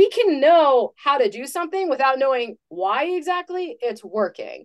we 0.00 0.08
can 0.08 0.40
know 0.40 0.94
how 0.96 1.18
to 1.18 1.28
do 1.28 1.46
something 1.46 1.90
without 1.90 2.18
knowing 2.18 2.56
why 2.70 3.04
exactly 3.04 3.76
it's 3.82 4.02
working. 4.02 4.64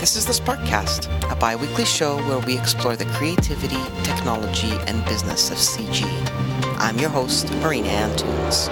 This 0.00 0.16
is 0.16 0.26
the 0.26 0.32
Sparkcast, 0.32 1.06
a 1.30 1.36
bi 1.36 1.54
weekly 1.54 1.84
show 1.84 2.16
where 2.26 2.40
we 2.40 2.58
explore 2.58 2.96
the 2.96 3.04
creativity, 3.04 3.80
technology, 4.02 4.72
and 4.88 5.04
business 5.04 5.52
of 5.52 5.58
CG. 5.58 6.02
I'm 6.80 6.98
your 6.98 7.08
host, 7.08 7.52
Marina 7.62 7.86
Antunes. 7.86 8.68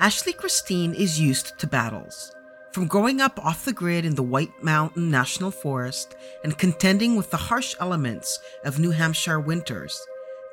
Ashley 0.00 0.32
Christine 0.32 0.94
is 0.94 1.20
used 1.20 1.58
to 1.58 1.66
battles. 1.66 2.34
From 2.72 2.86
growing 2.86 3.20
up 3.20 3.38
off 3.44 3.66
the 3.66 3.72
grid 3.74 4.06
in 4.06 4.14
the 4.14 4.22
White 4.22 4.62
Mountain 4.62 5.10
National 5.10 5.50
Forest 5.50 6.16
and 6.42 6.56
contending 6.56 7.16
with 7.16 7.30
the 7.30 7.36
harsh 7.36 7.74
elements 7.80 8.38
of 8.64 8.78
New 8.78 8.92
Hampshire 8.92 9.38
winters, 9.38 10.00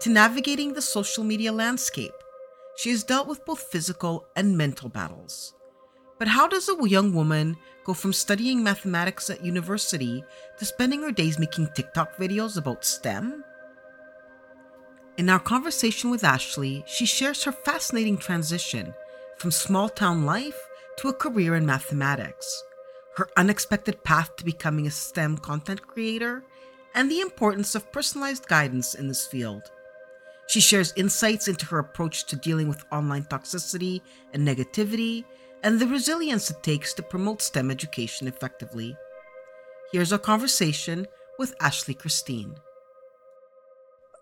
to 0.01 0.09
navigating 0.09 0.73
the 0.73 0.81
social 0.81 1.23
media 1.23 1.53
landscape, 1.53 2.11
she 2.75 2.89
has 2.89 3.05
dealt 3.05 3.25
with 3.25 3.45
both 3.45 3.61
physical 3.61 4.27
and 4.35 4.57
mental 4.57 4.89
battles. 4.89 5.53
But 6.19 6.27
how 6.27 6.49
does 6.49 6.67
a 6.67 6.89
young 6.89 7.13
woman 7.13 7.55
go 7.85 7.93
from 7.93 8.11
studying 8.11 8.61
mathematics 8.61 9.29
at 9.29 9.45
university 9.45 10.25
to 10.59 10.65
spending 10.65 11.03
her 11.03 11.11
days 11.13 11.39
making 11.39 11.69
TikTok 11.73 12.17
videos 12.17 12.57
about 12.57 12.83
STEM? 12.83 13.45
In 15.17 15.29
our 15.29 15.39
conversation 15.39 16.11
with 16.11 16.25
Ashley, 16.25 16.83
she 16.85 17.05
shares 17.05 17.45
her 17.45 17.53
fascinating 17.53 18.17
transition 18.17 18.93
from 19.37 19.51
small 19.51 19.89
town 19.89 20.25
life 20.25 20.59
to 20.97 21.09
a 21.09 21.13
career 21.13 21.55
in 21.55 21.65
mathematics, 21.65 22.63
her 23.15 23.29
unexpected 23.37 24.03
path 24.03 24.35
to 24.35 24.45
becoming 24.45 24.87
a 24.87 24.91
STEM 24.91 25.37
content 25.37 25.85
creator, 25.85 26.43
and 26.95 27.11
the 27.11 27.21
importance 27.21 27.75
of 27.75 27.91
personalized 27.91 28.47
guidance 28.47 28.95
in 28.95 29.07
this 29.07 29.27
field. 29.27 29.61
She 30.47 30.59
shares 30.61 30.93
insights 30.95 31.47
into 31.47 31.65
her 31.67 31.79
approach 31.79 32.25
to 32.25 32.35
dealing 32.35 32.67
with 32.67 32.85
online 32.91 33.25
toxicity 33.25 34.01
and 34.33 34.47
negativity, 34.47 35.25
and 35.63 35.79
the 35.79 35.87
resilience 35.87 36.49
it 36.49 36.63
takes 36.63 36.93
to 36.93 37.03
promote 37.03 37.41
STEM 37.41 37.69
education 37.69 38.27
effectively. 38.27 38.95
Here's 39.91 40.13
our 40.13 40.19
conversation 40.19 41.05
with 41.37 41.55
Ashley 41.59 41.93
Christine. 41.93 42.55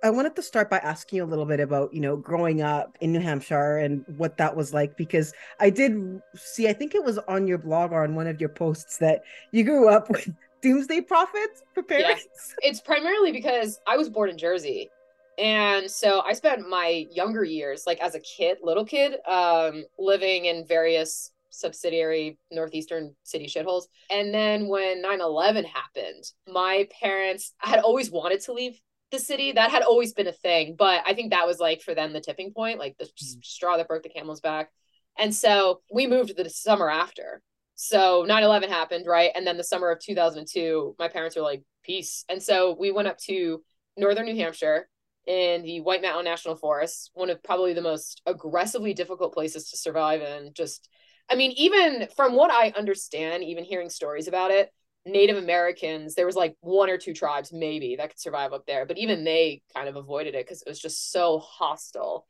I 0.05 0.11
wanted 0.11 0.35
to 0.35 0.43
start 0.43 0.69
by 0.69 0.77
asking 0.77 1.17
you 1.17 1.23
a 1.23 1.25
little 1.25 1.47
bit 1.47 1.59
about, 1.59 1.91
you 1.91 1.99
know, 1.99 2.15
growing 2.15 2.61
up 2.61 2.95
in 3.01 3.11
New 3.11 3.19
Hampshire 3.19 3.77
and 3.77 4.05
what 4.17 4.37
that 4.37 4.55
was 4.55 4.71
like 4.71 4.95
because 4.97 5.33
I 5.59 5.71
did 5.71 6.21
see, 6.35 6.67
I 6.67 6.73
think 6.73 6.93
it 6.93 7.03
was 7.03 7.17
on 7.27 7.47
your 7.47 7.57
blog 7.57 7.91
or 7.91 8.03
on 8.03 8.13
one 8.13 8.27
of 8.27 8.39
your 8.39 8.49
posts 8.49 8.99
that 8.99 9.23
you 9.51 9.63
grew 9.63 9.89
up 9.89 10.07
with 10.11 10.31
doomsday 10.61 11.01
prophets 11.01 11.63
for 11.73 11.81
parents. 11.81 12.27
Yeah. 12.61 12.69
It's 12.69 12.81
primarily 12.81 13.31
because 13.31 13.79
I 13.87 13.97
was 13.97 14.07
born 14.07 14.29
in 14.29 14.37
Jersey. 14.37 14.91
And 15.39 15.89
so 15.89 16.21
I 16.21 16.33
spent 16.33 16.69
my 16.69 17.07
younger 17.11 17.43
years, 17.43 17.87
like 17.87 17.99
as 17.99 18.13
a 18.13 18.19
kid, 18.19 18.59
little 18.61 18.85
kid, 18.85 19.15
um, 19.25 19.85
living 19.97 20.45
in 20.45 20.67
various 20.67 21.31
subsidiary 21.49 22.37
northeastern 22.51 23.15
city 23.23 23.47
shitholes. 23.47 23.85
And 24.11 24.31
then 24.31 24.67
when 24.67 25.01
9 25.01 25.19
11 25.19 25.65
happened, 25.65 26.31
my 26.47 26.87
parents 27.01 27.53
had 27.57 27.79
always 27.79 28.11
wanted 28.11 28.41
to 28.41 28.53
leave 28.53 28.79
the 29.11 29.19
city 29.19 29.51
that 29.51 29.71
had 29.71 29.83
always 29.83 30.13
been 30.13 30.27
a 30.27 30.31
thing 30.31 30.75
but 30.77 31.01
i 31.05 31.13
think 31.13 31.31
that 31.31 31.47
was 31.47 31.59
like 31.59 31.81
for 31.81 31.93
them 31.93 32.11
the 32.13 32.19
tipping 32.19 32.51
point 32.51 32.79
like 32.79 32.97
the 32.97 33.05
mm-hmm. 33.05 33.39
straw 33.41 33.77
that 33.77 33.87
broke 33.87 34.03
the 34.03 34.09
camel's 34.09 34.41
back. 34.41 34.69
And 35.17 35.33
so 35.33 35.81
we 35.91 36.07
moved 36.07 36.35
the 36.35 36.49
summer 36.49 36.89
after. 36.89 37.41
So 37.75 38.25
9-11 38.27 38.69
happened 38.69 39.05
right? 39.07 39.31
And 39.35 39.45
then 39.45 39.57
the 39.57 39.63
summer 39.63 39.89
of 39.89 39.99
2002 39.99 40.95
my 40.99 41.07
parents 41.07 41.35
were 41.35 41.41
like 41.41 41.63
peace. 41.83 42.25
And 42.29 42.41
so 42.41 42.75
we 42.77 42.91
went 42.91 43.07
up 43.07 43.17
to 43.19 43.61
northern 43.97 44.25
new 44.25 44.35
hampshire 44.35 44.87
in 45.27 45.63
the 45.63 45.81
white 45.81 46.01
mountain 46.01 46.25
national 46.25 46.55
forest 46.55 47.09
one 47.15 47.31
of 47.31 47.41
probably 47.41 47.73
the 47.73 47.81
most 47.81 48.21
aggressively 48.27 48.93
difficult 48.93 49.33
places 49.33 49.71
to 49.71 49.77
survive 49.77 50.21
in 50.21 50.51
just 50.53 50.87
i 51.31 51.35
mean 51.35 51.51
even 51.57 52.07
from 52.15 52.35
what 52.35 52.51
i 52.51 52.71
understand 52.77 53.43
even 53.43 53.63
hearing 53.63 53.89
stories 53.89 54.27
about 54.27 54.51
it 54.51 54.69
Native 55.05 55.37
Americans, 55.37 56.15
there 56.15 56.25
was 56.25 56.35
like 56.35 56.55
one 56.61 56.89
or 56.89 56.97
two 56.97 57.13
tribes 57.13 57.53
maybe 57.53 57.95
that 57.95 58.09
could 58.09 58.19
survive 58.19 58.53
up 58.53 58.65
there, 58.65 58.85
but 58.85 58.97
even 58.97 59.23
they 59.23 59.61
kind 59.75 59.87
of 59.87 59.95
avoided 59.95 60.35
it 60.35 60.45
because 60.45 60.61
it 60.61 60.69
was 60.69 60.79
just 60.79 61.11
so 61.11 61.39
hostile, 61.39 62.25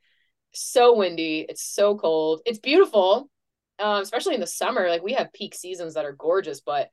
so 0.52 0.94
windy. 0.96 1.46
It's 1.48 1.62
so 1.62 1.96
cold. 1.96 2.42
It's 2.44 2.58
beautiful, 2.58 3.30
um, 3.78 4.02
especially 4.02 4.34
in 4.34 4.40
the 4.40 4.46
summer. 4.46 4.88
Like 4.88 5.02
we 5.02 5.14
have 5.14 5.32
peak 5.32 5.54
seasons 5.54 5.94
that 5.94 6.04
are 6.04 6.12
gorgeous, 6.12 6.60
but 6.60 6.90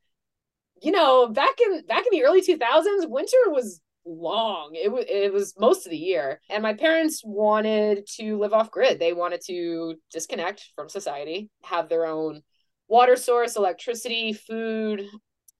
you 0.81 0.91
know, 0.91 1.27
back 1.27 1.55
in 1.61 1.85
back 1.85 2.05
in 2.05 2.17
the 2.17 2.25
early 2.25 2.41
two 2.41 2.57
thousands, 2.57 3.05
winter 3.07 3.37
was 3.47 3.81
long. 4.05 4.75
It 4.75 4.91
was 4.91 5.05
it 5.07 5.33
was 5.33 5.53
most 5.57 5.85
of 5.85 5.91
the 5.91 5.97
year, 5.97 6.41
and 6.49 6.63
my 6.63 6.73
parents 6.73 7.21
wanted 7.25 8.07
to 8.15 8.37
live 8.37 8.53
off 8.53 8.71
grid. 8.71 8.99
They 8.99 9.13
wanted 9.13 9.41
to 9.47 9.95
disconnect 10.11 10.69
from 10.75 10.89
society, 10.89 11.49
have 11.63 11.89
their 11.89 12.05
own 12.05 12.41
water 12.87 13.15
source, 13.15 13.55
electricity, 13.55 14.33
food, 14.33 15.07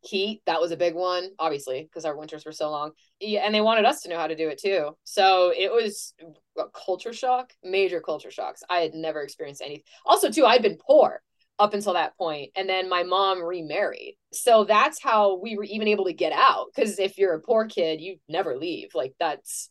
heat 0.04 0.42
that 0.46 0.60
was 0.60 0.72
a 0.72 0.78
big 0.78 0.96
one 0.96 1.30
obviously 1.40 1.84
because 1.84 2.06
our 2.06 2.18
winters 2.18 2.46
were 2.46 2.52
so 2.52 2.70
long. 2.70 2.92
Yeah, 3.20 3.42
and 3.42 3.56
they 3.56 3.62
wanted 3.62 3.86
us 3.86 4.02
to 4.02 4.10
know 4.10 4.18
how 4.18 4.28
to 4.28 4.36
do 4.36 4.50
it 4.50 4.60
too. 4.60 4.98
So 5.04 5.54
it 5.56 5.72
was 5.72 6.14
a 6.58 6.64
culture 6.74 7.14
shock 7.14 7.54
major 7.64 8.02
culture 8.02 8.32
shocks. 8.32 8.64
I 8.70 8.80
had 8.80 8.94
never 8.94 9.22
experienced 9.22 9.62
anything 9.62 9.84
also 10.06 10.30
too 10.30 10.46
i'd 10.46 10.62
been 10.62 10.78
poor 10.78 11.22
up 11.60 11.74
until 11.74 11.94
that 11.94 12.18
point 12.18 12.52
and 12.56 12.68
then 12.68 12.90
my 12.90 13.04
mom 13.04 13.42
remarried. 13.42 14.18
So 14.32 14.66
that's 14.66 15.02
how 15.02 15.40
we 15.40 15.56
were 15.56 15.64
even 15.64 15.88
able 15.88 16.06
to 16.06 16.14
get 16.14 16.34
out 16.34 16.68
because 16.76 17.00
if 17.00 17.18
you're 17.18 17.34
a 17.34 17.42
poor 17.42 17.68
kid 17.68 18.02
you 18.02 18.18
never 18.28 18.58
leave. 18.58 18.90
Like 18.94 19.14
that's 19.20 19.70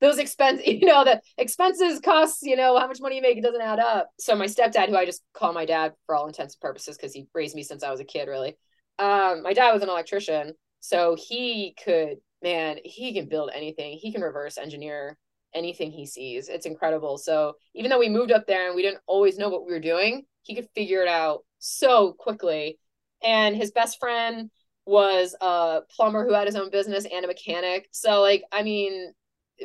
those 0.00 0.18
expenses 0.18 0.66
you 0.66 0.86
know 0.86 1.04
the 1.04 1.20
expenses 1.38 2.00
costs 2.00 2.42
you 2.42 2.56
know 2.56 2.78
how 2.78 2.86
much 2.86 3.00
money 3.00 3.16
you 3.16 3.22
make 3.22 3.38
it 3.38 3.44
doesn't 3.44 3.60
add 3.60 3.78
up. 3.78 4.08
So 4.18 4.34
my 4.36 4.46
stepdad 4.46 4.88
who 4.88 4.96
i 4.96 5.04
just 5.04 5.22
call 5.34 5.52
my 5.52 5.64
dad 5.64 5.92
for 6.06 6.14
all 6.14 6.26
intents 6.26 6.54
and 6.54 6.60
purposes 6.60 6.96
because 6.96 7.12
he 7.12 7.26
raised 7.34 7.56
me 7.56 7.62
since 7.62 7.82
i 7.82 7.90
was 7.90 8.00
a 8.00 8.04
kid 8.04 8.28
really 8.28 8.56
um 8.98 9.42
my 9.42 9.52
dad 9.52 9.72
was 9.72 9.82
an 9.82 9.88
electrician 9.88 10.54
so 10.80 11.16
he 11.18 11.74
could 11.82 12.18
man 12.42 12.78
he 12.84 13.12
can 13.12 13.28
build 13.28 13.50
anything. 13.54 13.98
He 14.00 14.12
can 14.12 14.22
reverse 14.22 14.58
engineer 14.58 15.18
anything 15.54 15.90
he 15.90 16.06
sees. 16.06 16.48
It's 16.48 16.66
incredible. 16.66 17.18
So 17.18 17.54
even 17.74 17.90
though 17.90 17.98
we 17.98 18.08
moved 18.08 18.30
up 18.32 18.46
there 18.46 18.66
and 18.66 18.76
we 18.76 18.82
didn't 18.82 19.00
always 19.06 19.38
know 19.38 19.48
what 19.48 19.66
we 19.66 19.72
were 19.72 19.80
doing 19.80 20.24
he 20.42 20.54
could 20.54 20.68
figure 20.76 21.02
it 21.02 21.08
out 21.08 21.40
so 21.58 22.12
quickly. 22.12 22.78
And 23.22 23.56
his 23.56 23.72
best 23.72 23.98
friend 23.98 24.48
was 24.84 25.34
a 25.40 25.80
plumber 25.90 26.24
who 26.24 26.32
had 26.32 26.46
his 26.46 26.54
own 26.54 26.70
business 26.70 27.04
and 27.12 27.24
a 27.24 27.28
mechanic. 27.28 27.88
So 27.90 28.20
like 28.20 28.44
i 28.52 28.62
mean 28.62 29.12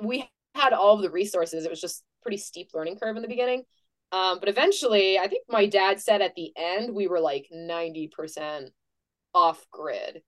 we 0.02 0.28
had 0.56 0.74
all 0.74 0.96
of 0.96 1.02
the 1.02 1.12
resources. 1.12 1.66
It 1.66 1.70
was 1.70 1.82
just 1.82 2.04
pretty 2.24 2.38
steep 2.38 2.70
learning 2.74 2.98
curve 2.98 3.16
in 3.16 3.22
the 3.22 3.28
beginning. 3.28 3.64
Um, 4.12 4.40
but 4.40 4.50
eventually 4.50 5.18
i 5.20 5.28
think 5.28 5.44
my 5.48 5.68
dad 5.68 6.02
said 6.02 6.22
at 6.22 6.36
the 6.36 6.52
end 6.58 6.94
we 6.94 7.08
were 7.08 7.20
like 7.22 7.48
90% 7.54 8.70
off 9.34 9.66
grid. 9.72 10.22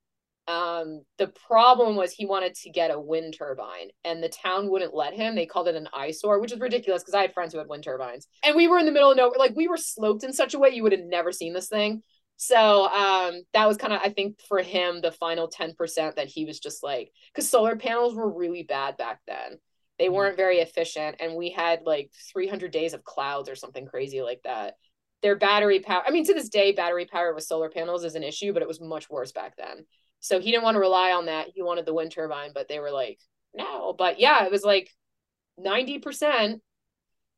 Um, 0.47 1.03
the 1.17 1.27
problem 1.47 1.95
was 1.95 2.11
he 2.11 2.25
wanted 2.25 2.55
to 2.55 2.69
get 2.69 2.91
a 2.91 2.99
wind 2.99 3.35
turbine 3.37 3.89
and 4.03 4.21
the 4.21 4.29
town 4.29 4.69
wouldn't 4.69 4.93
let 4.93 5.13
him. 5.13 5.35
They 5.35 5.45
called 5.45 5.69
it 5.69 5.75
an 5.75 5.87
eyesore, 5.93 6.39
which 6.39 6.51
is 6.51 6.59
ridiculous 6.59 7.01
because 7.01 7.13
I 7.13 7.21
had 7.21 7.33
friends 7.33 7.53
who 7.53 7.59
had 7.59 7.69
wind 7.69 7.85
turbines. 7.85 8.27
And 8.43 8.55
we 8.55 8.67
were 8.67 8.77
in 8.77 8.85
the 8.85 8.91
middle 8.91 9.11
of 9.11 9.17
nowhere, 9.17 9.39
like 9.39 9.55
we 9.55 9.69
were 9.69 9.77
sloped 9.77 10.23
in 10.23 10.33
such 10.33 10.53
a 10.53 10.59
way 10.59 10.69
you 10.69 10.83
would 10.83 10.91
have 10.91 11.05
never 11.05 11.31
seen 11.31 11.53
this 11.53 11.69
thing. 11.69 12.03
So 12.35 12.87
um, 12.87 13.43
that 13.53 13.67
was 13.67 13.77
kind 13.77 13.93
of, 13.93 14.01
I 14.03 14.09
think, 14.09 14.41
for 14.49 14.61
him, 14.61 14.99
the 14.99 15.11
final 15.11 15.49
10% 15.49 16.15
that 16.15 16.27
he 16.27 16.43
was 16.43 16.59
just 16.59 16.83
like, 16.83 17.11
because 17.33 17.49
solar 17.49 17.77
panels 17.77 18.15
were 18.15 18.29
really 18.29 18.63
bad 18.63 18.97
back 18.97 19.19
then. 19.25 19.59
They 19.97 20.05
mm-hmm. 20.05 20.15
weren't 20.15 20.37
very 20.37 20.57
efficient. 20.57 21.17
And 21.21 21.35
we 21.35 21.51
had 21.51 21.83
like 21.85 22.11
300 22.33 22.71
days 22.71 22.93
of 22.93 23.05
clouds 23.05 23.47
or 23.47 23.55
something 23.55 23.85
crazy 23.85 24.21
like 24.21 24.41
that 24.43 24.73
their 25.23 25.35
battery 25.35 25.79
power. 25.79 26.03
I 26.05 26.11
mean, 26.11 26.25
to 26.25 26.33
this 26.33 26.49
day, 26.49 26.73
battery 26.73 27.05
power 27.05 27.33
with 27.33 27.45
solar 27.45 27.69
panels 27.69 28.03
is 28.03 28.15
an 28.15 28.23
issue, 28.23 28.53
but 28.53 28.61
it 28.61 28.67
was 28.67 28.79
much 28.79 29.09
worse 29.09 29.31
back 29.31 29.55
then. 29.57 29.85
So 30.19 30.39
he 30.39 30.51
didn't 30.51 30.63
want 30.63 30.75
to 30.75 30.79
rely 30.79 31.13
on 31.13 31.25
that. 31.25 31.47
He 31.55 31.63
wanted 31.63 31.85
the 31.85 31.93
wind 31.93 32.11
turbine, 32.11 32.51
but 32.53 32.67
they 32.67 32.79
were 32.79 32.91
like, 32.91 33.19
no. 33.53 33.93
But 33.97 34.19
yeah, 34.19 34.45
it 34.45 34.51
was 34.51 34.63
like 34.63 34.89
90% 35.59 36.59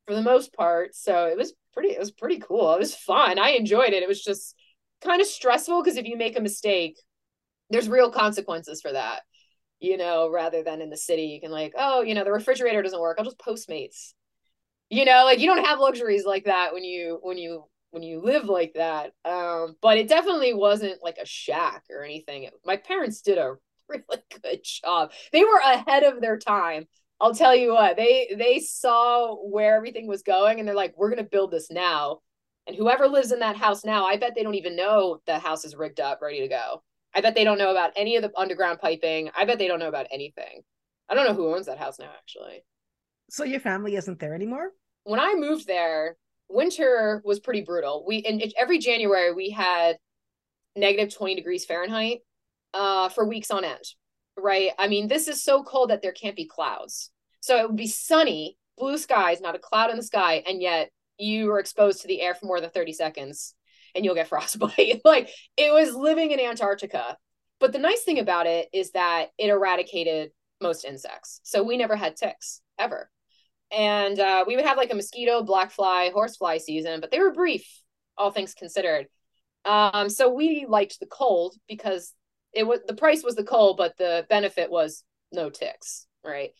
for 0.06 0.14
the 0.14 0.22
most 0.22 0.52
part. 0.52 0.94
So 0.94 1.26
it 1.26 1.38
was 1.38 1.54
pretty, 1.72 1.90
it 1.90 1.98
was 1.98 2.10
pretty 2.10 2.38
cool. 2.38 2.74
It 2.74 2.80
was 2.80 2.94
fun. 2.94 3.38
I 3.38 3.50
enjoyed 3.50 3.92
it. 3.92 4.02
It 4.02 4.08
was 4.08 4.22
just 4.22 4.54
kind 5.00 5.20
of 5.20 5.26
stressful 5.26 5.82
because 5.82 5.96
if 5.96 6.06
you 6.06 6.16
make 6.16 6.36
a 6.36 6.42
mistake, 6.42 7.00
there's 7.70 7.88
real 7.88 8.10
consequences 8.10 8.80
for 8.80 8.92
that, 8.92 9.22
you 9.80 9.96
know, 9.96 10.30
rather 10.30 10.62
than 10.62 10.80
in 10.80 10.90
the 10.90 10.96
city, 10.96 11.24
you 11.24 11.40
can 11.40 11.50
like, 11.50 11.72
oh, 11.76 12.02
you 12.02 12.14
know, 12.14 12.24
the 12.24 12.32
refrigerator 12.32 12.82
doesn't 12.82 13.00
work. 13.00 13.16
I'll 13.18 13.24
just 13.24 13.38
Postmates. 13.38 14.12
You 14.88 15.04
know, 15.04 15.24
like 15.24 15.40
you 15.40 15.46
don't 15.46 15.64
have 15.64 15.80
luxuries 15.80 16.24
like 16.24 16.44
that 16.44 16.72
when 16.72 16.84
you 16.84 17.18
when 17.20 17.38
you 17.38 17.64
when 17.90 18.02
you 18.02 18.20
live 18.20 18.44
like 18.44 18.74
that. 18.74 19.12
Um, 19.24 19.76
but 19.80 19.98
it 19.98 20.08
definitely 20.08 20.54
wasn't 20.54 21.02
like 21.02 21.18
a 21.18 21.26
shack 21.26 21.84
or 21.90 22.02
anything. 22.02 22.48
My 22.64 22.76
parents 22.76 23.20
did 23.20 23.38
a 23.38 23.54
really 23.88 24.22
good 24.42 24.60
job. 24.62 25.12
They 25.32 25.44
were 25.44 25.60
ahead 25.64 26.02
of 26.02 26.20
their 26.20 26.38
time. 26.38 26.86
I'll 27.20 27.34
tell 27.34 27.56
you 27.56 27.72
what, 27.72 27.96
they 27.96 28.34
they 28.36 28.60
saw 28.60 29.34
where 29.36 29.74
everything 29.74 30.06
was 30.06 30.22
going 30.22 30.58
and 30.58 30.68
they're 30.68 30.74
like, 30.74 30.94
we're 30.96 31.08
gonna 31.08 31.24
build 31.24 31.50
this 31.50 31.70
now. 31.70 32.20
And 32.66 32.76
whoever 32.76 33.08
lives 33.08 33.32
in 33.32 33.38
that 33.38 33.56
house 33.56 33.84
now, 33.84 34.04
I 34.04 34.16
bet 34.16 34.34
they 34.34 34.42
don't 34.42 34.56
even 34.56 34.76
know 34.76 35.20
the 35.26 35.38
house 35.38 35.64
is 35.64 35.76
rigged 35.76 36.00
up, 36.00 36.20
ready 36.20 36.40
to 36.40 36.48
go. 36.48 36.82
I 37.14 37.22
bet 37.22 37.34
they 37.34 37.44
don't 37.44 37.58
know 37.58 37.70
about 37.70 37.92
any 37.96 38.16
of 38.16 38.22
the 38.22 38.32
underground 38.36 38.80
piping. 38.80 39.30
I 39.34 39.46
bet 39.46 39.58
they 39.58 39.68
don't 39.68 39.78
know 39.78 39.88
about 39.88 40.06
anything. 40.10 40.62
I 41.08 41.14
don't 41.14 41.26
know 41.26 41.34
who 41.34 41.54
owns 41.54 41.66
that 41.66 41.78
house 41.78 41.98
now, 41.98 42.10
actually. 42.18 42.64
So 43.30 43.44
your 43.44 43.60
family 43.60 43.96
isn't 43.96 44.18
there 44.18 44.34
anymore? 44.34 44.72
When 45.04 45.20
I 45.20 45.34
moved 45.34 45.66
there, 45.66 46.16
winter 46.48 47.22
was 47.24 47.40
pretty 47.40 47.62
brutal. 47.62 48.04
We 48.06 48.18
in 48.18 48.40
every 48.56 48.78
January 48.78 49.32
we 49.32 49.50
had 49.50 49.96
negative 50.74 51.14
20 51.14 51.34
degrees 51.34 51.64
Fahrenheit 51.64 52.20
uh, 52.74 53.08
for 53.08 53.26
weeks 53.26 53.50
on 53.50 53.64
end. 53.64 53.84
Right? 54.38 54.72
I 54.78 54.88
mean, 54.88 55.08
this 55.08 55.28
is 55.28 55.42
so 55.42 55.62
cold 55.62 55.90
that 55.90 56.02
there 56.02 56.12
can't 56.12 56.36
be 56.36 56.44
clouds. 56.44 57.10
So 57.40 57.56
it 57.56 57.68
would 57.68 57.76
be 57.76 57.86
sunny, 57.86 58.58
blue 58.76 58.98
skies, 58.98 59.40
not 59.40 59.54
a 59.54 59.58
cloud 59.58 59.90
in 59.90 59.96
the 59.96 60.02
sky, 60.02 60.42
and 60.46 60.60
yet 60.60 60.90
you 61.18 61.50
are 61.52 61.58
exposed 61.58 62.02
to 62.02 62.08
the 62.08 62.20
air 62.20 62.34
for 62.34 62.46
more 62.46 62.60
than 62.60 62.70
30 62.70 62.92
seconds 62.92 63.54
and 63.94 64.04
you'll 64.04 64.14
get 64.14 64.28
frostbite. 64.28 65.00
like 65.04 65.30
it 65.56 65.72
was 65.72 65.94
living 65.94 66.30
in 66.30 66.40
Antarctica. 66.40 67.16
But 67.58 67.72
the 67.72 67.78
nice 67.78 68.02
thing 68.02 68.18
about 68.18 68.46
it 68.46 68.68
is 68.72 68.90
that 68.92 69.28
it 69.38 69.48
eradicated 69.48 70.30
most 70.60 70.84
insects. 70.84 71.40
So 71.42 71.62
we 71.62 71.78
never 71.78 71.96
had 71.96 72.16
ticks 72.16 72.60
ever. 72.78 73.10
And 73.76 74.18
uh, 74.18 74.44
we 74.46 74.56
would 74.56 74.64
have 74.64 74.78
like 74.78 74.90
a 74.90 74.94
mosquito, 74.96 75.42
black 75.42 75.70
fly, 75.70 76.10
horsefly 76.12 76.58
season, 76.58 77.00
but 77.00 77.10
they 77.10 77.20
were 77.20 77.30
brief, 77.30 77.82
all 78.16 78.30
things 78.30 78.54
considered. 78.54 79.06
Um, 79.66 80.08
so 80.08 80.32
we 80.32 80.64
liked 80.66 80.98
the 80.98 81.06
cold 81.06 81.54
because 81.68 82.14
it 82.54 82.66
was 82.66 82.80
the 82.86 82.94
price 82.94 83.22
was 83.22 83.34
the 83.34 83.44
cold, 83.44 83.76
but 83.76 83.94
the 83.98 84.24
benefit 84.30 84.70
was 84.70 85.04
no 85.30 85.50
ticks, 85.50 86.06
right? 86.24 86.52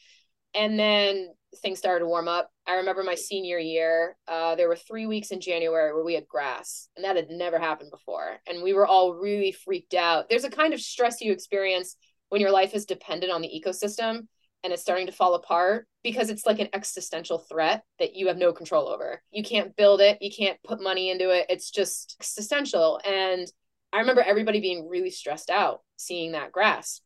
And 0.54 0.78
then 0.78 1.28
things 1.62 1.78
started 1.78 2.00
to 2.00 2.06
warm 2.06 2.28
up. 2.28 2.50
I 2.66 2.74
remember 2.74 3.02
my 3.02 3.14
senior 3.14 3.58
year, 3.58 4.16
uh, 4.28 4.54
there 4.56 4.68
were 4.68 4.76
three 4.76 5.06
weeks 5.06 5.30
in 5.30 5.40
January 5.40 5.94
where 5.94 6.04
we 6.04 6.14
had 6.14 6.28
grass, 6.28 6.88
and 6.96 7.04
that 7.06 7.16
had 7.16 7.30
never 7.30 7.58
happened 7.58 7.90
before. 7.90 8.36
And 8.46 8.62
we 8.62 8.74
were 8.74 8.86
all 8.86 9.14
really 9.14 9.52
freaked 9.52 9.94
out. 9.94 10.28
There's 10.28 10.44
a 10.44 10.50
kind 10.50 10.74
of 10.74 10.80
stress 10.82 11.22
you 11.22 11.32
experience 11.32 11.96
when 12.28 12.42
your 12.42 12.50
life 12.50 12.74
is 12.74 12.84
dependent 12.84 13.32
on 13.32 13.40
the 13.40 13.48
ecosystem 13.48 14.26
and 14.64 14.72
it's 14.72 14.82
starting 14.82 15.06
to 15.06 15.12
fall 15.12 15.34
apart 15.34 15.86
because 16.02 16.30
it's 16.30 16.46
like 16.46 16.58
an 16.58 16.68
existential 16.72 17.38
threat 17.38 17.82
that 17.98 18.14
you 18.14 18.28
have 18.28 18.36
no 18.36 18.52
control 18.52 18.88
over. 18.88 19.22
You 19.30 19.42
can't 19.42 19.76
build 19.76 20.00
it, 20.00 20.18
you 20.20 20.30
can't 20.30 20.58
put 20.64 20.82
money 20.82 21.10
into 21.10 21.30
it. 21.30 21.46
It's 21.48 21.70
just 21.70 22.16
existential. 22.20 23.00
And 23.04 23.50
I 23.92 24.00
remember 24.00 24.22
everybody 24.22 24.60
being 24.60 24.88
really 24.88 25.10
stressed 25.10 25.50
out 25.50 25.80
seeing 25.96 26.32
that 26.32 26.52
grass. 26.52 27.00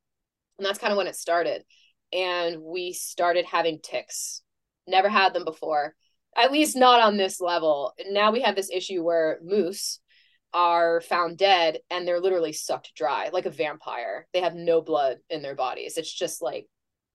And 0.58 0.66
that's 0.66 0.78
kind 0.78 0.92
of 0.92 0.96
when 0.96 1.06
it 1.06 1.16
started 1.16 1.64
and 2.12 2.60
we 2.62 2.92
started 2.92 3.44
having 3.44 3.80
ticks. 3.82 4.42
Never 4.86 5.08
had 5.08 5.34
them 5.34 5.44
before, 5.44 5.94
at 6.36 6.52
least 6.52 6.76
not 6.76 7.00
on 7.00 7.16
this 7.16 7.40
level. 7.40 7.94
Now 8.10 8.32
we 8.32 8.42
have 8.42 8.56
this 8.56 8.70
issue 8.70 9.02
where 9.02 9.38
moose 9.42 10.00
are 10.52 11.00
found 11.02 11.38
dead 11.38 11.78
and 11.90 12.06
they're 12.06 12.20
literally 12.20 12.52
sucked 12.52 12.92
dry 12.94 13.30
like 13.32 13.46
a 13.46 13.50
vampire. 13.50 14.26
They 14.32 14.40
have 14.40 14.54
no 14.54 14.80
blood 14.80 15.18
in 15.28 15.42
their 15.42 15.54
bodies. 15.54 15.96
It's 15.96 16.12
just 16.12 16.42
like 16.42 16.66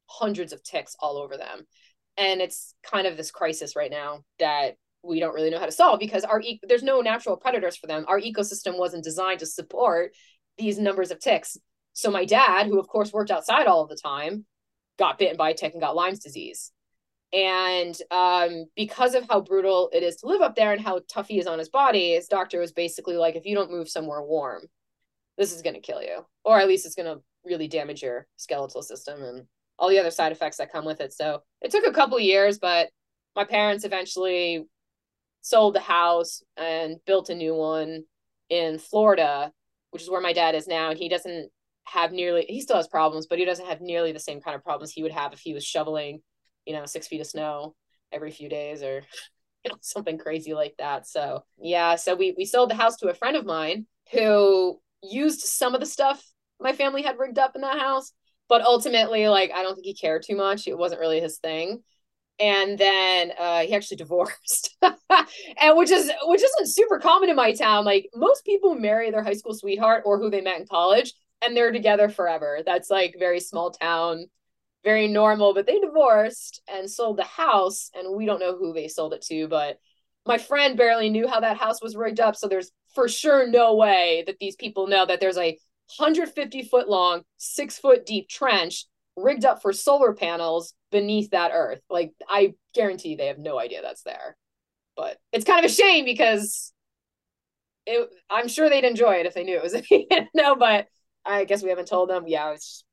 hundreds 0.08 0.54
of 0.54 0.64
ticks 0.64 0.96
all 1.00 1.18
over 1.18 1.38
them. 1.38 1.66
And 2.18 2.42
it's 2.42 2.74
kind 2.84 3.08
of 3.08 3.18
this 3.18 3.32
crisis 3.32 3.76
right 3.76 3.92
now 3.92 4.24
that 4.40 4.76
we 5.04 5.20
don't 5.20 5.34
really 5.34 5.50
know 5.50 5.60
how 5.60 5.66
to 5.66 5.72
solve 5.72 6.00
because 6.00 6.24
our 6.24 6.42
e- 6.42 6.60
there's 6.68 6.84
no 6.84 7.02
natural 7.02 7.38
predators 7.38 7.78
for 7.78 7.88
them. 7.88 8.06
Our 8.08 8.20
ecosystem 8.20 8.78
wasn't 8.78 9.04
designed 9.04 9.40
to 9.40 9.46
support 9.46 10.14
these 10.58 10.80
numbers 10.80 11.12
of 11.12 11.20
ticks. 11.20 11.58
So 11.94 12.10
my 12.10 12.26
dad, 12.26 12.68
who 12.68 12.80
of 12.80 12.88
course 12.88 13.14
worked 13.14 13.32
outside 13.32 13.68
all 13.68 13.84
of 13.84 13.90
the 13.90 13.98
time, 14.02 14.46
got 14.98 15.20
bitten 15.20 15.38
by 15.38 15.52
a 15.52 15.54
tick 15.54 15.74
and 15.74 15.82
got 15.82 15.96
Lyme's 15.96 16.20
disease. 16.20 16.72
And 17.34 17.96
um, 18.12 18.66
because 18.76 19.14
of 19.14 19.28
how 19.30 19.42
brutal 19.42 19.90
it 19.94 20.04
is 20.04 20.18
to 20.18 20.28
live 20.28 20.42
up 20.42 20.56
there 20.56 20.72
and 20.72 20.82
how 20.82 21.02
tough 21.12 21.28
he 21.28 21.40
is 21.40 21.48
on 21.48 21.60
his 21.60 21.70
body, 21.70 22.14
his 22.14 22.28
doctor 22.28 22.60
was 22.60 22.72
basically 22.72 23.18
like, 23.18 23.36
if 23.36 23.46
you 23.46 23.56
don't 23.56 23.72
move 23.72 23.90
somewhere 23.90 24.22
warm, 24.22 24.64
this 25.38 25.54
is 25.54 25.62
going 25.62 25.74
to 25.74 25.82
kill 25.82 26.02
you, 26.02 26.26
or 26.46 26.60
at 26.60 26.68
least 26.68 26.86
it's 26.86 26.96
going 26.96 27.14
to 27.14 27.22
really 27.44 27.68
damage 27.68 28.02
your 28.02 28.26
skeletal 28.38 28.82
system 28.82 29.22
and 29.22 29.46
all 29.78 29.90
the 29.90 30.00
other 30.00 30.12
side 30.12 30.32
effects 30.32 30.58
that 30.58 30.72
come 30.72 30.86
with 30.86 31.02
it. 31.02 31.14
So 31.14 31.42
it 31.62 31.72
took 31.72 31.86
a 31.86 31.94
couple 31.94 32.20
years, 32.20 32.60
but 32.60 32.90
my 33.36 33.44
parents 33.44 33.84
eventually 33.84 34.66
sold 35.42 35.76
the 35.76 35.80
house 35.80 36.42
and 36.58 36.98
built 37.06 37.30
a 37.30 37.36
new 37.36 37.54
one 37.54 38.04
in 38.50 38.80
Florida, 38.80 39.52
which 39.92 40.02
is 40.02 40.10
where 40.10 40.22
my 40.22 40.34
dad 40.34 40.56
is 40.56 40.68
now. 40.68 40.90
And 40.90 40.98
he 40.98 41.10
doesn't 41.10 41.50
have 41.84 42.12
nearly 42.12 42.46
he 42.48 42.62
still 42.62 42.78
has 42.78 42.88
problems, 42.88 43.28
but 43.28 43.38
he 43.38 43.46
doesn't 43.46 43.68
have 43.68 43.82
nearly 43.82 44.12
the 44.12 44.20
same 44.20 44.42
kind 44.42 44.56
of 44.56 44.64
problems 44.64 44.92
he 44.92 45.04
would 45.04 45.12
have 45.12 45.34
if 45.34 45.40
he 45.40 45.54
was 45.54 45.64
shoveling, 45.64 46.22
you 46.66 46.74
know, 46.74 46.86
six 46.86 47.08
feet 47.08 47.22
of 47.22 47.28
snow 47.28 47.76
every 48.12 48.32
few 48.32 48.50
days 48.50 48.82
or 48.82 49.04
you 49.64 49.70
know 49.72 49.78
something 49.82 50.18
crazy 50.18 50.54
like 50.54 50.76
that. 50.78 51.08
So 51.08 51.44
yeah, 51.58 51.96
so 51.96 52.16
we 52.16 52.34
we 52.38 52.46
sold 52.46 52.70
the 52.70 52.76
house 52.76 52.98
to 52.98 53.10
a 53.10 53.14
friend 53.14 53.36
of 53.36 53.46
mine 53.46 53.86
who 54.12 54.80
used 55.04 55.42
some 55.42 55.74
of 55.74 55.80
the 55.80 55.86
stuff 55.86 56.24
my 56.60 56.74
family 56.74 57.02
had 57.02 57.20
rigged 57.20 57.38
up 57.38 57.56
in 57.56 57.62
that 57.62 57.80
house, 57.80 58.12
but 58.48 58.62
ultimately, 58.62 59.28
like 59.28 59.52
I 59.54 59.64
don't 59.64 59.76
think 59.76 59.86
he 59.86 59.94
cared 59.94 60.24
too 60.24 60.36
much. 60.36 60.68
It 60.68 60.78
wasn't 60.78 61.02
really 61.02 61.20
his 61.20 61.38
thing. 61.38 61.84
And 62.40 62.78
then 62.78 63.32
uh, 63.40 63.62
he 63.62 63.74
actually 63.74 63.98
divorced, 64.06 64.78
and 64.82 65.78
which 65.78 65.92
is 65.92 66.12
which 66.24 66.44
isn't 66.44 66.68
super 66.74 67.00
common 67.00 67.30
in 67.30 67.36
my 67.36 67.54
town. 67.54 67.86
Like 67.86 68.10
most 68.16 68.46
people 68.46 68.76
marry 68.76 69.12
their 69.12 69.24
high 69.24 69.34
school 69.34 69.54
sweetheart 69.54 70.04
or 70.06 70.20
who 70.20 70.30
they 70.30 70.42
met 70.42 70.60
in 70.60 70.68
college, 70.68 71.14
and 71.42 71.56
they're 71.56 71.72
together 71.72 72.10
forever. 72.10 72.60
That's 72.66 72.90
like 72.90 73.16
very 73.18 73.40
small 73.40 73.72
town, 73.72 74.26
very 74.84 75.08
normal. 75.08 75.54
But 75.54 75.66
they 75.66 75.80
divorced 75.80 76.62
and 76.68 76.90
sold 76.90 77.18
the 77.18 77.24
house, 77.24 77.90
and 77.94 78.16
we 78.16 78.26
don't 78.26 78.40
know 78.40 78.58
who 78.58 78.74
they 78.74 78.88
sold 78.90 79.14
it 79.14 79.22
to. 79.24 79.48
But 79.48 79.80
my 80.26 80.38
friend 80.38 80.78
barely 80.78 81.10
knew 81.10 81.28
how 81.28 81.40
that 81.40 81.58
house 81.58 81.82
was 81.82 81.96
rigged 81.96 82.20
up, 82.20 82.36
so 82.36 82.48
there's 82.48 82.72
for 82.94 83.08
sure 83.08 83.48
no 83.48 83.76
way 83.76 84.24
that 84.28 84.40
these 84.40 84.56
people 84.56 84.88
know 84.88 85.06
that 85.06 85.20
there's 85.20 85.38
a 85.38 85.58
150 85.98 86.64
foot 86.64 86.90
long, 86.90 87.24
six 87.38 87.78
foot 87.78 88.06
deep 88.06 88.28
trench 88.28 88.86
rigged 89.16 89.46
up 89.46 89.62
for 89.62 89.72
solar 89.72 90.14
panels 90.14 90.74
beneath 90.92 91.32
that 91.32 91.52
earth. 91.54 91.82
Like 91.90 92.14
I 92.28 92.54
guarantee 92.74 93.16
they 93.16 93.28
have 93.28 93.40
no 93.40 93.60
idea 93.60 93.82
that's 93.82 94.04
there. 94.04 94.36
But 94.98 95.18
it's 95.32 95.46
kind 95.46 95.64
of 95.64 95.70
a 95.70 95.74
shame 95.74 96.06
because 96.06 96.74
it, 97.86 98.10
I'm 98.30 98.48
sure 98.48 98.70
they'd 98.70 98.84
enjoy 98.84 99.16
it 99.16 99.26
if 99.26 99.34
they 99.34 99.44
knew 99.44 99.58
it 99.58 99.64
was 99.64 99.76
no, 100.36 100.56
but 100.56 100.88
I 101.26 101.46
guess 101.46 101.64
we 101.64 101.70
haven't 101.70 101.88
told 101.88 102.10
them. 102.10 102.26
Yeah, 102.28 102.52
it's 102.52 102.84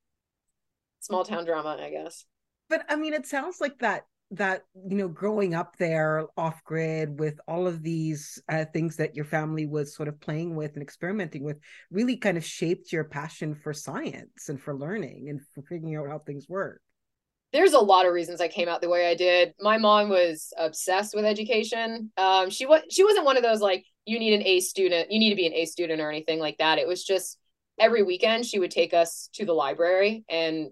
small 1.01 1.25
town 1.25 1.45
drama, 1.45 1.79
I 1.81 1.91
guess. 1.91 2.25
But 2.69 2.85
I 2.89 2.97
mean, 2.97 3.15
it 3.15 3.27
sounds 3.27 3.61
like 3.61 3.79
that 3.79 4.05
that 4.33 4.63
you 4.89 4.97
know 4.97 5.09
growing 5.09 5.55
up 5.55 5.77
there 5.79 6.27
off 6.37 6.65
grid 6.65 7.21
with 7.21 7.39
all 7.47 7.67
of 7.67 7.83
these 7.83 8.43
uh, 8.49 8.65
things 8.73 8.97
that 8.97 9.15
your 9.15 9.25
family 9.25 9.67
was 9.67 9.95
sort 9.95 10.09
of 10.09 10.21
playing 10.21 10.57
with 10.57 10.73
and 10.75 10.83
experimenting 10.83 11.45
with 11.45 11.59
really 11.91 12.17
kind 12.17 12.37
of 12.37 12.45
shaped 12.45 12.93
your 12.93 13.05
passion 13.05 13.55
for 13.55 13.73
science 13.73 14.49
and 14.49 14.61
for 14.61 14.77
learning 14.77 15.29
and 15.29 15.41
for 15.55 15.63
figuring 15.63 15.97
out 15.97 16.09
how 16.09 16.19
things 16.19 16.49
work 16.49 16.81
there's 17.53 17.75
a 17.75 17.79
lot 17.79 18.07
of 18.07 18.15
reasons 18.15 18.41
I 18.41 18.49
came 18.49 18.69
out 18.69 18.81
the 18.81 18.89
way 18.89 19.07
I 19.07 19.15
did. 19.15 19.53
My 19.61 19.77
mom 19.77 20.09
was 20.09 20.55
obsessed 20.57 21.15
with 21.15 21.27
education. 21.27 22.11
Um, 22.17 22.49
she 22.49 22.65
was 22.65 22.81
she 22.91 23.05
wasn't 23.05 23.27
one 23.27 23.37
of 23.37 23.43
those 23.43 23.61
like 23.61 23.85
you 24.07 24.19
need 24.19 24.33
an 24.33 24.43
A 24.43 24.61
student, 24.61 25.13
you 25.13 25.19
need 25.19 25.31
to 25.31 25.37
be 25.37 25.47
an 25.47 25.53
A 25.53 25.67
student 25.67 26.01
or 26.01 26.11
anything 26.11 26.39
like 26.39 26.59
that. 26.59 26.79
It 26.79 26.89
was 26.89 27.05
just 27.05 27.39
every 27.79 28.03
weekend 28.03 28.47
she 28.47 28.59
would 28.59 28.71
take 28.71 28.95
us 28.95 29.29
to 29.35 29.45
the 29.45 29.53
library 29.53 30.25
and 30.29 30.71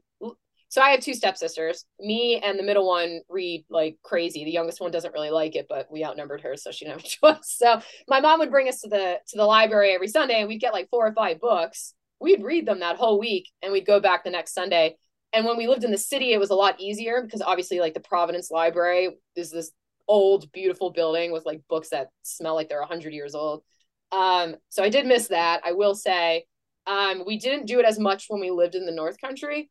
so 0.70 0.80
I 0.80 0.90
have 0.90 1.00
two 1.00 1.14
stepsisters. 1.14 1.84
Me 1.98 2.40
and 2.44 2.56
the 2.56 2.62
middle 2.62 2.86
one 2.86 3.22
read 3.28 3.64
like 3.68 3.98
crazy. 4.04 4.44
The 4.44 4.52
youngest 4.52 4.80
one 4.80 4.92
doesn't 4.92 5.12
really 5.12 5.30
like 5.30 5.56
it, 5.56 5.66
but 5.68 5.90
we 5.90 6.04
outnumbered 6.04 6.42
her, 6.42 6.56
so 6.56 6.70
she 6.70 6.84
didn't 6.84 7.00
have 7.00 7.04
a 7.04 7.34
choice. 7.34 7.56
So 7.56 7.80
my 8.06 8.20
mom 8.20 8.38
would 8.38 8.52
bring 8.52 8.68
us 8.68 8.80
to 8.82 8.88
the 8.88 9.18
to 9.28 9.36
the 9.36 9.44
library 9.44 9.92
every 9.92 10.06
Sunday, 10.06 10.38
and 10.38 10.48
we'd 10.48 10.60
get 10.60 10.72
like 10.72 10.88
four 10.88 11.08
or 11.08 11.12
five 11.12 11.40
books. 11.40 11.92
We'd 12.20 12.44
read 12.44 12.66
them 12.66 12.80
that 12.80 12.96
whole 12.96 13.18
week, 13.18 13.48
and 13.62 13.72
we'd 13.72 13.84
go 13.84 13.98
back 13.98 14.22
the 14.22 14.30
next 14.30 14.54
Sunday. 14.54 14.96
And 15.32 15.44
when 15.44 15.56
we 15.56 15.66
lived 15.66 15.82
in 15.82 15.90
the 15.90 15.98
city, 15.98 16.32
it 16.32 16.38
was 16.40 16.50
a 16.50 16.54
lot 16.54 16.80
easier 16.80 17.20
because 17.20 17.42
obviously, 17.42 17.80
like 17.80 17.94
the 17.94 18.00
Providence 18.00 18.48
Library 18.48 19.16
is 19.34 19.50
this 19.50 19.72
old, 20.06 20.52
beautiful 20.52 20.90
building 20.90 21.32
with 21.32 21.46
like 21.46 21.62
books 21.68 21.88
that 21.88 22.10
smell 22.22 22.54
like 22.54 22.68
they're 22.68 22.84
hundred 22.84 23.12
years 23.12 23.34
old. 23.34 23.64
Um, 24.12 24.54
so 24.68 24.84
I 24.84 24.88
did 24.88 25.04
miss 25.04 25.28
that. 25.28 25.62
I 25.64 25.72
will 25.72 25.96
say, 25.96 26.44
um, 26.86 27.24
we 27.26 27.38
didn't 27.38 27.66
do 27.66 27.80
it 27.80 27.86
as 27.86 27.98
much 27.98 28.26
when 28.28 28.40
we 28.40 28.52
lived 28.52 28.76
in 28.76 28.86
the 28.86 28.92
North 28.92 29.20
Country. 29.20 29.68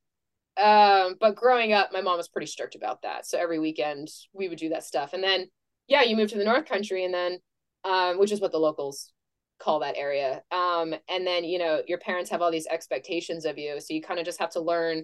Um, 0.59 1.15
but 1.19 1.35
growing 1.35 1.73
up, 1.73 1.91
my 1.93 2.01
mom 2.01 2.17
was 2.17 2.27
pretty 2.27 2.47
strict 2.47 2.75
about 2.75 3.01
that. 3.03 3.25
So 3.25 3.37
every 3.37 3.59
weekend 3.59 4.09
we 4.33 4.49
would 4.49 4.59
do 4.59 4.69
that 4.69 4.83
stuff. 4.83 5.13
And 5.13 5.23
then, 5.23 5.47
yeah, 5.87 6.03
you 6.03 6.15
move 6.15 6.29
to 6.31 6.37
the 6.37 6.43
North 6.43 6.65
Country, 6.65 7.05
and 7.05 7.13
then, 7.13 7.39
um, 7.85 8.19
which 8.19 8.31
is 8.31 8.41
what 8.41 8.51
the 8.51 8.59
locals 8.59 9.11
call 9.59 9.79
that 9.79 9.97
area. 9.97 10.41
Um, 10.51 10.93
and 11.07 11.25
then, 11.25 11.43
you 11.43 11.59
know, 11.59 11.81
your 11.87 11.97
parents 11.97 12.29
have 12.29 12.41
all 12.41 12.51
these 12.51 12.67
expectations 12.67 13.45
of 13.45 13.57
you. 13.57 13.79
So 13.79 13.93
you 13.93 14.01
kind 14.01 14.19
of 14.19 14.25
just 14.25 14.39
have 14.39 14.51
to 14.51 14.61
learn 14.61 15.03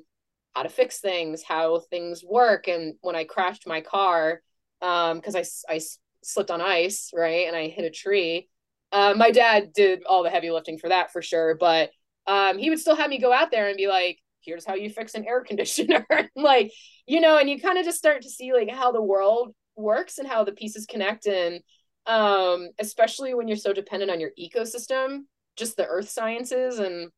how 0.53 0.63
to 0.63 0.69
fix 0.69 0.99
things, 0.99 1.43
how 1.43 1.79
things 1.89 2.23
work. 2.23 2.67
And 2.67 2.95
when 3.01 3.15
I 3.15 3.23
crashed 3.25 3.67
my 3.67 3.81
car, 3.81 4.41
um, 4.81 5.17
because 5.17 5.35
I, 5.35 5.73
I 5.73 5.81
slipped 6.23 6.51
on 6.51 6.61
ice, 6.61 7.11
right, 7.13 7.47
and 7.47 7.55
I 7.55 7.67
hit 7.67 7.85
a 7.85 7.89
tree, 7.89 8.49
uh, 8.91 9.13
my 9.17 9.31
dad 9.31 9.73
did 9.73 10.03
all 10.05 10.23
the 10.23 10.29
heavy 10.29 10.51
lifting 10.51 10.77
for 10.77 10.89
that 10.89 11.11
for 11.11 11.21
sure. 11.21 11.55
But 11.55 11.91
um, 12.27 12.57
he 12.57 12.69
would 12.69 12.79
still 12.79 12.95
have 12.95 13.09
me 13.09 13.19
go 13.19 13.33
out 13.33 13.51
there 13.51 13.67
and 13.67 13.77
be 13.77 13.87
like, 13.87 14.19
here's 14.45 14.65
how 14.65 14.75
you 14.75 14.89
fix 14.89 15.13
an 15.13 15.25
air 15.25 15.41
conditioner. 15.47 16.05
like, 16.35 16.71
you 17.05 17.21
know, 17.21 17.37
and 17.37 17.49
you 17.49 17.59
kind 17.59 17.77
of 17.77 17.85
just 17.85 17.97
start 17.97 18.21
to 18.23 18.29
see 18.29 18.53
like 18.53 18.69
how 18.69 18.91
the 18.91 19.01
world 19.01 19.53
works 19.75 20.17
and 20.17 20.27
how 20.27 20.43
the 20.43 20.51
pieces 20.51 20.85
connect. 20.85 21.25
And 21.27 21.61
um, 22.05 22.69
especially 22.79 23.33
when 23.33 23.47
you're 23.47 23.57
so 23.57 23.73
dependent 23.73 24.11
on 24.11 24.19
your 24.19 24.31
ecosystem, 24.39 25.21
just 25.55 25.77
the 25.77 25.87
earth 25.87 26.09
sciences. 26.09 26.79
And 26.79 27.09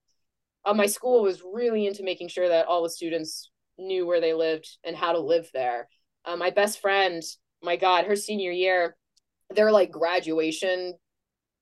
uh, 0.66 0.74
my 0.74 0.86
school 0.86 1.24
was 1.24 1.44
really 1.44 1.88
into 1.88 2.04
making 2.04 2.30
sure 2.30 2.48
that 2.48 2.68
all 2.68 2.84
the 2.84 2.90
students 2.90 3.52
knew 3.78 4.06
where 4.06 4.22
they 4.22 4.34
lived 4.34 4.78
and 4.84 4.96
how 4.96 5.12
to 5.12 5.20
live 5.20 5.50
there. 5.54 5.88
Uh, 6.26 6.36
my 6.36 6.50
best 6.50 6.82
friend, 6.82 7.22
my 7.62 7.76
God, 7.76 8.06
her 8.06 8.16
senior 8.16 8.52
year, 8.52 8.96
their 9.50 9.72
like 9.72 9.92
graduation, 9.92 10.94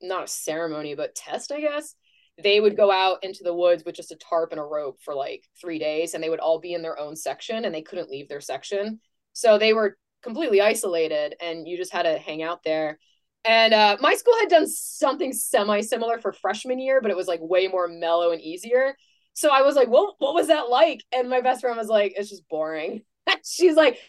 not 0.01 0.24
a 0.24 0.27
ceremony, 0.27 0.95
but 0.95 1.15
test, 1.15 1.51
I 1.51 1.62
guess. 1.62 1.95
They 2.42 2.60
would 2.60 2.75
go 2.75 2.92
out 2.92 3.24
into 3.24 3.44
the 3.44 3.54
woods 3.54 3.84
with 3.86 3.96
just 3.96 4.12
a 4.12 4.18
tarp 4.18 4.51
and 4.51 4.60
a 4.60 4.63
rope 4.63 5.00
for 5.01 5.13
like 5.13 5.44
three 5.60 5.80
days, 5.80 6.13
and 6.13 6.24
they 6.24 6.30
would 6.30 6.39
all 6.39 6.60
be 6.60 6.74
in 6.74 6.82
their 6.82 7.00
own 7.00 7.15
section 7.15 7.65
and 7.65 7.74
they 7.74 7.82
couldn't 7.82 8.10
leave 8.10 8.27
their 8.27 8.42
section. 8.42 9.00
So 9.34 9.58
they 9.58 9.74
were 9.74 9.98
completely 10.22 10.62
isolated, 10.62 11.36
and 11.42 11.68
you 11.68 11.77
just 11.77 11.94
had 11.94 12.04
to 12.04 12.18
hang 12.18 12.44
out 12.44 12.62
there. 12.63 13.00
And 13.46 13.74
uh, 13.74 13.98
my 14.01 14.15
school 14.15 14.34
had 14.39 14.50
done 14.50 14.68
something 14.68 15.32
semi 15.32 15.82
similar 15.82 16.20
for 16.20 16.34
freshman 16.34 16.80
year, 16.80 17.00
but 17.00 17.12
it 17.12 17.18
was 17.18 17.27
like 17.27 17.39
way 17.42 17.68
more 17.68 17.88
mellow 17.88 18.32
and 18.32 18.42
easier. 18.42 18.96
So 19.34 19.50
I 19.51 19.62
was 19.62 19.75
like, 19.75 19.89
well, 19.89 20.15
what 20.18 20.34
was 20.34 20.48
that 20.48 20.70
like? 20.70 21.01
And 21.12 21.30
my 21.30 21.42
best 21.42 21.62
friend 21.62 21.77
was 21.77 21.88
like, 21.89 22.13
it's 22.18 22.30
just 22.30 22.48
boring. 22.50 23.04
She's 23.46 23.75
like, 23.75 24.00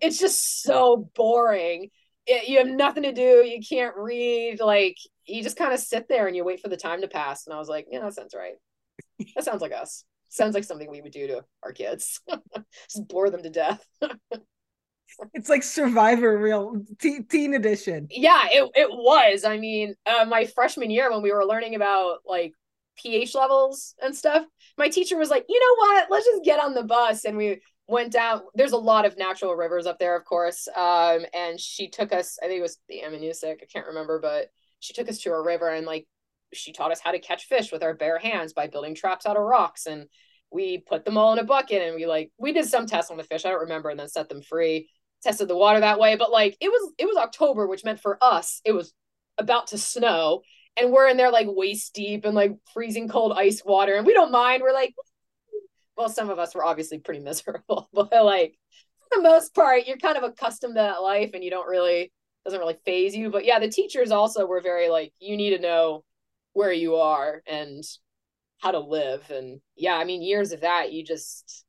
it's 0.00 0.18
just 0.18 0.62
so 0.62 1.10
boring. 1.16 1.90
It, 2.26 2.48
you 2.48 2.58
have 2.58 2.68
nothing 2.68 3.02
to 3.02 3.12
do. 3.12 3.44
You 3.44 3.60
can't 3.68 3.96
read. 3.96 4.60
Like, 4.60 4.96
you 5.26 5.42
just 5.42 5.56
kind 5.56 5.72
of 5.72 5.80
sit 5.80 6.08
there 6.08 6.26
and 6.26 6.36
you 6.36 6.44
wait 6.44 6.60
for 6.60 6.68
the 6.68 6.76
time 6.76 7.00
to 7.00 7.08
pass. 7.08 7.46
And 7.46 7.54
I 7.54 7.58
was 7.58 7.68
like, 7.68 7.86
yeah, 7.90 8.00
that 8.00 8.14
sounds 8.14 8.34
right. 8.34 8.54
That 9.34 9.44
sounds 9.44 9.62
like 9.62 9.72
us. 9.72 10.04
Sounds 10.28 10.54
like 10.54 10.64
something 10.64 10.90
we 10.90 11.00
would 11.00 11.12
do 11.12 11.28
to 11.28 11.44
our 11.62 11.72
kids. 11.72 12.20
just 12.88 13.08
bore 13.08 13.30
them 13.30 13.42
to 13.42 13.50
death. 13.50 13.84
it's 15.32 15.48
like 15.48 15.62
Survivor 15.62 16.36
real 16.36 16.82
t- 17.00 17.22
teen 17.22 17.54
edition. 17.54 18.08
Yeah, 18.10 18.42
it, 18.50 18.70
it 18.74 18.90
was. 18.90 19.44
I 19.44 19.58
mean, 19.58 19.94
uh, 20.06 20.24
my 20.24 20.46
freshman 20.46 20.90
year 20.90 21.10
when 21.10 21.22
we 21.22 21.32
were 21.32 21.44
learning 21.44 21.74
about 21.74 22.18
like 22.26 22.52
pH 22.96 23.34
levels 23.34 23.94
and 24.02 24.14
stuff, 24.14 24.44
my 24.76 24.88
teacher 24.88 25.16
was 25.16 25.30
like, 25.30 25.44
you 25.48 25.60
know 25.60 25.86
what? 25.86 26.10
Let's 26.10 26.26
just 26.26 26.44
get 26.44 26.60
on 26.60 26.74
the 26.74 26.84
bus. 26.84 27.24
And 27.24 27.36
we 27.36 27.60
went 27.86 28.12
down. 28.12 28.42
There's 28.54 28.72
a 28.72 28.76
lot 28.76 29.06
of 29.06 29.16
natural 29.16 29.54
rivers 29.54 29.86
up 29.86 29.98
there, 29.98 30.16
of 30.16 30.24
course. 30.24 30.68
Um, 30.68 31.24
and 31.32 31.60
she 31.60 31.88
took 31.88 32.12
us, 32.12 32.38
I 32.42 32.46
think 32.46 32.58
it 32.58 32.62
was 32.62 32.78
the 32.88 33.02
Ammonoosuc, 33.04 33.62
I 33.62 33.66
can't 33.72 33.86
remember, 33.86 34.20
but 34.20 34.50
she 34.84 34.92
took 34.92 35.08
us 35.08 35.18
to 35.20 35.32
a 35.32 35.42
river 35.42 35.70
and 35.70 35.86
like 35.86 36.06
she 36.52 36.72
taught 36.72 36.92
us 36.92 37.00
how 37.00 37.10
to 37.10 37.18
catch 37.18 37.46
fish 37.46 37.72
with 37.72 37.82
our 37.82 37.94
bare 37.94 38.18
hands 38.18 38.52
by 38.52 38.66
building 38.66 38.94
traps 38.94 39.24
out 39.24 39.36
of 39.36 39.42
rocks. 39.42 39.86
And 39.86 40.06
we 40.52 40.78
put 40.78 41.06
them 41.06 41.16
all 41.16 41.32
in 41.32 41.38
a 41.38 41.44
bucket 41.44 41.80
and 41.80 41.96
we 41.96 42.06
like, 42.06 42.30
we 42.38 42.52
did 42.52 42.66
some 42.66 42.86
tests 42.86 43.10
on 43.10 43.16
the 43.16 43.24
fish, 43.24 43.46
I 43.46 43.50
don't 43.50 43.62
remember, 43.62 43.88
and 43.88 43.98
then 43.98 44.08
set 44.08 44.28
them 44.28 44.42
free, 44.42 44.90
tested 45.22 45.48
the 45.48 45.56
water 45.56 45.80
that 45.80 45.98
way. 45.98 46.16
But 46.16 46.30
like 46.30 46.58
it 46.60 46.68
was, 46.68 46.92
it 46.98 47.06
was 47.06 47.16
October, 47.16 47.66
which 47.66 47.82
meant 47.82 48.00
for 48.00 48.18
us, 48.22 48.60
it 48.62 48.72
was 48.72 48.92
about 49.38 49.68
to 49.68 49.78
snow. 49.78 50.42
And 50.76 50.92
we're 50.92 51.08
in 51.08 51.16
there 51.16 51.32
like 51.32 51.46
waist 51.48 51.94
deep 51.94 52.26
and 52.26 52.34
like 52.34 52.52
freezing 52.74 53.08
cold 53.08 53.32
ice 53.34 53.62
water. 53.64 53.94
And 53.94 54.06
we 54.06 54.12
don't 54.12 54.32
mind. 54.32 54.62
We're 54.62 54.74
like 54.74 54.94
well 55.96 56.10
some 56.10 56.28
of 56.28 56.38
us 56.38 56.54
were 56.54 56.64
obviously 56.64 56.98
pretty 56.98 57.20
miserable. 57.24 57.88
But 57.94 58.12
like 58.12 58.58
for 58.98 59.16
the 59.16 59.22
most 59.22 59.54
part 59.54 59.86
you're 59.86 59.96
kind 59.96 60.18
of 60.18 60.24
accustomed 60.24 60.74
to 60.74 60.82
that 60.82 61.02
life 61.02 61.30
and 61.32 61.42
you 61.42 61.50
don't 61.50 61.68
really 61.68 62.12
doesn't 62.44 62.60
really 62.60 62.78
phase 62.84 63.14
you 63.14 63.30
but 63.30 63.44
yeah 63.44 63.58
the 63.58 63.68
teachers 63.68 64.10
also 64.10 64.46
were 64.46 64.60
very 64.60 64.88
like 64.88 65.12
you 65.18 65.36
need 65.36 65.56
to 65.56 65.62
know 65.62 66.04
where 66.52 66.72
you 66.72 66.96
are 66.96 67.42
and 67.46 67.84
how 68.58 68.70
to 68.70 68.78
live 68.78 69.30
and 69.30 69.60
yeah 69.76 69.94
i 69.94 70.04
mean 70.04 70.22
years 70.22 70.52
of 70.52 70.60
that 70.60 70.92
you 70.92 71.04
just 71.04 71.64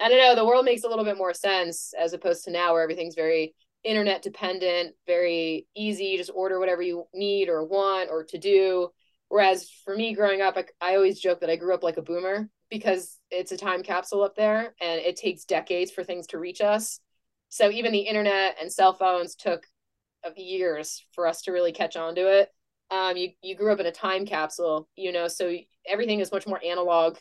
i 0.00 0.08
don't 0.08 0.18
know 0.18 0.34
the 0.34 0.46
world 0.46 0.64
makes 0.64 0.84
a 0.84 0.88
little 0.88 1.04
bit 1.04 1.18
more 1.18 1.34
sense 1.34 1.92
as 1.98 2.12
opposed 2.12 2.44
to 2.44 2.50
now 2.50 2.72
where 2.72 2.82
everything's 2.82 3.14
very 3.14 3.54
internet 3.84 4.22
dependent, 4.22 4.94
very 5.06 5.66
easy. 5.74 6.06
You 6.06 6.18
just 6.18 6.30
order 6.34 6.58
whatever 6.58 6.82
you 6.82 7.06
need 7.14 7.48
or 7.48 7.64
want 7.64 8.10
or 8.10 8.24
to 8.24 8.38
do. 8.38 8.90
Whereas 9.28 9.68
for 9.84 9.96
me 9.96 10.14
growing 10.14 10.40
up, 10.40 10.56
I, 10.56 10.64
I 10.80 10.94
always 10.96 11.20
joke 11.20 11.40
that 11.40 11.50
I 11.50 11.56
grew 11.56 11.74
up 11.74 11.82
like 11.82 11.96
a 11.96 12.02
boomer 12.02 12.48
because 12.70 13.18
it's 13.30 13.52
a 13.52 13.56
time 13.56 13.82
capsule 13.82 14.22
up 14.22 14.36
there 14.36 14.74
and 14.80 15.00
it 15.00 15.16
takes 15.16 15.44
decades 15.44 15.90
for 15.90 16.04
things 16.04 16.26
to 16.28 16.38
reach 16.38 16.60
us. 16.60 17.00
So 17.48 17.70
even 17.70 17.92
the 17.92 18.00
internet 18.00 18.56
and 18.60 18.72
cell 18.72 18.94
phones 18.94 19.34
took 19.34 19.66
years 20.36 21.04
for 21.12 21.26
us 21.26 21.42
to 21.42 21.52
really 21.52 21.72
catch 21.72 21.96
on 21.96 22.14
to 22.14 22.40
it. 22.40 22.48
Um, 22.90 23.16
you, 23.16 23.30
you 23.42 23.56
grew 23.56 23.72
up 23.72 23.80
in 23.80 23.86
a 23.86 23.92
time 23.92 24.26
capsule, 24.26 24.88
you 24.96 25.12
know, 25.12 25.28
so 25.28 25.54
everything 25.86 26.20
is 26.20 26.32
much 26.32 26.46
more 26.46 26.60
analog. 26.64 27.16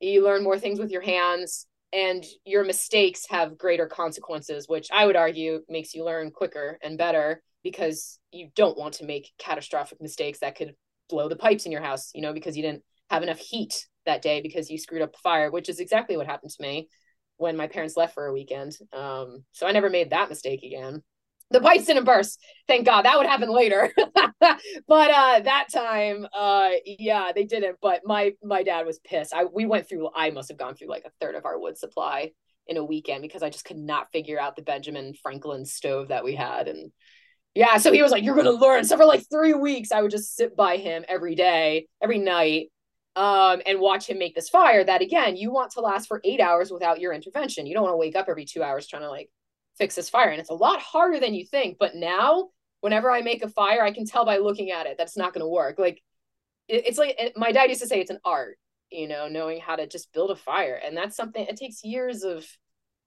You 0.00 0.24
learn 0.24 0.42
more 0.42 0.58
things 0.58 0.78
with 0.78 0.90
your 0.90 1.02
hands 1.02 1.66
and 1.92 2.24
your 2.44 2.64
mistakes 2.64 3.26
have 3.30 3.56
greater 3.56 3.86
consequences, 3.86 4.68
which 4.68 4.88
I 4.92 5.06
would 5.06 5.14
argue 5.14 5.60
makes 5.68 5.94
you 5.94 6.04
learn 6.04 6.32
quicker 6.32 6.78
and 6.82 6.98
better 6.98 7.42
because 7.62 8.18
you 8.32 8.48
don't 8.56 8.76
want 8.76 8.94
to 8.94 9.06
make 9.06 9.30
catastrophic 9.38 10.00
mistakes 10.00 10.40
that 10.40 10.56
could 10.56 10.74
blow 11.08 11.28
the 11.28 11.36
pipes 11.36 11.66
in 11.66 11.72
your 11.72 11.82
house, 11.82 12.10
you 12.12 12.20
know, 12.20 12.32
because 12.32 12.56
you 12.56 12.62
didn't 12.62 12.82
have 13.10 13.22
enough 13.22 13.38
heat 13.38 13.86
that 14.06 14.22
day 14.22 14.42
because 14.42 14.68
you 14.68 14.78
screwed 14.78 15.02
up 15.02 15.12
the 15.12 15.18
fire, 15.22 15.50
which 15.50 15.68
is 15.68 15.78
exactly 15.78 16.16
what 16.16 16.26
happened 16.26 16.50
to 16.50 16.62
me 16.62 16.88
when 17.36 17.56
my 17.56 17.68
parents 17.68 17.96
left 17.96 18.14
for 18.14 18.26
a 18.26 18.32
weekend. 18.32 18.76
Um, 18.92 19.44
so 19.52 19.66
I 19.66 19.72
never 19.72 19.90
made 19.90 20.10
that 20.10 20.28
mistake 20.28 20.62
again 20.64 21.02
the 21.50 21.60
pipes 21.60 21.84
didn't 21.86 22.04
burst 22.04 22.40
thank 22.66 22.86
god. 22.86 23.02
That 23.04 23.18
would 23.18 23.26
happen 23.26 23.50
later. 23.50 23.92
But 24.86 25.10
uh 25.10 25.40
that 25.40 25.66
time 25.72 26.26
uh 26.32 26.70
yeah 26.84 27.32
they 27.34 27.44
didn't. 27.44 27.76
But 27.80 28.02
my 28.04 28.32
my 28.42 28.62
dad 28.62 28.86
was 28.86 28.98
pissed. 28.98 29.34
I 29.34 29.44
we 29.44 29.66
went 29.66 29.88
through 29.88 30.10
i 30.14 30.30
must 30.30 30.48
have 30.48 30.58
gone 30.58 30.74
through 30.74 30.88
like 30.88 31.04
a 31.04 31.12
third 31.20 31.34
of 31.34 31.44
our 31.44 31.58
wood 31.58 31.78
supply 31.78 32.32
in 32.66 32.76
a 32.76 32.84
weekend 32.84 33.22
because 33.22 33.42
i 33.42 33.50
just 33.50 33.64
could 33.64 33.76
not 33.76 34.10
figure 34.12 34.40
out 34.40 34.56
the 34.56 34.62
benjamin 34.62 35.14
franklin 35.22 35.64
stove 35.64 36.08
that 36.08 36.24
we 36.24 36.34
had. 36.34 36.68
And 36.68 36.92
yeah 37.54 37.76
so 37.78 37.92
he 37.92 38.02
was 38.02 38.12
like 38.12 38.22
you're 38.24 38.36
gonna 38.36 38.50
learn. 38.50 38.84
So 38.84 38.96
for 38.96 39.06
like 39.06 39.24
three 39.30 39.54
weeks 39.54 39.92
i 39.92 40.02
would 40.02 40.10
just 40.10 40.36
sit 40.36 40.56
by 40.56 40.76
him 40.76 41.04
every 41.08 41.34
day 41.34 41.86
every 42.02 42.18
night 42.18 42.68
um, 43.16 43.62
and 43.64 43.78
watch 43.78 44.10
him 44.10 44.18
make 44.18 44.34
this 44.34 44.48
fire 44.48 44.82
that 44.84 45.00
again 45.00 45.36
you 45.36 45.52
want 45.52 45.72
to 45.72 45.80
last 45.80 46.08
for 46.08 46.20
eight 46.24 46.40
hours 46.40 46.70
without 46.72 47.00
your 47.00 47.12
intervention. 47.12 47.64
You 47.66 47.74
don't 47.74 47.84
want 47.84 47.92
to 47.92 47.98
wake 47.98 48.16
up 48.16 48.26
every 48.28 48.44
two 48.44 48.62
hours 48.62 48.86
trying 48.86 49.02
to 49.02 49.10
like 49.10 49.30
fix 49.78 49.94
this 49.94 50.08
fire. 50.08 50.30
And 50.30 50.40
it's 50.40 50.50
a 50.50 50.54
lot 50.54 50.80
harder 50.80 51.20
than 51.20 51.34
you 51.34 51.44
think. 51.44 51.78
But 51.78 51.94
now, 51.94 52.50
whenever 52.80 53.10
I 53.10 53.22
make 53.22 53.42
a 53.42 53.48
fire, 53.48 53.82
I 53.82 53.92
can 53.92 54.06
tell 54.06 54.24
by 54.24 54.38
looking 54.38 54.70
at 54.70 54.86
it 54.86 54.96
that's 54.98 55.16
not 55.16 55.32
going 55.32 55.40
to 55.40 55.48
work. 55.48 55.78
Like, 55.78 56.02
it, 56.68 56.86
it's 56.86 56.98
like 56.98 57.16
it, 57.18 57.32
my 57.36 57.52
dad 57.52 57.68
used 57.68 57.82
to 57.82 57.86
say 57.88 58.00
it's 58.00 58.10
an 58.10 58.20
art, 58.24 58.58
you 58.90 59.08
know, 59.08 59.28
knowing 59.28 59.60
how 59.60 59.76
to 59.76 59.86
just 59.86 60.12
build 60.12 60.30
a 60.30 60.36
fire. 60.36 60.80
And 60.84 60.96
that's 60.96 61.16
something, 61.16 61.44
it 61.44 61.56
takes 61.56 61.84
years 61.84 62.22
of 62.22 62.46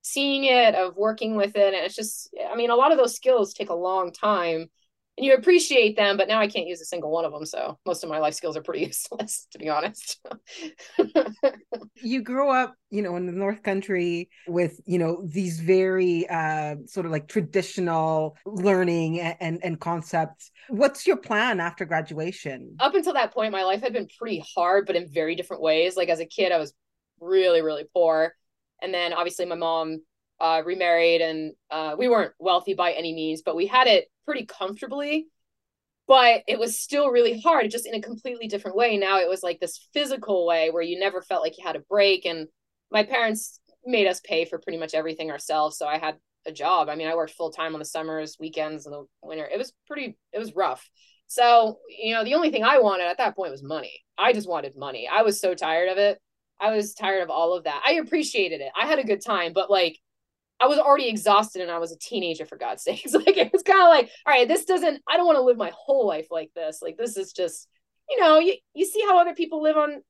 seeing 0.02 0.44
it, 0.44 0.74
of 0.74 0.96
working 0.96 1.36
with 1.36 1.56
it. 1.56 1.74
And 1.74 1.84
it's 1.84 1.96
just, 1.96 2.34
I 2.50 2.56
mean, 2.56 2.70
a 2.70 2.76
lot 2.76 2.92
of 2.92 2.98
those 2.98 3.16
skills 3.16 3.52
take 3.52 3.70
a 3.70 3.74
long 3.74 4.12
time 4.12 4.70
and 5.18 5.26
you 5.26 5.34
appreciate 5.34 5.96
them, 5.96 6.16
but 6.16 6.28
now 6.28 6.38
I 6.38 6.46
can't 6.46 6.68
use 6.68 6.80
a 6.80 6.84
single 6.84 7.10
one 7.10 7.24
of 7.24 7.32
them. 7.32 7.44
So 7.44 7.76
most 7.84 8.04
of 8.04 8.08
my 8.08 8.18
life 8.18 8.34
skills 8.34 8.56
are 8.56 8.62
pretty 8.62 8.84
useless, 8.86 9.48
to 9.50 9.58
be 9.58 9.68
honest. 9.68 10.24
you 11.96 12.22
grew 12.22 12.50
up, 12.50 12.76
you 12.90 13.02
know, 13.02 13.16
in 13.16 13.26
the 13.26 13.32
North 13.32 13.64
Country 13.64 14.30
with, 14.46 14.80
you 14.86 14.96
know, 14.96 15.20
these 15.24 15.58
very 15.58 16.28
uh, 16.28 16.76
sort 16.86 17.04
of 17.04 17.10
like 17.10 17.26
traditional 17.26 18.36
learning 18.46 19.20
and, 19.20 19.36
and, 19.40 19.60
and 19.64 19.80
concepts. 19.80 20.52
What's 20.68 21.04
your 21.04 21.16
plan 21.16 21.58
after 21.58 21.84
graduation? 21.84 22.76
Up 22.78 22.94
until 22.94 23.14
that 23.14 23.34
point, 23.34 23.50
my 23.50 23.64
life 23.64 23.82
had 23.82 23.92
been 23.92 24.06
pretty 24.18 24.44
hard, 24.54 24.86
but 24.86 24.94
in 24.94 25.08
very 25.08 25.34
different 25.34 25.62
ways. 25.62 25.96
Like 25.96 26.10
as 26.10 26.20
a 26.20 26.26
kid, 26.26 26.52
I 26.52 26.58
was 26.58 26.72
really, 27.20 27.60
really 27.60 27.86
poor. 27.92 28.34
And 28.80 28.94
then 28.94 29.12
obviously 29.12 29.46
my 29.46 29.56
mom 29.56 30.00
uh, 30.40 30.62
remarried 30.64 31.20
and 31.20 31.52
uh, 31.70 31.96
we 31.98 32.08
weren't 32.08 32.32
wealthy 32.38 32.74
by 32.74 32.92
any 32.92 33.14
means, 33.14 33.42
but 33.42 33.56
we 33.56 33.66
had 33.66 33.86
it 33.86 34.10
pretty 34.24 34.46
comfortably. 34.46 35.26
But 36.06 36.42
it 36.48 36.58
was 36.58 36.80
still 36.80 37.10
really 37.10 37.38
hard, 37.38 37.70
just 37.70 37.86
in 37.86 37.94
a 37.94 38.00
completely 38.00 38.48
different 38.48 38.76
way. 38.76 38.96
Now 38.96 39.20
it 39.20 39.28
was 39.28 39.42
like 39.42 39.60
this 39.60 39.88
physical 39.92 40.46
way 40.46 40.70
where 40.70 40.82
you 40.82 40.98
never 40.98 41.20
felt 41.20 41.42
like 41.42 41.58
you 41.58 41.66
had 41.66 41.76
a 41.76 41.80
break. 41.80 42.24
And 42.24 42.48
my 42.90 43.02
parents 43.02 43.60
made 43.84 44.06
us 44.06 44.20
pay 44.20 44.46
for 44.46 44.58
pretty 44.58 44.78
much 44.78 44.94
everything 44.94 45.30
ourselves. 45.30 45.76
So 45.76 45.86
I 45.86 45.98
had 45.98 46.16
a 46.46 46.52
job. 46.52 46.88
I 46.88 46.94
mean, 46.94 47.08
I 47.08 47.14
worked 47.14 47.34
full 47.34 47.50
time 47.50 47.74
on 47.74 47.78
the 47.78 47.84
summers, 47.84 48.38
weekends, 48.40 48.86
and 48.86 48.94
the 48.94 49.04
winter. 49.22 49.46
It 49.46 49.58
was 49.58 49.72
pretty, 49.86 50.16
it 50.32 50.38
was 50.38 50.54
rough. 50.54 50.88
So, 51.26 51.78
you 51.90 52.14
know, 52.14 52.24
the 52.24 52.34
only 52.34 52.50
thing 52.50 52.64
I 52.64 52.78
wanted 52.78 53.06
at 53.06 53.18
that 53.18 53.36
point 53.36 53.52
was 53.52 53.62
money. 53.62 54.02
I 54.16 54.32
just 54.32 54.48
wanted 54.48 54.76
money. 54.76 55.06
I 55.12 55.22
was 55.22 55.40
so 55.40 55.54
tired 55.54 55.90
of 55.90 55.98
it. 55.98 56.18
I 56.58 56.72
was 56.72 56.94
tired 56.94 57.22
of 57.22 57.28
all 57.28 57.54
of 57.54 57.64
that. 57.64 57.82
I 57.86 57.94
appreciated 57.94 58.62
it. 58.62 58.72
I 58.80 58.86
had 58.86 58.98
a 58.98 59.04
good 59.04 59.22
time, 59.22 59.52
but 59.52 59.70
like 59.70 59.98
I 60.60 60.66
was 60.66 60.78
already 60.78 61.08
exhausted 61.08 61.62
and 61.62 61.70
I 61.70 61.78
was 61.78 61.92
a 61.92 61.98
teenager 61.98 62.44
for 62.44 62.56
God's 62.56 62.82
sakes. 62.82 63.12
Like 63.14 63.36
it 63.36 63.52
was 63.52 63.62
kind 63.62 63.80
of 63.80 63.88
like, 63.88 64.10
all 64.26 64.32
right, 64.32 64.48
this 64.48 64.64
doesn't 64.64 65.02
I 65.08 65.16
don't 65.16 65.26
want 65.26 65.36
to 65.36 65.42
live 65.42 65.56
my 65.56 65.72
whole 65.74 66.06
life 66.06 66.28
like 66.30 66.50
this. 66.54 66.80
Like 66.82 66.96
this 66.96 67.16
is 67.16 67.32
just, 67.32 67.68
you 68.08 68.20
know, 68.20 68.38
you, 68.38 68.54
you 68.74 68.84
see 68.84 69.02
how 69.02 69.18
other 69.18 69.34
people 69.34 69.62
live 69.62 69.76
on 69.76 70.02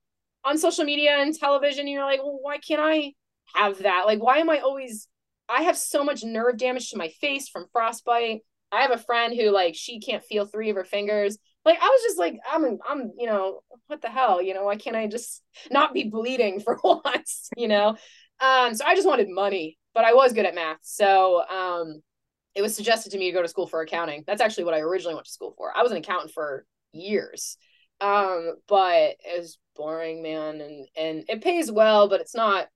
on 0.45 0.57
social 0.57 0.85
media 0.85 1.17
and 1.19 1.35
television, 1.35 1.81
and 1.81 1.91
you're 1.91 2.05
like, 2.05 2.23
well, 2.23 2.39
why 2.41 2.59
can't 2.59 2.81
I 2.81 3.13
have 3.55 3.79
that? 3.79 4.05
Like, 4.07 4.23
why 4.23 4.39
am 4.39 4.49
I 4.49 4.61
always 4.61 5.09
I 5.49 5.63
have 5.63 5.77
so 5.77 6.05
much 6.05 6.25
nerve 6.25 6.59
damage 6.59 6.91
to 6.91 6.99
my 6.99 7.09
face 7.09 7.49
from 7.49 7.67
frostbite. 7.73 8.41
I 8.71 8.83
have 8.83 8.91
a 8.91 8.99
friend 8.99 9.35
who 9.35 9.51
like 9.51 9.75
she 9.75 10.01
can't 10.01 10.23
feel 10.23 10.45
three 10.45 10.71
of 10.71 10.77
her 10.77 10.85
fingers. 10.85 11.39
Like 11.65 11.79
I 11.81 11.89
was 11.89 12.03
just 12.03 12.19
like, 12.19 12.39
I'm 12.51 12.79
I'm, 12.87 13.13
you 13.19 13.27
know, 13.27 13.61
what 13.87 14.03
the 14.03 14.11
hell? 14.11 14.43
You 14.43 14.55
know, 14.55 14.65
why 14.65 14.77
can't 14.77 14.97
I 14.97 15.07
just 15.07 15.43
not 15.71 15.95
be 15.95 16.05
bleeding 16.05 16.61
for 16.61 16.79
once? 16.85 17.51
You 17.57 17.69
know? 17.69 17.97
Um, 18.41 18.75
so 18.75 18.85
I 18.85 18.95
just 18.95 19.07
wanted 19.07 19.29
money 19.29 19.79
but 19.99 20.05
I 20.05 20.15
was 20.15 20.33
good 20.33 20.47
at 20.47 20.55
math. 20.55 20.79
So 20.83 21.43
um, 21.49 22.01
it 22.55 22.63
was 22.63 22.77
suggested 22.77 23.11
to 23.11 23.19
me 23.19 23.33
to 23.33 23.37
go 23.37 23.43
to 23.43 23.49
school 23.49 23.67
for 23.67 23.81
accounting. 23.81 24.23
That's 24.29 24.41
actually 24.41 24.63
what 24.63 24.75
I 24.75 24.79
originally 24.79 25.17
went 25.17 25.27
to 25.27 25.33
school 25.33 25.55
for. 25.59 25.77
I 25.77 25.83
was 25.83 25.91
an 25.91 25.97
accountant 25.97 26.31
for 26.33 26.65
years. 26.93 27.57
Um, 28.01 28.55
but 28.69 29.17
it 29.19 29.41
was 29.41 29.59
boring, 29.75 30.23
man, 30.23 30.61
and 30.61 30.87
and 30.97 31.25
it 31.29 31.43
pays 31.43 31.69
well, 31.69 32.09
but 32.09 32.21
it's 32.21 32.37
not 32.37 32.69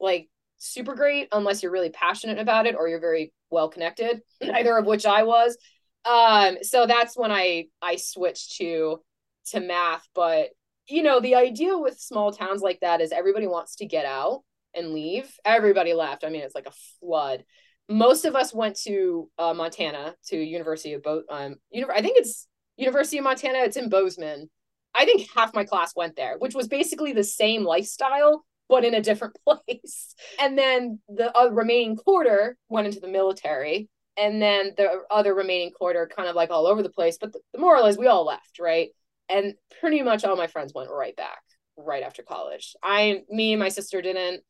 like 0.00 0.30
super 0.56 0.94
great 0.94 1.28
unless 1.30 1.62
you're 1.62 1.72
really 1.72 1.90
passionate 1.90 2.38
about 2.38 2.66
it 2.66 2.74
or 2.74 2.88
you're 2.88 3.00
very 3.00 3.34
well 3.50 3.68
connected, 3.68 4.22
neither 4.40 4.78
of 4.78 4.86
which 4.86 5.04
I 5.04 5.24
was. 5.24 5.58
Um, 6.06 6.56
so 6.62 6.86
that's 6.86 7.18
when 7.18 7.30
I 7.30 7.66
I 7.82 7.96
switched 7.96 8.56
to 8.56 9.02
to 9.50 9.60
math, 9.60 10.08
but 10.14 10.48
you 10.86 11.02
know, 11.02 11.20
the 11.20 11.34
idea 11.34 11.76
with 11.76 12.00
small 12.00 12.32
towns 12.32 12.62
like 12.62 12.80
that 12.80 13.02
is 13.02 13.12
everybody 13.12 13.46
wants 13.46 13.76
to 13.76 13.84
get 13.84 14.06
out 14.06 14.42
and 14.74 14.92
leave. 14.92 15.30
Everybody 15.44 15.94
left. 15.94 16.24
I 16.24 16.30
mean, 16.30 16.42
it's 16.42 16.54
like 16.54 16.66
a 16.66 16.72
flood. 17.00 17.44
Most 17.88 18.24
of 18.24 18.36
us 18.36 18.54
went 18.54 18.76
to 18.82 19.28
uh, 19.38 19.54
Montana 19.54 20.14
to 20.28 20.36
University 20.36 20.94
of 20.94 21.02
Bo. 21.02 21.22
Um, 21.28 21.56
Univ- 21.74 21.90
I 21.90 22.00
think 22.00 22.18
it's 22.18 22.46
University 22.76 23.18
of 23.18 23.24
Montana. 23.24 23.58
It's 23.60 23.76
in 23.76 23.88
Bozeman. 23.88 24.48
I 24.94 25.04
think 25.04 25.28
half 25.34 25.54
my 25.54 25.64
class 25.64 25.94
went 25.96 26.16
there, 26.16 26.36
which 26.38 26.54
was 26.54 26.68
basically 26.68 27.12
the 27.12 27.24
same 27.24 27.64
lifestyle, 27.64 28.44
but 28.68 28.84
in 28.84 28.94
a 28.94 29.00
different 29.00 29.36
place. 29.46 30.14
And 30.40 30.56
then 30.56 31.00
the 31.08 31.36
uh, 31.36 31.48
remaining 31.48 31.96
quarter 31.96 32.56
went 32.68 32.86
into 32.86 33.00
the 33.00 33.08
military. 33.08 33.88
And 34.18 34.42
then 34.42 34.74
the 34.76 35.02
other 35.10 35.34
remaining 35.34 35.70
quarter 35.70 36.08
kind 36.14 36.28
of 36.28 36.36
like 36.36 36.50
all 36.50 36.66
over 36.66 36.82
the 36.82 36.90
place. 36.90 37.16
But 37.18 37.32
the, 37.32 37.40
the 37.54 37.60
moral 37.60 37.86
is 37.86 37.96
we 37.96 38.08
all 38.08 38.26
left, 38.26 38.58
right? 38.60 38.90
And 39.28 39.54
pretty 39.80 40.02
much 40.02 40.24
all 40.24 40.36
my 40.36 40.48
friends 40.48 40.72
went 40.74 40.90
right 40.90 41.16
back 41.16 41.40
right 41.78 42.02
after 42.02 42.22
college. 42.22 42.74
I, 42.82 43.22
me 43.30 43.52
and 43.54 43.60
my 43.60 43.70
sister 43.70 44.02
didn't. 44.02 44.42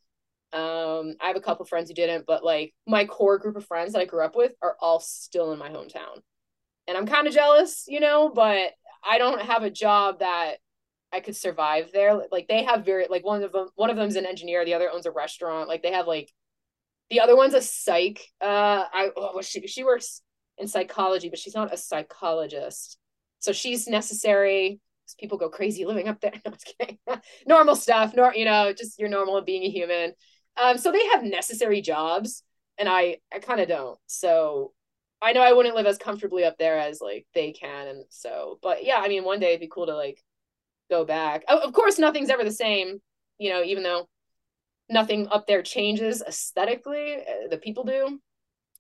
Um, 0.53 1.15
I 1.21 1.29
have 1.29 1.37
a 1.37 1.41
couple 1.41 1.65
friends 1.65 1.89
who 1.89 1.95
didn't, 1.95 2.27
but 2.27 2.45
like 2.45 2.75
my 2.87 3.05
core 3.07 3.39
group 3.39 3.57
of 3.57 3.67
friends 3.67 3.93
that 3.93 4.01
I 4.01 4.05
grew 4.05 4.25
up 4.25 4.37
with 4.37 4.53
are 4.63 4.77
all 4.81 5.01
still 5.01 5.53
in 5.53 5.59
my 5.59 5.71
hometown. 5.71 6.21
And 6.87 6.97
I'm 6.97 7.07
kind 7.07 7.27
of 7.27 7.33
jealous, 7.33 7.85
you 7.87 8.01
know, 8.01 8.31
but 8.35 8.73
I 9.05 9.19
don't 9.19 9.41
have 9.41 9.63
a 9.63 9.71
job 9.71 10.19
that 10.19 10.57
I 11.13 11.21
could 11.21 11.37
survive 11.37 11.91
there. 11.93 12.21
Like 12.31 12.49
they 12.49 12.65
have 12.65 12.85
very 12.85 13.07
like 13.09 13.25
one 13.25 13.43
of 13.43 13.53
them 13.53 13.69
one 13.77 13.91
of 13.91 13.97
them's 13.97 14.17
an 14.17 14.27
engineer, 14.27 14.65
the 14.65 14.75
other 14.75 14.91
owns 14.91 15.07
a 15.07 15.11
restaurant. 15.11 15.69
Like 15.69 15.83
they 15.83 15.93
have 15.93 16.07
like 16.07 16.31
the 17.11 17.21
other 17.21 17.37
one's 17.37 17.55
a 17.55 17.63
psych. 17.63 18.21
Uh 18.41 18.85
I 18.93 19.11
oh, 19.17 19.41
she 19.43 19.67
she 19.67 19.85
works 19.85 20.23
in 20.59 20.69
psychology, 20.69 21.29
but 21.29 21.39
she's 21.39 21.55
not 21.55 21.73
a 21.73 21.77
psychologist. 21.77 22.99
So 23.41 23.53
she's 23.53 23.89
necessary 23.89 24.81
people 25.19 25.39
go 25.39 25.49
crazy 25.49 25.85
living 25.85 26.09
up 26.09 26.21
there. 26.21 26.33
No, 27.07 27.21
normal 27.47 27.77
stuff, 27.77 28.15
nor 28.17 28.35
you 28.35 28.45
know, 28.45 28.73
just 28.73 28.99
your 28.99 29.09
normal 29.09 29.41
being 29.43 29.65
a 29.65 29.71
human. 29.71 30.13
Um, 30.61 30.79
so 30.79 30.93
they 30.93 31.05
have 31.09 31.23
necessary 31.23 31.81
jobs, 31.81 32.43
and 32.79 32.89
I 32.89 33.19
I 33.33 33.39
kind 33.39 33.61
of 33.61 33.69
don't. 33.69 33.99
So 34.07 34.73
I 35.21 35.33
know 35.33 35.43
I 35.43 35.53
wouldn't 35.53 35.77
live 35.77 35.87
as 35.87 35.99
comfortably 35.99 36.45
up 36.45 36.59
there 36.59 36.79
as 36.79 37.01
like 37.01 37.27
they 37.35 37.53
can, 37.53 37.89
and 37.89 38.05
so. 38.11 38.59
But 38.63 38.85
yeah, 38.85 39.01
I 39.03 39.09
mean, 39.09 39.25
one 39.25 39.41
day 39.41 39.51
it'd 39.51 39.61
be 39.61 39.69
cool 39.73 39.87
to 39.87 39.97
like 39.97 40.23
go 40.91 41.05
back. 41.05 41.45
Of 41.49 41.73
course, 41.73 41.99
nothing's 41.99 42.31
ever 42.31 42.45
the 42.45 42.53
same. 42.53 43.01
You 43.39 43.51
know, 43.51 43.63
even 43.63 43.83
though 43.83 44.09
nothing 44.91 45.29
up 45.29 45.47
there 45.47 45.63
changes 45.63 46.23
aesthetically, 46.23 47.17
uh, 47.17 47.49
the 47.51 47.59
people 47.59 47.85
do 47.85 48.21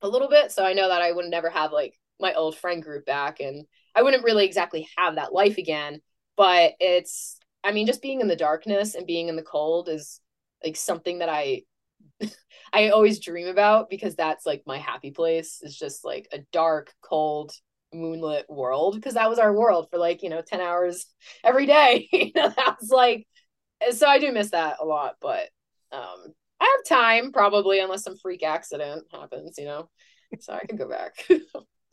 a 0.03 0.09
little 0.09 0.29
bit. 0.29 0.53
So 0.53 0.65
I 0.65 0.75
know 0.75 0.89
that 0.89 1.03
I 1.03 1.13
would 1.13 1.27
never 1.27 1.49
have 1.49 1.73
like 1.73 1.99
my 2.21 2.35
old 2.35 2.57
friend 2.57 2.83
group 2.83 3.07
back, 3.07 3.41
and 3.41 3.67
I 3.95 4.03
wouldn't 4.03 4.25
really 4.25 4.45
exactly 4.45 4.89
have 4.97 5.17
that 5.17 5.33
life 5.33 5.59
again. 5.59 6.01
But 6.37 6.73
it's, 6.81 7.39
I 7.63 7.73
mean, 7.73 7.87
just 7.87 8.03
being 8.03 8.21
in 8.21 8.29
the 8.29 8.37
darkness 8.37 8.95
and 8.95 9.07
being 9.07 9.29
in 9.29 9.37
the 9.37 9.43
cold 9.43 9.89
is 9.89 10.21
like 10.65 10.77
something 10.77 11.19
that 11.19 11.29
I 11.29 11.63
I 12.73 12.89
always 12.89 13.21
dream 13.21 13.49
about 13.49 13.91
because 13.91 14.15
that's 14.15 14.47
like 14.47 14.63
my 14.67 14.79
happy 14.79 15.11
place 15.11 15.61
It's 15.63 15.79
just 15.79 16.05
like 16.05 16.29
a 16.33 16.39
dark, 16.53 16.93
cold, 17.03 17.53
moonlit 17.93 18.47
world 18.49 18.95
because 18.95 19.15
that 19.15 19.29
was 19.29 19.39
our 19.39 19.53
world 19.53 19.89
for 19.91 19.99
like, 19.99 20.23
you 20.23 20.31
know, 20.31 20.43
10 20.43 20.61
hours 20.61 21.07
every 21.45 21.67
day. 21.67 22.09
you 22.13 22.33
know, 22.35 22.49
that 22.49 22.77
was 22.81 22.91
like 22.91 23.27
so 23.91 24.07
I 24.07 24.19
do 24.19 24.33
miss 24.33 24.51
that 24.51 24.77
a 24.81 24.85
lot, 24.85 25.17
but 25.21 25.49
um 25.93 26.35
I 26.61 26.77
have 26.77 26.99
time 26.99 27.33
probably 27.33 27.81
unless 27.81 28.05
some 28.05 28.17
freak 28.17 28.45
accident 28.45 29.05
happens, 29.13 29.57
you 29.59 29.65
know. 29.65 29.89
So 30.39 30.53
I 30.53 30.65
can 30.65 30.77
go 30.77 30.89
back. 30.89 31.29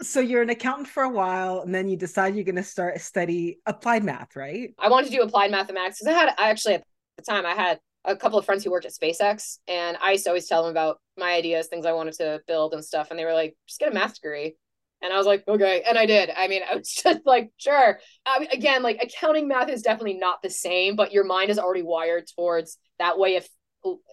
so 0.01 0.19
you're 0.19 0.41
an 0.41 0.49
accountant 0.49 0.87
for 0.87 1.03
a 1.03 1.09
while 1.09 1.61
and 1.61 1.73
then 1.73 1.89
you 1.89 1.97
decide 1.97 2.35
you're 2.35 2.45
going 2.45 2.55
to 2.55 2.63
start 2.63 3.01
study 3.01 3.59
applied 3.65 4.03
math, 4.03 4.35
right? 4.35 4.73
I 4.79 4.89
wanted 4.89 5.09
to 5.09 5.17
do 5.17 5.23
applied 5.23 5.51
mathematics 5.51 5.99
because 5.99 6.13
I 6.13 6.19
had 6.19 6.35
I 6.37 6.49
actually 6.49 6.75
at 6.75 6.83
the 7.17 7.23
time 7.23 7.45
I 7.45 7.53
had 7.53 7.79
a 8.05 8.15
couple 8.15 8.39
of 8.39 8.45
friends 8.45 8.63
who 8.63 8.71
worked 8.71 8.85
at 8.85 8.93
SpaceX, 8.93 9.57
and 9.67 9.97
I 10.01 10.13
used 10.13 10.23
to 10.23 10.29
always 10.29 10.47
tell 10.47 10.63
them 10.63 10.71
about 10.71 10.99
my 11.17 11.33
ideas, 11.33 11.67
things 11.67 11.85
I 11.85 11.91
wanted 11.93 12.13
to 12.15 12.41
build 12.47 12.73
and 12.73 12.83
stuff. 12.83 13.09
And 13.09 13.19
they 13.19 13.25
were 13.25 13.33
like, 13.33 13.55
just 13.67 13.79
get 13.79 13.91
a 13.91 13.93
math 13.93 14.15
degree. 14.15 14.55
And 15.01 15.13
I 15.13 15.17
was 15.17 15.25
like, 15.25 15.47
okay. 15.47 15.83
And 15.87 15.97
I 15.97 16.05
did. 16.05 16.29
I 16.35 16.47
mean, 16.47 16.61
I 16.69 16.75
was 16.75 16.89
just 17.03 17.21
like, 17.25 17.51
sure. 17.57 17.99
I 18.25 18.39
mean, 18.39 18.49
again, 18.51 18.83
like 18.83 19.01
accounting 19.01 19.47
math 19.47 19.69
is 19.69 19.81
definitely 19.81 20.15
not 20.15 20.41
the 20.41 20.49
same, 20.49 20.95
but 20.95 21.11
your 21.11 21.23
mind 21.23 21.49
is 21.49 21.59
already 21.59 21.83
wired 21.83 22.25
towards 22.35 22.77
that 22.99 23.17
way 23.17 23.37
of 23.37 23.47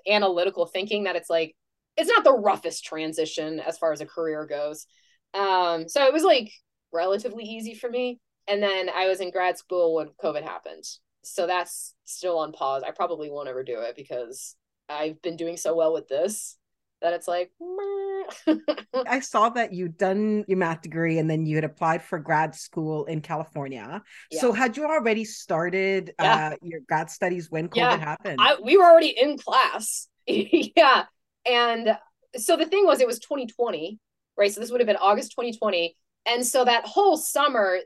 analytical 0.06 0.66
thinking 0.66 1.04
that 1.04 1.16
it's 1.16 1.30
like, 1.30 1.56
it's 1.96 2.08
not 2.08 2.24
the 2.24 2.32
roughest 2.32 2.84
transition 2.84 3.58
as 3.58 3.78
far 3.78 3.92
as 3.92 4.00
a 4.00 4.06
career 4.06 4.46
goes. 4.46 4.86
Um, 5.32 5.88
so 5.88 6.04
it 6.04 6.12
was 6.12 6.22
like 6.22 6.52
relatively 6.92 7.44
easy 7.44 7.74
for 7.74 7.88
me. 7.90 8.20
And 8.46 8.62
then 8.62 8.88
I 8.88 9.08
was 9.08 9.20
in 9.20 9.30
grad 9.30 9.58
school 9.58 9.94
when 9.94 10.08
COVID 10.22 10.42
happened 10.42 10.84
so 11.26 11.46
that's 11.46 11.94
still 12.04 12.38
on 12.38 12.52
pause. 12.52 12.82
I 12.86 12.92
probably 12.92 13.30
won't 13.30 13.48
ever 13.48 13.64
do 13.64 13.80
it 13.80 13.96
because 13.96 14.54
I've 14.88 15.20
been 15.22 15.36
doing 15.36 15.56
so 15.56 15.74
well 15.74 15.92
with 15.92 16.08
this 16.08 16.56
that 17.02 17.12
it's 17.12 17.28
like 17.28 17.52
I 19.06 19.20
saw 19.20 19.50
that 19.50 19.72
you'd 19.72 19.98
done 19.98 20.44
your 20.48 20.58
math 20.58 20.82
degree 20.82 21.18
and 21.18 21.28
then 21.28 21.44
you 21.44 21.56
had 21.56 21.64
applied 21.64 22.02
for 22.02 22.18
grad 22.18 22.54
school 22.54 23.04
in 23.04 23.20
California. 23.20 24.02
Yeah. 24.30 24.40
So 24.40 24.52
had 24.52 24.76
you 24.76 24.84
already 24.86 25.24
started 25.24 26.14
yeah. 26.18 26.52
uh, 26.52 26.56
your 26.62 26.80
grad 26.88 27.10
studies 27.10 27.50
when 27.50 27.68
COVID 27.68 27.76
yeah. 27.76 27.98
happened? 27.98 28.38
I, 28.40 28.56
we 28.62 28.76
were 28.76 28.84
already 28.84 29.14
in 29.16 29.36
class. 29.36 30.08
yeah. 30.26 31.04
And 31.44 31.98
so 32.36 32.56
the 32.56 32.66
thing 32.66 32.86
was 32.86 33.00
it 33.00 33.06
was 33.06 33.18
2020, 33.18 33.98
right? 34.36 34.52
So 34.52 34.60
this 34.60 34.70
would 34.70 34.80
have 34.80 34.88
been 34.88 34.96
August 34.96 35.32
2020. 35.32 35.96
And 36.24 36.46
so 36.46 36.64
that 36.64 36.86
whole 36.86 37.16
summer 37.16 37.78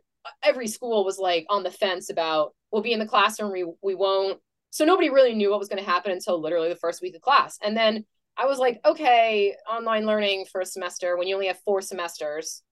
every 0.42 0.68
school 0.68 1.04
was 1.04 1.18
like 1.18 1.46
on 1.48 1.62
the 1.62 1.70
fence 1.70 2.11
about 2.11 2.54
we'll 2.70 2.83
be 2.83 2.92
in 2.92 2.98
the 2.98 3.06
classroom 3.06 3.52
we 3.52 3.64
we 3.83 3.94
won't. 3.94 4.40
So 4.70 4.85
nobody 4.85 5.11
really 5.11 5.35
knew 5.35 5.50
what 5.50 5.59
was 5.59 5.68
going 5.68 5.83
to 5.83 5.90
happen 5.90 6.12
until 6.12 6.40
literally 6.40 6.68
the 6.68 6.76
first 6.76 7.02
week 7.02 7.16
of 7.16 7.22
class. 7.22 7.59
And 7.62 7.76
then 7.76 8.04
i 8.37 8.46
was 8.46 8.59
like 8.59 8.80
okay 8.85 9.56
online 9.70 10.06
learning 10.06 10.46
for 10.50 10.61
a 10.61 10.66
semester 10.66 11.16
when 11.16 11.26
you 11.26 11.35
only 11.35 11.48
have 11.48 11.59
four 11.64 11.83
semesters 11.83 12.62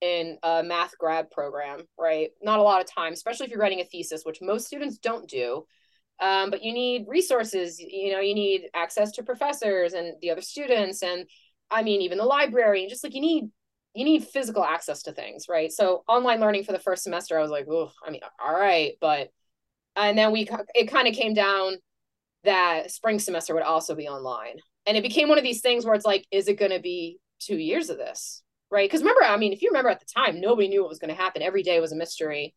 in 0.00 0.38
a 0.44 0.62
math 0.62 0.96
grad 0.96 1.28
program 1.30 1.80
right? 1.98 2.30
Not 2.40 2.60
a 2.60 2.62
lot 2.62 2.80
of 2.80 2.92
time 2.92 3.12
especially 3.12 3.46
if 3.46 3.50
you're 3.50 3.60
writing 3.60 3.80
a 3.80 3.84
thesis 3.84 4.22
which 4.24 4.38
most 4.40 4.66
students 4.66 4.98
don't 4.98 5.28
do. 5.28 5.64
Um, 6.20 6.50
but 6.50 6.62
you 6.64 6.72
need 6.72 7.06
resources 7.08 7.78
you 7.80 8.12
know 8.12 8.20
you 8.20 8.34
need 8.34 8.68
access 8.74 9.12
to 9.12 9.22
professors 9.22 9.92
and 9.92 10.14
the 10.20 10.30
other 10.30 10.40
students 10.40 11.02
and 11.02 11.26
i 11.70 11.82
mean 11.82 12.00
even 12.00 12.18
the 12.18 12.24
library 12.24 12.80
and 12.82 12.90
just 12.90 13.04
like 13.04 13.14
you 13.14 13.20
need 13.20 13.50
you 13.94 14.04
need 14.04 14.24
physical 14.24 14.64
access 14.64 15.02
to 15.02 15.12
things, 15.12 15.46
right? 15.48 15.72
So 15.72 16.04
online 16.08 16.40
learning 16.40 16.64
for 16.64 16.72
the 16.72 16.78
first 16.78 17.02
semester, 17.02 17.38
I 17.38 17.42
was 17.42 17.50
like, 17.50 17.66
oh, 17.70 17.90
I 18.06 18.10
mean, 18.10 18.20
all 18.44 18.52
right, 18.52 18.92
but 19.00 19.30
and 19.96 20.16
then 20.16 20.30
we 20.30 20.48
it 20.74 20.90
kind 20.90 21.08
of 21.08 21.14
came 21.14 21.34
down 21.34 21.76
that 22.44 22.90
spring 22.90 23.18
semester 23.18 23.54
would 23.54 23.62
also 23.64 23.94
be 23.94 24.08
online, 24.08 24.58
and 24.86 24.96
it 24.96 25.02
became 25.02 25.28
one 25.28 25.38
of 25.38 25.44
these 25.44 25.60
things 25.60 25.84
where 25.84 25.94
it's 25.94 26.06
like, 26.06 26.26
is 26.30 26.48
it 26.48 26.58
going 26.58 26.70
to 26.70 26.80
be 26.80 27.18
two 27.40 27.56
years 27.56 27.90
of 27.90 27.98
this, 27.98 28.42
right? 28.70 28.88
Because 28.88 29.00
remember, 29.00 29.24
I 29.24 29.36
mean, 29.36 29.52
if 29.52 29.62
you 29.62 29.70
remember 29.70 29.90
at 29.90 30.00
the 30.00 30.06
time, 30.06 30.40
nobody 30.40 30.68
knew 30.68 30.82
what 30.82 30.90
was 30.90 30.98
going 30.98 31.14
to 31.14 31.20
happen. 31.20 31.42
Every 31.42 31.62
day 31.62 31.80
was 31.80 31.92
a 31.92 31.96
mystery, 31.96 32.54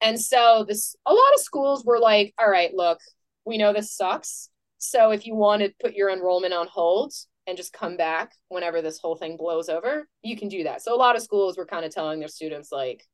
and 0.00 0.18
so 0.18 0.64
this 0.66 0.96
a 1.04 1.12
lot 1.12 1.34
of 1.34 1.40
schools 1.40 1.84
were 1.84 1.98
like, 1.98 2.32
all 2.38 2.50
right, 2.50 2.72
look, 2.72 3.00
we 3.44 3.58
know 3.58 3.72
this 3.72 3.92
sucks. 3.92 4.48
So 4.78 5.10
if 5.10 5.26
you 5.26 5.34
want 5.34 5.60
to 5.60 5.74
put 5.82 5.94
your 5.94 6.10
enrollment 6.10 6.54
on 6.54 6.66
hold, 6.66 7.12
and 7.50 7.56
just 7.58 7.74
come 7.74 7.96
back 7.96 8.32
whenever 8.48 8.80
this 8.80 8.98
whole 8.98 9.16
thing 9.16 9.36
blows 9.36 9.68
over, 9.68 10.08
you 10.22 10.36
can 10.36 10.48
do 10.48 10.64
that. 10.64 10.82
So 10.82 10.94
a 10.94 10.96
lot 10.96 11.16
of 11.16 11.22
schools 11.22 11.58
were 11.58 11.66
kind 11.66 11.84
of 11.84 11.92
telling 11.92 12.18
their 12.18 12.28
students 12.28 12.72
like 12.72 13.04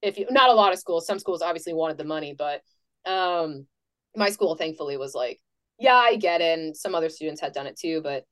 if 0.00 0.18
you 0.18 0.26
not 0.30 0.48
a 0.48 0.54
lot 0.54 0.72
of 0.72 0.78
schools, 0.78 1.06
some 1.06 1.18
schools 1.18 1.42
obviously 1.42 1.74
wanted 1.74 1.98
the 1.98 2.04
money, 2.04 2.34
but 2.36 2.62
um 3.04 3.66
my 4.16 4.30
school 4.30 4.56
thankfully 4.56 4.96
was 4.96 5.14
like, 5.14 5.40
yeah, 5.78 5.94
I 5.94 6.16
get 6.16 6.40
it. 6.40 6.58
And 6.58 6.76
some 6.76 6.94
other 6.94 7.10
students 7.10 7.40
had 7.40 7.52
done 7.52 7.66
it 7.66 7.78
too, 7.78 8.00
but 8.02 8.24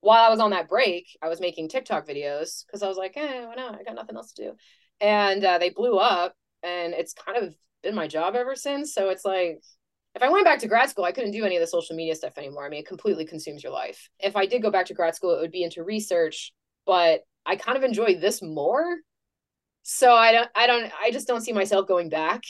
while 0.00 0.24
I 0.24 0.30
was 0.30 0.40
on 0.40 0.50
that 0.50 0.68
break, 0.68 1.06
I 1.22 1.28
was 1.28 1.40
making 1.40 1.68
TikTok 1.68 2.06
videos 2.06 2.64
because 2.64 2.82
I 2.82 2.88
was 2.88 2.96
like, 2.96 3.16
eh, 3.16 3.46
why 3.46 3.54
not? 3.56 3.74
I 3.74 3.82
got 3.82 3.96
nothing 3.96 4.16
else 4.16 4.32
to 4.34 4.44
do. 4.44 4.52
And 5.00 5.44
uh, 5.44 5.58
they 5.58 5.70
blew 5.70 5.96
up, 5.96 6.34
and 6.62 6.94
it's 6.94 7.14
kind 7.14 7.38
of 7.38 7.54
been 7.82 7.94
my 7.94 8.06
job 8.06 8.34
ever 8.34 8.54
since. 8.54 8.94
So 8.94 9.08
it's 9.10 9.24
like, 9.24 9.60
if 10.14 10.22
I 10.22 10.30
went 10.30 10.44
back 10.44 10.58
to 10.60 10.68
grad 10.68 10.90
school, 10.90 11.04
I 11.04 11.12
couldn't 11.12 11.32
do 11.32 11.44
any 11.44 11.56
of 11.56 11.60
the 11.60 11.66
social 11.66 11.94
media 11.94 12.14
stuff 12.14 12.38
anymore. 12.38 12.66
I 12.66 12.68
mean, 12.68 12.80
it 12.80 12.86
completely 12.86 13.24
consumes 13.24 13.62
your 13.62 13.72
life. 13.72 14.08
If 14.18 14.36
I 14.36 14.46
did 14.46 14.62
go 14.62 14.70
back 14.70 14.86
to 14.86 14.94
grad 14.94 15.14
school, 15.14 15.34
it 15.34 15.40
would 15.40 15.52
be 15.52 15.62
into 15.62 15.84
research, 15.84 16.52
but 16.86 17.20
I 17.46 17.56
kind 17.56 17.76
of 17.76 17.84
enjoy 17.84 18.16
this 18.16 18.42
more. 18.42 18.96
So 19.82 20.12
I 20.12 20.32
don't, 20.32 20.48
I 20.54 20.66
don't, 20.66 20.90
I 21.00 21.10
just 21.10 21.26
don't 21.26 21.40
see 21.40 21.52
myself 21.52 21.86
going 21.86 22.08
back. 22.08 22.42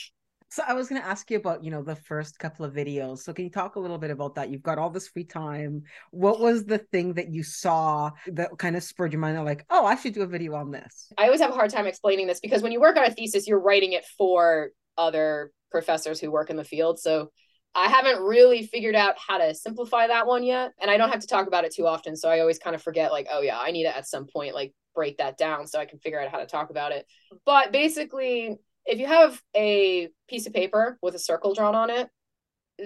So 0.51 0.63
I 0.67 0.73
was 0.73 0.89
going 0.89 0.99
to 0.99 1.07
ask 1.07 1.29
you 1.29 1.37
about, 1.37 1.63
you 1.63 1.69
know, 1.69 1.83
the 1.83 1.95
first 1.95 2.39
couple 2.39 2.65
of 2.65 2.73
videos. 2.73 3.19
So 3.19 3.33
can 3.33 3.45
you 3.45 3.51
talk 3.51 3.75
a 3.75 3.79
little 3.79 3.99
bit 3.99 4.09
about 4.09 4.33
that? 4.35 4.49
You've 4.49 4.63
got 4.63 4.79
all 4.79 4.89
this 4.89 5.07
free 5.07 5.23
time. 5.23 5.83
What 6.09 6.39
was 6.39 6.65
the 6.65 6.79
thing 6.79 7.13
that 7.13 7.29
you 7.29 7.43
saw 7.43 8.09
that 8.27 8.57
kind 8.57 8.75
of 8.75 8.81
spurred 8.81 9.13
your 9.13 9.19
mind 9.19 9.43
like, 9.45 9.63
oh, 9.69 9.85
I 9.85 9.95
should 9.95 10.15
do 10.15 10.23
a 10.23 10.27
video 10.27 10.55
on 10.55 10.71
this? 10.71 11.13
I 11.19 11.25
always 11.25 11.39
have 11.41 11.51
a 11.51 11.55
hard 11.55 11.69
time 11.69 11.85
explaining 11.85 12.25
this 12.25 12.39
because 12.39 12.63
when 12.63 12.71
you 12.71 12.81
work 12.81 12.97
on 12.97 13.05
a 13.05 13.11
thesis, 13.11 13.47
you're 13.47 13.59
writing 13.59 13.93
it 13.93 14.05
for 14.17 14.71
other 14.97 15.51
professors 15.69 16.19
who 16.19 16.31
work 16.31 16.49
in 16.49 16.55
the 16.55 16.63
field. 16.63 16.99
So 16.99 17.29
I 17.75 17.87
haven't 17.87 18.21
really 18.23 18.65
figured 18.65 18.95
out 18.95 19.15
how 19.17 19.37
to 19.37 19.53
simplify 19.53 20.07
that 20.07 20.27
one 20.27 20.43
yet. 20.43 20.71
And 20.81 20.89
I 20.89 20.97
don't 20.97 21.11
have 21.11 21.21
to 21.21 21.27
talk 21.27 21.47
about 21.47 21.65
it 21.65 21.73
too 21.73 21.85
often. 21.87 22.15
So 22.15 22.29
I 22.29 22.39
always 22.39 22.59
kind 22.59 22.75
of 22.75 22.81
forget, 22.81 23.11
like, 23.11 23.27
oh, 23.31 23.41
yeah, 23.41 23.59
I 23.59 23.71
need 23.71 23.83
to 23.83 23.95
at 23.95 24.07
some 24.07 24.25
point, 24.25 24.55
like, 24.55 24.73
break 24.95 25.17
that 25.17 25.37
down 25.37 25.67
so 25.67 25.79
I 25.79 25.85
can 25.85 25.99
figure 25.99 26.19
out 26.19 26.31
how 26.31 26.39
to 26.39 26.45
talk 26.45 26.71
about 26.71 26.91
it. 26.91 27.05
But 27.45 27.71
basically, 27.71 28.57
if 28.85 28.99
you 28.99 29.07
have 29.07 29.41
a 29.55 30.09
piece 30.27 30.47
of 30.47 30.53
paper 30.53 30.97
with 31.01 31.15
a 31.15 31.19
circle 31.19 31.53
drawn 31.53 31.75
on 31.75 31.89
it, 31.89 32.09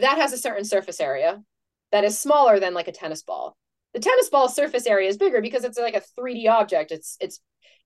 that 0.02 0.18
has 0.18 0.34
a 0.34 0.38
certain 0.38 0.66
surface 0.66 1.00
area 1.00 1.42
that 1.92 2.04
is 2.04 2.20
smaller 2.20 2.60
than 2.60 2.74
like 2.74 2.88
a 2.88 2.92
tennis 2.92 3.24
ball. 3.24 3.56
The 3.94 4.00
tennis 4.00 4.30
ball 4.30 4.50
surface 4.50 4.88
area 4.88 5.08
is 5.08 5.18
bigger 5.18 5.42
because 5.42 5.64
it's 5.64 5.78
like 5.78 5.96
a 5.96 6.02
3D 6.20 6.50
object. 6.50 6.92
It's 6.92 7.16
it's 7.22 7.40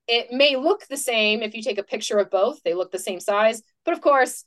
it 0.07 0.31
may 0.31 0.55
look 0.55 0.87
the 0.87 0.97
same 0.97 1.41
if 1.41 1.53
you 1.53 1.61
take 1.61 1.77
a 1.77 1.83
picture 1.83 2.17
of 2.17 2.31
both. 2.31 2.63
They 2.63 2.73
look 2.73 2.91
the 2.91 2.99
same 2.99 3.19
size, 3.19 3.61
but 3.83 3.93
of 3.93 4.01
course, 4.01 4.45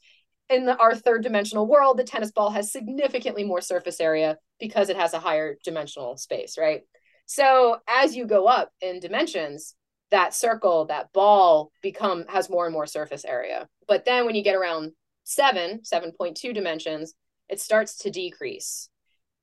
in 0.50 0.66
the, 0.66 0.76
our 0.76 0.94
third 0.94 1.22
dimensional 1.22 1.66
world, 1.66 1.96
the 1.96 2.04
tennis 2.04 2.32
ball 2.32 2.50
has 2.50 2.72
significantly 2.72 3.44
more 3.44 3.60
surface 3.60 4.00
area 4.00 4.36
because 4.58 4.88
it 4.88 4.96
has 4.96 5.14
a 5.14 5.20
higher 5.20 5.56
dimensional 5.64 6.16
space, 6.16 6.58
right? 6.58 6.82
So 7.26 7.78
as 7.88 8.16
you 8.16 8.26
go 8.26 8.46
up 8.46 8.70
in 8.80 8.98
dimensions, 8.98 9.76
that 10.10 10.34
circle, 10.34 10.86
that 10.86 11.12
ball 11.12 11.70
become 11.82 12.24
has 12.28 12.50
more 12.50 12.66
and 12.66 12.72
more 12.72 12.86
surface 12.86 13.24
area. 13.24 13.68
But 13.86 14.04
then 14.04 14.26
when 14.26 14.34
you 14.34 14.42
get 14.42 14.56
around 14.56 14.92
seven, 15.22 15.80
7.2 15.82 16.52
dimensions, 16.52 17.14
it 17.48 17.60
starts 17.60 17.98
to 17.98 18.10
decrease. 18.10 18.88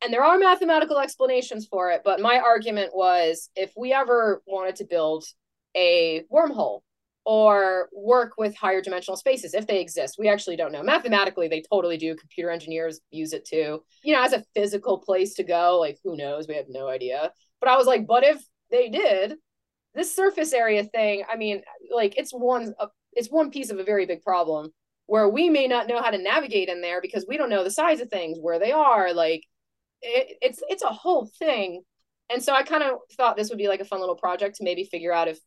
And 0.04 0.14
there 0.14 0.26
are 0.26 0.38
mathematical 0.38 1.00
explanations 1.00 1.66
for 1.66 1.92
it, 1.92 2.02
but 2.04 2.20
my 2.20 2.40
argument 2.40 2.92
was 2.94 3.50
if 3.56 3.72
we 3.78 3.94
ever 3.94 4.44
wanted 4.46 4.76
to 4.76 4.86
build 4.86 5.26
a 5.76 6.24
wormhole 6.32 6.82
or 7.30 7.90
work 7.92 8.36
with 8.38 8.56
higher 8.56 8.82
dimensional 8.82 9.18
spaces 9.18 9.54
if 9.54 9.68
they 9.68 9.82
exist. 9.82 10.16
We 10.18 10.30
actually 10.30 10.56
don't 10.56 10.72
know. 10.72 10.82
Mathematically, 10.82 11.50
they 11.50 11.62
totally 11.70 11.98
do. 11.98 12.16
Computer 12.16 12.50
engineers 12.50 13.02
use 13.12 13.34
it 13.34 13.46
too. 13.46 13.84
You 14.02 14.14
know, 14.14 14.24
as 14.24 14.32
a 14.32 14.46
physical 14.56 15.00
place 15.00 15.34
to 15.34 15.44
go, 15.44 15.78
like 15.78 15.98
who 16.06 16.16
knows? 16.16 16.48
We 16.48 16.56
have 16.56 16.68
no 16.70 16.88
idea. 16.88 17.34
But 17.60 17.70
I 17.70 17.76
was 17.76 17.86
like, 17.86 18.08
but 18.08 18.24
if 18.24 18.42
they 18.72 18.88
did, 18.88 19.36
this 19.94 20.16
surface 20.16 20.54
area 20.54 20.86
thing, 20.86 21.26
I 21.30 21.36
mean, 21.36 21.64
like 21.94 22.18
it's 22.18 22.32
one 22.32 22.74
uh, 22.80 22.88
it's 23.12 23.28
one 23.28 23.52
piece 23.52 23.72
of 23.72 23.80
a 23.80 23.84
very 23.84 24.06
big 24.06 24.22
problem 24.22 24.70
where 25.08 25.28
we 25.28 25.50
may 25.50 25.68
not 25.68 25.88
know 25.88 26.02
how 26.02 26.12
to 26.12 26.18
navigate 26.18 26.70
in 26.70 26.80
there 26.80 27.02
because 27.02 27.26
we 27.28 27.36
don't 27.36 27.50
know 27.50 27.66
the 27.66 27.72
size 27.72 28.00
of 28.00 28.10
things, 28.10 28.38
where 28.40 28.58
they 28.58 28.72
are, 28.72 29.14
like 29.14 29.44
it, 30.02 30.38
it's 30.42 30.64
it's 30.70 30.84
a 30.84 30.88
whole 30.88 31.30
thing. 31.38 31.82
And 32.30 32.42
so 32.42 32.54
I 32.54 32.64
kind 32.64 32.84
of 32.84 33.00
thought 33.18 33.36
this 33.36 33.50
would 33.50 33.58
be 33.58 33.68
like 33.68 33.82
a 33.82 33.86
fun 33.86 34.00
little 34.00 34.16
project 34.16 34.56
to 34.58 34.64
maybe 34.64 34.86
figure 34.86 35.12
out 35.12 35.28
if 35.28 35.40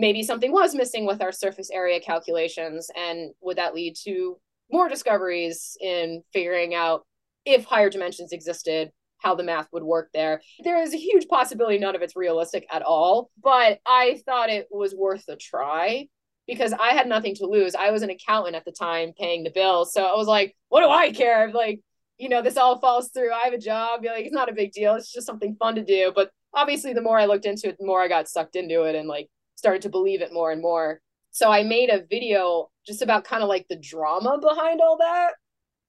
maybe 0.00 0.22
something 0.22 0.50
was 0.50 0.74
missing 0.74 1.06
with 1.06 1.20
our 1.20 1.30
surface 1.30 1.70
area 1.70 2.00
calculations 2.00 2.90
and 2.96 3.30
would 3.42 3.58
that 3.58 3.74
lead 3.74 3.94
to 4.04 4.38
more 4.72 4.88
discoveries 4.88 5.76
in 5.80 6.22
figuring 6.32 6.74
out 6.74 7.06
if 7.44 7.64
higher 7.64 7.90
dimensions 7.90 8.32
existed 8.32 8.90
how 9.18 9.34
the 9.34 9.42
math 9.42 9.68
would 9.72 9.82
work 9.82 10.08
there? 10.14 10.40
There 10.64 10.82
is 10.82 10.94
a 10.94 10.96
huge 10.96 11.28
possibility 11.28 11.78
none 11.78 11.94
of 11.94 12.02
it's 12.02 12.16
realistic 12.16 12.66
at 12.72 12.82
all 12.82 13.30
but 13.42 13.78
i 13.86 14.20
thought 14.24 14.48
it 14.48 14.66
was 14.70 14.94
worth 14.94 15.24
a 15.28 15.36
try 15.36 16.08
because 16.46 16.72
i 16.72 16.94
had 16.94 17.06
nothing 17.06 17.34
to 17.36 17.46
lose. 17.46 17.74
I 17.74 17.90
was 17.90 18.02
an 18.02 18.10
accountant 18.10 18.56
at 18.56 18.64
the 18.64 18.72
time 18.72 19.12
paying 19.18 19.44
the 19.44 19.50
bills 19.50 19.92
so 19.92 20.02
i 20.02 20.16
was 20.16 20.26
like 20.26 20.56
what 20.70 20.80
do 20.82 20.88
i 20.88 21.12
care 21.12 21.52
like 21.52 21.80
you 22.16 22.28
know 22.28 22.42
this 22.42 22.58
all 22.58 22.78
falls 22.78 23.10
through? 23.12 23.32
I 23.32 23.44
have 23.44 23.54
a 23.54 23.58
job. 23.58 24.04
Like 24.04 24.26
it's 24.26 24.34
not 24.34 24.50
a 24.50 24.54
big 24.54 24.72
deal. 24.72 24.94
It's 24.94 25.10
just 25.10 25.26
something 25.26 25.56
fun 25.58 25.76
to 25.76 25.82
do. 25.82 26.12
But 26.14 26.30
obviously 26.54 26.92
the 26.92 27.02
more 27.02 27.18
i 27.18 27.26
looked 27.26 27.46
into 27.46 27.68
it 27.68 27.76
the 27.78 27.86
more 27.86 28.02
i 28.02 28.08
got 28.08 28.28
sucked 28.28 28.56
into 28.56 28.82
it 28.82 28.94
and 28.94 29.08
like 29.08 29.28
started 29.60 29.82
to 29.82 29.90
believe 29.90 30.22
it 30.22 30.32
more 30.32 30.50
and 30.50 30.62
more. 30.62 31.00
So 31.30 31.50
I 31.50 31.62
made 31.62 31.90
a 31.90 32.06
video 32.10 32.70
just 32.86 33.02
about 33.02 33.24
kind 33.24 33.42
of 33.42 33.48
like 33.48 33.66
the 33.68 33.76
drama 33.76 34.38
behind 34.40 34.80
all 34.80 34.96
that. 34.96 35.34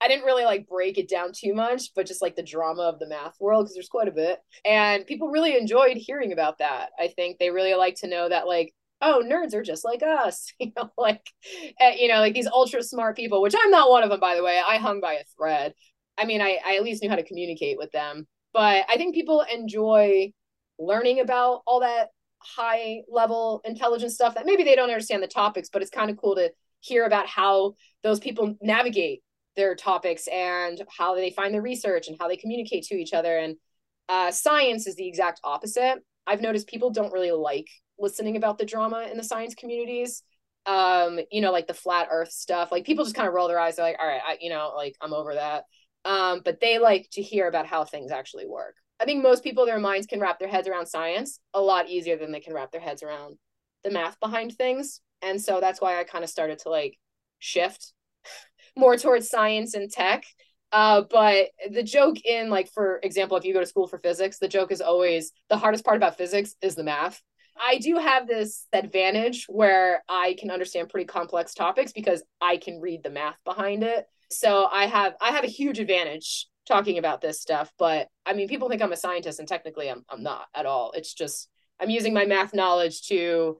I 0.02 0.08
didn't 0.08 0.26
really 0.26 0.46
like 0.46 0.68
break 0.68 0.98
it 0.98 1.08
down 1.08 1.32
too 1.34 1.54
much, 1.54 1.94
but 1.96 2.06
just 2.06 2.22
like 2.22 2.36
the 2.36 2.44
drama 2.44 2.84
of 2.84 3.00
the 3.00 3.08
math 3.08 3.36
world 3.40 3.66
because 3.66 3.74
there's 3.74 3.88
quite 3.88 4.08
a 4.08 4.12
bit. 4.12 4.40
And 4.66 5.08
people 5.08 5.30
really 5.30 5.58
enjoyed 5.58 5.96
hearing 5.96 6.34
about 6.34 6.58
that. 6.58 6.90
I 7.00 7.08
think 7.08 7.38
they 7.40 7.50
really 7.50 7.74
like 7.74 7.96
to 8.02 8.08
know 8.08 8.28
that 8.28 8.46
like 8.46 8.74
oh 9.02 9.24
nerds 9.26 9.56
are 9.56 9.64
just 9.64 9.84
like 9.84 10.04
us 10.04 10.54
you 10.60 10.72
know 10.78 10.92
like 10.98 11.26
uh, 11.82 11.92
you 11.98 12.08
know 12.08 12.20
like 12.20 12.34
these 12.36 12.48
ultra 12.48 12.84
smart 12.84 13.16
people 13.16 13.42
which 13.42 13.56
i'm 13.60 13.72
not 13.72 13.90
one 13.90 14.04
of 14.04 14.12
them 14.12 14.20
by 14.20 14.36
the 14.36 14.44
way 14.44 14.62
i 14.66 14.78
hung 14.78 15.02
by 15.02 15.14
a 15.14 15.24
thread 15.36 15.74
i 16.20 16.26
mean 16.26 16.40
I, 16.40 16.60
I 16.64 16.76
at 16.76 16.84
least 16.84 17.02
knew 17.02 17.10
how 17.10 17.16
to 17.16 17.24
communicate 17.24 17.80
with 17.80 17.92
them 17.92 18.28
but 18.54 18.86
i 18.88 18.98
think 18.98 19.16
people 19.16 19.44
enjoy 19.52 20.32
learning 20.78 21.20
about 21.20 21.62
all 21.66 21.80
that 21.80 22.10
high 22.44 23.02
level 23.10 23.62
intelligence 23.66 24.16
stuff 24.16 24.36
that 24.36 24.46
maybe 24.46 24.64
they 24.64 24.76
don't 24.76 24.90
understand 24.90 25.24
the 25.24 25.28
topics, 25.28 25.70
but 25.70 25.82
it's 25.82 25.92
kind 25.92 26.10
of 26.10 26.18
cool 26.18 26.36
to 26.36 26.52
hear 26.80 27.06
about 27.06 27.28
how 27.28 27.76
those 28.04 28.20
people 28.20 28.56
navigate 28.62 29.22
their 29.56 29.76
topics 29.76 30.28
and 30.28 30.82
how 30.98 31.16
they 31.16 31.30
find 31.30 31.54
the 31.54 31.62
research 31.62 32.08
and 32.08 32.18
how 32.20 32.28
they 32.28 32.38
communicate 32.38 32.84
to 32.86 32.96
each 32.96 33.14
other. 33.14 33.38
And 33.38 33.56
uh, 34.10 34.32
science 34.32 34.88
is 34.88 34.96
the 34.96 35.08
exact 35.08 35.40
opposite. 35.44 36.00
I've 36.26 36.42
noticed 36.42 36.68
people 36.68 36.90
don't 36.90 37.14
really 37.14 37.32
like 37.32 37.68
listening 38.00 38.38
about 38.38 38.58
the 38.58 38.66
drama 38.66 39.08
in 39.12 39.18
the 39.18 39.24
science 39.24 39.56
communities. 39.56 40.24
Um, 40.66 41.20
you 41.32 41.42
know, 41.42 41.52
like 41.52 41.68
the 41.68 41.74
flat 41.74 42.08
earth 42.12 42.32
stuff. 42.32 42.72
Like 42.72 42.86
people 42.86 43.04
just 43.04 43.16
kind 43.16 43.28
of 43.28 43.34
roll 43.34 43.48
their 43.48 43.60
eyes. 43.60 43.76
They're 43.76 43.86
like, 43.86 43.98
all 44.00 44.08
right, 44.08 44.22
I, 44.26 44.38
you 44.40 44.50
know, 44.50 44.74
like 44.76 44.96
I'm 45.02 45.14
over 45.14 45.34
that. 45.34 45.64
Um, 46.06 46.42
but 46.44 46.60
they 46.60 46.80
like 46.80 47.08
to 47.14 47.22
hear 47.22 47.48
about 47.48 47.66
how 47.66 47.84
things 47.84 48.12
actually 48.12 48.48
work. 48.48 48.76
I 49.02 49.06
think 49.06 49.24
most 49.24 49.44
people, 49.44 49.66
their 49.66 49.80
minds 49.80 50.06
can 50.06 50.20
wrap 50.20 50.38
their 50.38 50.48
heads 50.48 50.68
around 50.68 50.86
science 50.86 51.40
a 51.56 51.62
lot 51.62 51.90
easier 51.90 52.18
than 52.18 52.32
they 52.32 52.40
can 52.40 52.54
wrap 52.54 52.72
their 52.72 52.82
heads 52.82 53.02
around 53.02 53.38
the 53.84 53.90
math 53.90 54.20
behind 54.20 54.54
things. 54.54 55.02
And 55.24 55.42
so 55.42 55.60
that's 55.60 55.82
why 55.82 56.00
I 56.00 56.04
kind 56.04 56.24
of 56.24 56.30
started 56.30 56.60
to 56.60 56.70
like 56.70 56.98
shift 57.40 57.94
more 58.78 58.98
towards 58.98 59.28
science 59.28 59.74
and 59.74 59.92
tech. 59.92 60.24
Uh, 60.72 61.02
but 61.10 61.48
the 61.72 61.82
joke 61.82 62.24
in 62.24 62.50
like, 62.50 62.70
for 62.72 63.00
example, 63.02 63.38
if 63.38 63.44
you 63.44 63.54
go 63.54 63.60
to 63.60 63.66
school 63.66 63.88
for 63.88 63.98
physics, 63.98 64.38
the 64.38 64.48
joke 64.48 64.72
is 64.72 64.82
always 64.82 65.32
the 65.50 65.58
hardest 65.58 65.84
part 65.84 65.98
about 65.98 66.18
physics 66.18 66.56
is 66.62 66.76
the 66.76 66.84
math. 66.84 67.22
I 67.60 67.80
do 67.80 67.98
have 67.98 68.28
this 68.28 68.68
advantage 68.72 69.46
where 69.50 70.04
I 70.08 70.36
can 70.40 70.52
understand 70.52 70.90
pretty 70.90 71.08
complex 71.08 71.54
topics 71.56 71.92
because 71.92 72.24
I 72.40 72.58
can 72.58 72.80
read 72.80 73.04
the 73.04 73.10
math 73.10 73.38
behind 73.46 73.84
it. 73.84 74.06
So 74.30 74.66
I 74.72 74.86
have 74.86 75.16
I 75.20 75.32
have 75.32 75.44
a 75.44 75.48
huge 75.48 75.80
advantage 75.80 76.48
talking 76.68 76.98
about 76.98 77.22
this 77.22 77.42
stuff 77.42 77.72
but 77.80 78.08
i 78.26 78.34
mean 78.34 78.48
people 78.48 78.70
think 78.70 78.82
i'm 78.82 78.92
a 78.92 78.98
scientist 78.98 79.40
and 79.40 79.48
technically 79.48 79.90
i'm, 79.90 80.04
I'm 80.10 80.24
not 80.24 80.46
at 80.54 80.66
all. 80.66 80.92
It's 80.96 81.14
just 81.14 81.50
i'm 81.80 81.90
using 81.90 82.14
my 82.14 82.26
math 82.26 82.54
knowledge 82.54 83.08
to 83.08 83.60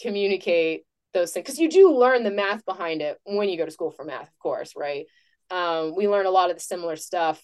communicate 0.00 0.82
those 1.12 1.32
things 1.32 1.44
because 1.44 1.58
you 1.58 1.68
do 1.68 1.96
learn 1.96 2.22
the 2.22 2.30
math 2.30 2.64
behind 2.64 3.02
it 3.02 3.18
when 3.24 3.48
you 3.48 3.56
go 3.56 3.64
to 3.64 3.70
school 3.70 3.90
for 3.90 4.04
math 4.04 4.28
of 4.28 4.38
course 4.38 4.74
right? 4.76 5.06
Um, 5.50 5.96
we 5.96 6.06
learn 6.06 6.26
a 6.26 6.30
lot 6.30 6.50
of 6.50 6.56
the 6.56 6.62
similar 6.62 6.96
stuff 6.96 7.42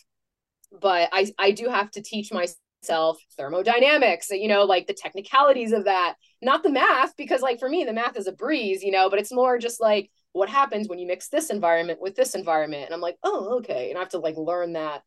but 0.80 1.08
i 1.12 1.32
i 1.38 1.50
do 1.50 1.68
have 1.68 1.90
to 1.92 2.02
teach 2.02 2.32
myself 2.32 3.18
thermodynamics 3.36 4.30
you 4.30 4.48
know 4.48 4.64
like 4.64 4.86
the 4.86 4.94
technicalities 4.94 5.72
of 5.72 5.84
that 5.84 6.14
not 6.42 6.62
the 6.62 6.70
math 6.70 7.16
because 7.16 7.40
like 7.40 7.58
for 7.58 7.68
me 7.68 7.84
the 7.84 7.92
math 7.92 8.16
is 8.16 8.26
a 8.26 8.32
breeze 8.32 8.82
you 8.82 8.92
know 8.92 9.10
but 9.10 9.18
it's 9.18 9.32
more 9.32 9.58
just 9.58 9.80
like 9.80 10.10
what 10.36 10.48
happens 10.50 10.88
when 10.88 10.98
you 10.98 11.06
mix 11.06 11.28
this 11.28 11.50
environment 11.50 12.00
with 12.00 12.14
this 12.14 12.34
environment? 12.34 12.84
And 12.84 12.94
i'm 12.94 13.00
like 13.00 13.16
oh 13.22 13.58
okay. 13.58 13.90
And 13.90 13.98
i 13.98 14.00
have 14.00 14.10
to 14.10 14.18
like 14.18 14.36
learn 14.36 14.74
that 14.74 15.02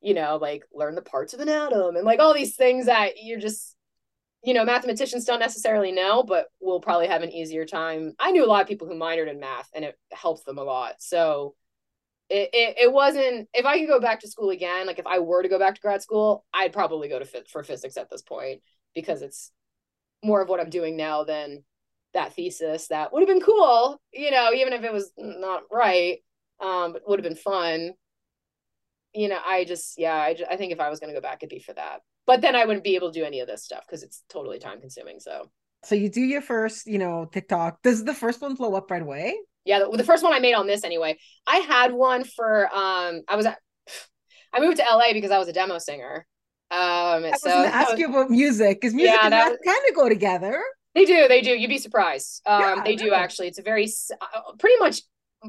you 0.00 0.14
know 0.14 0.38
like 0.40 0.64
learn 0.72 0.94
the 0.94 1.02
parts 1.02 1.34
of 1.34 1.40
an 1.40 1.48
atom 1.48 1.96
and 1.96 2.04
like 2.04 2.20
all 2.20 2.32
these 2.32 2.56
things 2.56 2.86
that 2.86 3.22
you're 3.22 3.38
just 3.38 3.76
you 4.42 4.54
know 4.54 4.64
mathematicians 4.64 5.26
don't 5.26 5.38
necessarily 5.38 5.92
know 5.92 6.22
but 6.22 6.46
will 6.60 6.80
probably 6.80 7.08
have 7.08 7.22
an 7.22 7.30
easier 7.30 7.66
time. 7.66 8.14
I 8.18 8.30
knew 8.30 8.44
a 8.44 8.48
lot 8.48 8.62
of 8.62 8.68
people 8.68 8.88
who 8.88 8.94
minored 8.94 9.30
in 9.30 9.38
math 9.38 9.68
and 9.74 9.84
it 9.84 9.98
helps 10.12 10.42
them 10.44 10.58
a 10.58 10.64
lot. 10.64 10.94
So 10.98 11.54
it, 12.30 12.48
it, 12.52 12.76
it 12.84 12.92
wasn't 12.92 13.48
if 13.52 13.66
i 13.66 13.78
could 13.78 13.88
go 13.88 14.00
back 14.00 14.20
to 14.20 14.28
school 14.28 14.50
again 14.50 14.86
like 14.86 15.00
if 15.00 15.06
i 15.06 15.18
were 15.18 15.42
to 15.42 15.48
go 15.48 15.58
back 15.58 15.74
to 15.74 15.80
grad 15.80 16.00
school 16.00 16.44
i'd 16.54 16.72
probably 16.72 17.08
go 17.08 17.18
to 17.18 17.26
for 17.50 17.64
physics 17.64 17.96
at 17.96 18.08
this 18.08 18.22
point 18.22 18.62
because 18.94 19.20
it's 19.20 19.50
more 20.22 20.40
of 20.40 20.48
what 20.48 20.60
i'm 20.60 20.70
doing 20.70 20.96
now 20.96 21.24
than 21.24 21.64
that 22.14 22.34
thesis 22.34 22.88
that 22.88 23.12
would 23.12 23.20
have 23.20 23.28
been 23.28 23.40
cool 23.40 24.00
you 24.12 24.30
know 24.30 24.52
even 24.52 24.72
if 24.72 24.82
it 24.82 24.92
was 24.92 25.12
not 25.16 25.62
right 25.70 26.18
um 26.60 26.92
but 26.92 27.02
would 27.06 27.18
have 27.18 27.24
been 27.24 27.36
fun. 27.36 27.92
You 29.12 29.28
know 29.28 29.38
i 29.44 29.64
just 29.64 29.98
yeah 29.98 30.16
i, 30.16 30.34
just, 30.34 30.50
I 30.50 30.56
think 30.56 30.72
if 30.72 30.80
i 30.80 30.88
was 30.88 31.00
going 31.00 31.12
to 31.12 31.18
go 31.18 31.22
back 31.22 31.38
it'd 31.38 31.50
be 31.50 31.58
for 31.58 31.72
that. 31.74 32.00
But 32.26 32.42
then 32.42 32.54
i 32.54 32.64
wouldn't 32.64 32.84
be 32.84 32.94
able 32.94 33.12
to 33.12 33.18
do 33.18 33.24
any 33.24 33.40
of 33.40 33.48
this 33.48 33.64
stuff 33.64 33.84
because 33.86 34.02
it's 34.02 34.22
totally 34.28 34.58
time 34.58 34.80
consuming 34.80 35.20
so. 35.20 35.50
So 35.84 35.94
you 35.94 36.10
do 36.10 36.20
your 36.20 36.42
first 36.42 36.86
you 36.86 36.98
know 36.98 37.24
tiktok. 37.24 37.82
Does 37.82 38.04
the 38.04 38.14
first 38.14 38.40
one 38.40 38.54
blow 38.54 38.74
up 38.74 38.90
right 38.90 39.02
away? 39.02 39.36
Yeah 39.64 39.80
the, 39.80 39.96
the 39.96 40.04
first 40.04 40.22
one 40.22 40.32
i 40.32 40.38
made 40.38 40.54
on 40.54 40.66
this 40.66 40.84
anyway. 40.84 41.18
I 41.46 41.56
had 41.56 41.92
one 41.92 42.24
for 42.24 42.66
um 42.74 43.22
i 43.28 43.36
was 43.36 43.46
at 43.46 43.58
i 44.52 44.60
moved 44.60 44.76
to 44.76 44.84
la 44.84 45.12
because 45.12 45.30
i 45.30 45.38
was 45.38 45.48
a 45.48 45.52
demo 45.52 45.78
singer. 45.78 46.26
Um 46.70 47.24
I 47.24 47.32
so 47.36 47.50
ask 47.50 47.90
was, 47.90 47.98
you 47.98 48.08
about 48.08 48.30
music 48.30 48.80
because 48.80 48.94
music 49.00 49.14
yeah, 49.14 49.24
and 49.24 49.32
that 49.32 49.56
kind 49.64 49.80
of 49.88 49.96
go 49.96 50.08
together 50.08 50.62
they 50.94 51.04
do, 51.04 51.28
they 51.28 51.40
do. 51.40 51.50
You'd 51.50 51.68
be 51.68 51.78
surprised. 51.78 52.42
Um, 52.46 52.60
yeah, 52.60 52.82
they 52.84 52.96
do 52.96 53.12
actually. 53.12 53.48
It's 53.48 53.58
a 53.58 53.62
very 53.62 53.88
uh, 54.20 54.52
pretty 54.58 54.78
much 54.78 55.02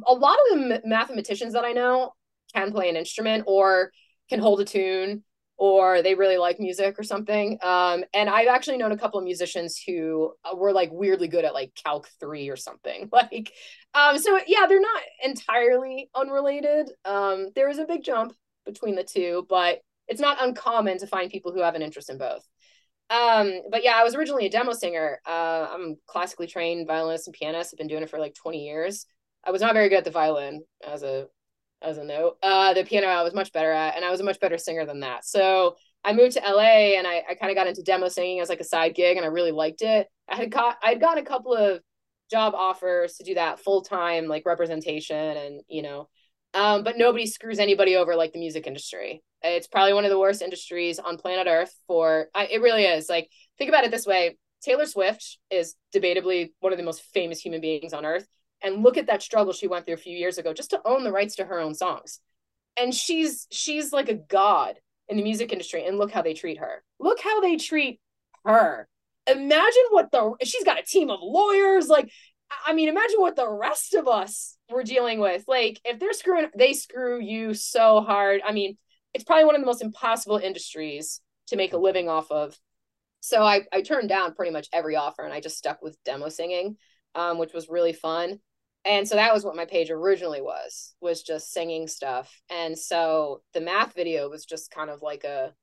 a 0.05 0.13
lot 0.13 0.37
of 0.51 0.59
the 0.59 0.81
mathematicians 0.85 1.53
that 1.53 1.65
I 1.65 1.71
know 1.71 2.13
can 2.53 2.71
play 2.71 2.89
an 2.89 2.95
instrument 2.95 3.45
or 3.47 3.91
can 4.29 4.39
hold 4.39 4.61
a 4.61 4.65
tune 4.65 5.23
or 5.61 6.01
they 6.01 6.15
really 6.15 6.37
like 6.37 6.59
music 6.59 6.97
or 6.97 7.03
something. 7.03 7.59
Um, 7.61 8.03
and 8.15 8.27
I've 8.27 8.47
actually 8.47 8.77
known 8.77 8.93
a 8.93 8.97
couple 8.97 9.19
of 9.19 9.25
musicians 9.25 9.77
who 9.77 10.33
uh, 10.43 10.55
were 10.55 10.73
like 10.73 10.89
weirdly 10.91 11.27
good 11.27 11.45
at 11.45 11.53
like 11.53 11.71
Calc 11.75 12.09
3 12.19 12.49
or 12.49 12.55
something. 12.55 13.09
Like, 13.21 13.53
um, 13.93 14.17
so 14.17 14.39
yeah, 14.47 14.65
they're 14.67 14.81
not 14.81 15.03
entirely 15.23 16.09
unrelated. 16.15 16.89
Um, 17.05 17.49
there 17.53 17.69
is 17.69 17.77
a 17.77 17.85
big 17.85 18.03
jump 18.03 18.33
between 18.65 18.95
the 18.95 19.03
two, 19.03 19.45
but 19.49 19.81
it's 20.07 20.19
not 20.19 20.41
uncommon 20.41 20.97
to 20.97 21.07
find 21.07 21.29
people 21.29 21.51
who 21.51 21.61
have 21.61 21.75
an 21.75 21.83
interest 21.83 22.09
in 22.09 22.17
both. 22.17 22.43
Um, 23.11 23.63
but 23.69 23.83
yeah, 23.83 23.95
I 23.95 24.03
was 24.03 24.15
originally 24.15 24.45
a 24.45 24.49
demo 24.49 24.71
singer. 24.71 25.19
Uh, 25.27 25.67
I'm 25.69 25.97
classically 26.07 26.47
trained 26.47 26.87
violinist 26.87 27.27
and 27.27 27.35
pianist. 27.35 27.73
I've 27.73 27.77
been 27.77 27.87
doing 27.87 28.03
it 28.03 28.09
for 28.09 28.19
like 28.19 28.33
20 28.35 28.65
years. 28.65 29.05
I 29.43 29.51
was 29.51 29.61
not 29.61 29.73
very 29.73 29.89
good 29.89 29.97
at 29.97 30.05
the 30.05 30.11
violin 30.11 30.63
as 30.87 31.03
a 31.03 31.27
as 31.81 31.97
a 31.97 32.03
note. 32.05 32.37
Uh, 32.41 32.73
the 32.73 32.85
piano 32.85 33.07
I 33.07 33.23
was 33.23 33.33
much 33.33 33.51
better 33.51 33.71
at, 33.71 33.95
and 33.95 34.05
I 34.05 34.11
was 34.11 34.21
a 34.21 34.23
much 34.23 34.39
better 34.39 34.57
singer 34.57 34.85
than 34.85 35.01
that. 35.01 35.25
So 35.25 35.75
I 36.05 36.13
moved 36.13 36.33
to 36.33 36.41
LA, 36.41 36.97
and 36.97 37.05
I, 37.05 37.23
I 37.29 37.35
kind 37.35 37.51
of 37.51 37.55
got 37.55 37.67
into 37.67 37.81
demo 37.81 38.07
singing 38.07 38.39
as 38.39 38.49
like 38.49 38.59
a 38.61 38.65
side 38.65 38.95
gig, 38.95 39.17
and 39.17 39.25
I 39.25 39.29
really 39.29 39.51
liked 39.51 39.81
it. 39.81 40.07
I 40.29 40.35
had 40.37 40.51
got 40.51 40.77
I'd 40.81 41.01
got 41.01 41.17
a 41.17 41.23
couple 41.23 41.53
of 41.53 41.81
job 42.29 42.53
offers 42.55 43.15
to 43.15 43.25
do 43.25 43.33
that 43.33 43.59
full 43.59 43.81
time 43.81 44.27
like 44.27 44.45
representation, 44.45 45.17
and 45.17 45.61
you 45.67 45.81
know, 45.81 46.07
um, 46.53 46.83
but 46.83 46.97
nobody 46.97 47.27
screws 47.27 47.59
anybody 47.59 47.97
over 47.97 48.15
like 48.15 48.31
the 48.31 48.39
music 48.39 48.67
industry. 48.67 49.21
It's 49.43 49.67
probably 49.67 49.93
one 49.93 50.05
of 50.05 50.11
the 50.11 50.19
worst 50.19 50.41
industries 50.41 50.99
on 50.99 51.17
planet 51.17 51.47
Earth. 51.47 51.73
For 51.87 52.27
I, 52.33 52.45
it 52.45 52.61
really 52.61 52.83
is. 52.83 53.09
Like 53.09 53.29
think 53.57 53.69
about 53.69 53.83
it 53.83 53.91
this 53.91 54.05
way: 54.05 54.37
Taylor 54.61 54.85
Swift 54.85 55.39
is 55.49 55.75
debatably 55.93 56.51
one 56.59 56.71
of 56.71 56.77
the 56.77 56.83
most 56.83 57.01
famous 57.13 57.39
human 57.39 57.61
beings 57.61 57.93
on 57.93 58.05
earth. 58.05 58.27
And 58.63 58.83
look 58.83 58.97
at 58.97 59.07
that 59.07 59.23
struggle 59.23 59.53
she 59.53 59.67
went 59.67 59.85
through 59.85 59.95
a 59.95 59.97
few 59.97 60.15
years 60.15 60.37
ago 60.37 60.53
just 60.53 60.69
to 60.69 60.81
own 60.85 61.03
the 61.03 61.11
rights 61.11 61.35
to 61.37 61.45
her 61.45 61.59
own 61.59 61.73
songs. 61.73 62.19
And 62.77 62.93
she's 62.93 63.47
she's 63.51 63.91
like 63.91 64.09
a 64.09 64.13
god 64.13 64.75
in 65.09 65.17
the 65.17 65.23
music 65.23 65.51
industry 65.51 65.85
and 65.85 65.97
look 65.97 66.11
how 66.11 66.21
they 66.21 66.33
treat 66.33 66.59
her. 66.59 66.83
Look 66.99 67.19
how 67.21 67.41
they 67.41 67.57
treat 67.57 67.99
her. 68.45 68.87
Imagine 69.27 69.83
what 69.89 70.11
the 70.11 70.35
she's 70.43 70.63
got 70.63 70.79
a 70.79 70.83
team 70.83 71.09
of 71.09 71.19
lawyers. 71.21 71.87
Like 71.87 72.11
i 72.65 72.73
mean 72.73 72.89
imagine 72.89 73.19
what 73.19 73.35
the 73.35 73.49
rest 73.49 73.93
of 73.95 74.07
us 74.07 74.57
were 74.69 74.83
dealing 74.83 75.19
with. 75.19 75.43
Like 75.47 75.81
if 75.83 75.99
they're 75.99 76.13
screwing 76.13 76.47
they 76.55 76.73
screw 76.73 77.19
you 77.19 77.55
so 77.55 78.01
hard. 78.01 78.41
I 78.45 78.51
mean 78.51 78.77
it's 79.13 79.23
probably 79.23 79.45
one 79.45 79.55
of 79.55 79.61
the 79.61 79.67
most 79.67 79.81
impossible 79.81 80.37
industries 80.37 81.21
to 81.47 81.55
make 81.55 81.73
a 81.73 81.77
living 81.77 82.09
off 82.09 82.31
of. 82.31 82.57
So 83.19 83.43
i 83.43 83.61
i 83.71 83.81
turned 83.81 84.09
down 84.09 84.33
pretty 84.33 84.51
much 84.51 84.67
every 84.73 84.95
offer 84.95 85.23
and 85.23 85.33
i 85.33 85.39
just 85.39 85.57
stuck 85.57 85.81
with 85.81 85.97
demo 86.03 86.29
singing 86.29 86.77
um, 87.15 87.37
which 87.37 87.53
was 87.53 87.69
really 87.69 87.93
fun. 87.93 88.39
And 88.83 89.07
so 89.07 89.15
that 89.15 89.33
was 89.33 89.43
what 89.43 89.55
my 89.55 89.65
page 89.65 89.91
originally 89.91 90.41
was 90.41 90.95
was 91.01 91.21
just 91.21 91.53
singing 91.53 91.87
stuff. 91.87 92.41
And 92.49 92.77
so 92.77 93.41
the 93.53 93.61
math 93.61 93.93
video 93.93 94.29
was 94.29 94.45
just 94.45 94.71
kind 94.71 94.89
of 94.89 95.01
like 95.01 95.23
a 95.23 95.53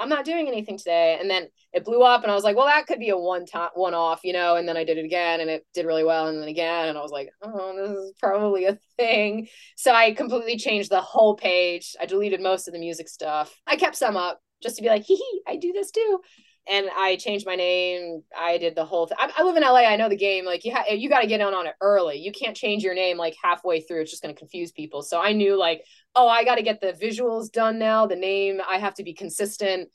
i'm 0.00 0.08
not 0.08 0.24
doing 0.24 0.48
anything 0.48 0.76
today 0.78 1.16
and 1.20 1.30
then 1.30 1.46
it 1.72 1.84
blew 1.84 2.02
up 2.02 2.22
and 2.22 2.30
i 2.30 2.34
was 2.34 2.44
like 2.44 2.56
well 2.56 2.66
that 2.66 2.86
could 2.86 2.98
be 2.98 3.10
a 3.10 3.16
one 3.16 3.46
time 3.46 3.70
one 3.74 3.94
off 3.94 4.20
you 4.24 4.32
know 4.32 4.56
and 4.56 4.68
then 4.68 4.76
i 4.76 4.84
did 4.84 4.98
it 4.98 5.04
again 5.04 5.40
and 5.40 5.50
it 5.50 5.64
did 5.74 5.86
really 5.86 6.04
well 6.04 6.28
and 6.28 6.40
then 6.40 6.48
again 6.48 6.88
and 6.88 6.98
i 6.98 7.02
was 7.02 7.12
like 7.12 7.30
oh 7.42 7.76
this 7.76 7.90
is 7.90 8.12
probably 8.18 8.64
a 8.64 8.78
thing 8.96 9.46
so 9.76 9.92
i 9.92 10.12
completely 10.12 10.56
changed 10.56 10.90
the 10.90 11.00
whole 11.00 11.36
page 11.36 11.94
i 12.00 12.06
deleted 12.06 12.40
most 12.40 12.66
of 12.66 12.74
the 12.74 12.80
music 12.80 13.08
stuff 13.08 13.54
i 13.66 13.76
kept 13.76 13.96
some 13.96 14.16
up 14.16 14.40
just 14.62 14.76
to 14.76 14.82
be 14.82 14.88
like 14.88 15.02
hee 15.02 15.16
hee 15.16 15.42
i 15.46 15.56
do 15.56 15.72
this 15.72 15.90
too 15.90 16.20
and 16.68 16.88
I 16.96 17.16
changed 17.16 17.46
my 17.46 17.56
name. 17.56 18.22
I 18.38 18.58
did 18.58 18.76
the 18.76 18.84
whole 18.84 19.06
thing. 19.06 19.16
I, 19.18 19.32
I 19.36 19.42
live 19.42 19.56
in 19.56 19.62
LA. 19.62 19.78
I 19.78 19.96
know 19.96 20.08
the 20.08 20.16
game. 20.16 20.44
Like 20.44 20.64
you, 20.64 20.72
ha- 20.72 20.84
you 20.88 21.08
got 21.08 21.20
to 21.20 21.26
get 21.26 21.40
in 21.40 21.54
on 21.54 21.66
it 21.66 21.74
early. 21.80 22.18
You 22.18 22.32
can't 22.32 22.56
change 22.56 22.84
your 22.84 22.94
name 22.94 23.16
like 23.16 23.34
halfway 23.42 23.80
through. 23.80 24.02
It's 24.02 24.10
just 24.10 24.22
going 24.22 24.34
to 24.34 24.38
confuse 24.38 24.70
people. 24.70 25.02
So 25.02 25.20
I 25.20 25.32
knew 25.32 25.58
like, 25.58 25.82
oh, 26.14 26.28
I 26.28 26.44
got 26.44 26.56
to 26.56 26.62
get 26.62 26.80
the 26.80 26.92
visuals 26.92 27.50
done 27.50 27.78
now. 27.78 28.06
The 28.06 28.16
name, 28.16 28.60
I 28.68 28.78
have 28.78 28.94
to 28.94 29.04
be 29.04 29.14
consistent. 29.14 29.88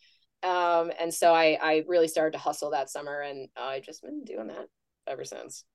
Um, 0.43 0.91
and 0.99 1.13
so 1.13 1.33
I, 1.33 1.57
I 1.61 1.83
really 1.87 2.07
started 2.07 2.33
to 2.33 2.43
hustle 2.43 2.71
that 2.71 2.89
summer, 2.89 3.21
and 3.21 3.49
I 3.57 3.79
just 3.79 4.01
been 4.01 4.23
doing 4.23 4.47
that 4.47 4.67
ever 5.07 5.23
since 5.23 5.65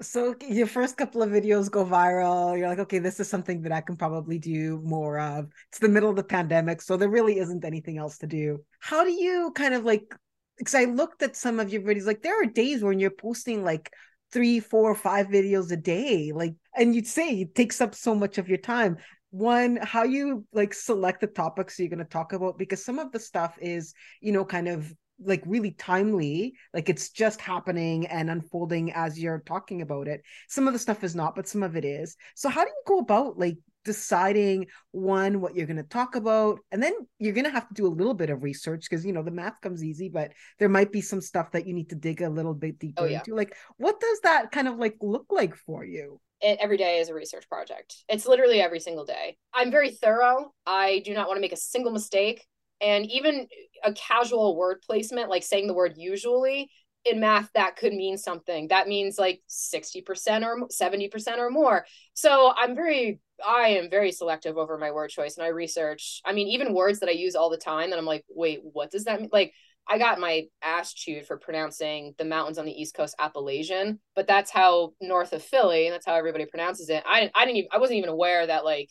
so 0.00 0.34
your 0.48 0.66
first 0.66 0.96
couple 0.96 1.22
of 1.22 1.30
videos 1.30 1.70
go 1.70 1.84
viral 1.84 2.56
you're 2.56 2.68
like 2.68 2.78
okay 2.78 3.00
this 3.00 3.18
is 3.18 3.28
something 3.28 3.62
that 3.62 3.72
i 3.72 3.80
can 3.80 3.96
probably 3.96 4.38
do 4.38 4.80
more 4.84 5.18
of 5.18 5.46
it's 5.70 5.80
the 5.80 5.88
middle 5.88 6.10
of 6.10 6.14
the 6.14 6.22
pandemic 6.22 6.80
so 6.80 6.96
there 6.96 7.08
really 7.08 7.38
isn't 7.38 7.64
anything 7.64 7.98
else 7.98 8.18
to 8.18 8.26
do 8.26 8.58
how 8.78 9.02
do 9.02 9.10
you 9.10 9.50
kind 9.56 9.74
of 9.74 9.84
like 9.84 10.14
because 10.56 10.74
i 10.74 10.84
looked 10.84 11.22
at 11.22 11.36
some 11.36 11.58
of 11.58 11.70
your 11.70 11.82
videos 11.82 12.06
like 12.06 12.22
there 12.22 12.40
are 12.40 12.46
days 12.46 12.82
when 12.82 13.00
you're 13.00 13.10
posting 13.10 13.64
like 13.64 13.90
three 14.30 14.60
four 14.60 14.94
five 14.94 15.26
videos 15.26 15.72
a 15.72 15.76
day 15.76 16.30
like 16.32 16.54
and 16.76 16.94
you'd 16.94 17.06
say 17.06 17.40
it 17.40 17.54
takes 17.56 17.80
up 17.80 17.92
so 17.92 18.14
much 18.14 18.38
of 18.38 18.48
your 18.48 18.58
time 18.58 18.98
one 19.30 19.78
how 19.82 20.04
you 20.04 20.44
like 20.52 20.72
select 20.72 21.20
the 21.20 21.26
topics 21.26 21.78
you're 21.78 21.88
going 21.88 21.98
to 21.98 22.04
talk 22.04 22.32
about 22.32 22.56
because 22.58 22.84
some 22.84 22.98
of 22.98 23.12
the 23.12 23.20
stuff 23.20 23.56
is 23.60 23.92
you 24.20 24.32
know 24.32 24.44
kind 24.44 24.68
of 24.68 24.92
like 25.20 25.42
really 25.46 25.72
timely 25.72 26.54
like 26.72 26.88
it's 26.88 27.10
just 27.10 27.40
happening 27.40 28.06
and 28.06 28.30
unfolding 28.30 28.92
as 28.92 29.18
you're 29.18 29.42
talking 29.46 29.82
about 29.82 30.06
it. 30.06 30.22
Some 30.48 30.66
of 30.66 30.72
the 30.72 30.78
stuff 30.78 31.02
is 31.02 31.16
not 31.16 31.34
but 31.34 31.48
some 31.48 31.62
of 31.62 31.76
it 31.76 31.84
is. 31.84 32.16
So 32.34 32.48
how 32.48 32.64
do 32.64 32.70
you 32.70 32.82
go 32.86 32.98
about 33.00 33.38
like 33.38 33.58
deciding 33.88 34.66
one 34.90 35.40
what 35.40 35.56
you're 35.56 35.64
going 35.64 35.78
to 35.78 35.82
talk 35.82 36.14
about 36.14 36.58
and 36.70 36.82
then 36.82 36.92
you're 37.18 37.32
going 37.32 37.46
to 37.46 37.50
have 37.50 37.66
to 37.66 37.72
do 37.72 37.86
a 37.86 37.88
little 37.88 38.12
bit 38.12 38.28
of 38.28 38.42
research 38.42 38.82
because 38.82 39.02
you 39.02 39.14
know 39.14 39.22
the 39.22 39.30
math 39.30 39.58
comes 39.62 39.82
easy 39.82 40.10
but 40.10 40.30
there 40.58 40.68
might 40.68 40.92
be 40.92 41.00
some 41.00 41.22
stuff 41.22 41.50
that 41.52 41.66
you 41.66 41.72
need 41.72 41.88
to 41.88 41.94
dig 41.94 42.20
a 42.20 42.28
little 42.28 42.52
bit 42.52 42.78
deeper 42.78 43.04
oh, 43.04 43.06
yeah. 43.06 43.20
into 43.20 43.34
like 43.34 43.56
what 43.78 43.98
does 43.98 44.20
that 44.20 44.52
kind 44.52 44.68
of 44.68 44.76
like 44.76 44.94
look 45.00 45.24
like 45.30 45.56
for 45.56 45.86
you 45.86 46.20
it, 46.42 46.58
every 46.60 46.76
day 46.76 46.98
is 46.98 47.08
a 47.08 47.14
research 47.14 47.48
project. 47.48 47.96
It's 48.08 48.24
literally 48.24 48.60
every 48.60 48.78
single 48.78 49.04
day. 49.04 49.36
I'm 49.52 49.72
very 49.72 49.90
thorough. 49.90 50.52
I 50.64 51.02
do 51.04 51.12
not 51.12 51.26
want 51.26 51.38
to 51.38 51.40
make 51.40 51.52
a 51.52 51.56
single 51.56 51.90
mistake 51.90 52.46
and 52.80 53.10
even 53.10 53.48
a 53.82 53.92
casual 53.92 54.56
word 54.56 54.78
placement 54.86 55.30
like 55.30 55.42
saying 55.42 55.66
the 55.66 55.74
word 55.74 55.94
usually 55.96 56.70
in 57.08 57.20
math 57.20 57.50
that 57.54 57.76
could 57.76 57.92
mean 57.92 58.16
something. 58.16 58.68
That 58.68 58.88
means 58.88 59.18
like 59.18 59.40
60% 59.48 60.44
or 60.44 60.68
70% 60.68 61.38
or 61.38 61.50
more. 61.50 61.86
So 62.14 62.52
i'm 62.56 62.74
very 62.74 63.20
i 63.46 63.68
am 63.68 63.88
very 63.88 64.10
selective 64.10 64.58
over 64.58 64.76
my 64.78 64.90
word 64.90 65.10
choice 65.10 65.36
and 65.36 65.44
i 65.44 65.48
research. 65.48 66.20
I 66.24 66.32
mean 66.32 66.48
even 66.48 66.74
words 66.74 67.00
that 67.00 67.08
i 67.08 67.12
use 67.12 67.34
all 67.34 67.50
the 67.50 67.56
time 67.56 67.90
that 67.90 67.98
i'm 67.98 68.04
like 68.04 68.24
wait 68.28 68.60
what 68.62 68.90
does 68.90 69.04
that 69.04 69.20
mean? 69.20 69.30
Like 69.32 69.52
i 69.88 69.98
got 69.98 70.20
my 70.20 70.44
ass 70.62 70.92
chewed 70.92 71.26
for 71.26 71.38
pronouncing 71.38 72.14
the 72.18 72.24
mountains 72.24 72.58
on 72.58 72.66
the 72.66 72.72
east 72.80 72.94
coast 72.94 73.14
appalachian 73.18 74.00
but 74.14 74.26
that's 74.26 74.50
how 74.50 74.92
north 75.00 75.32
of 75.32 75.42
philly 75.42 75.86
and 75.86 75.94
that's 75.94 76.06
how 76.06 76.14
everybody 76.14 76.46
pronounces 76.46 76.88
it. 76.88 77.02
I, 77.06 77.30
I 77.34 77.44
didn't 77.44 77.58
even 77.58 77.68
i 77.72 77.78
wasn't 77.78 77.98
even 77.98 78.10
aware 78.10 78.46
that 78.46 78.64
like 78.64 78.90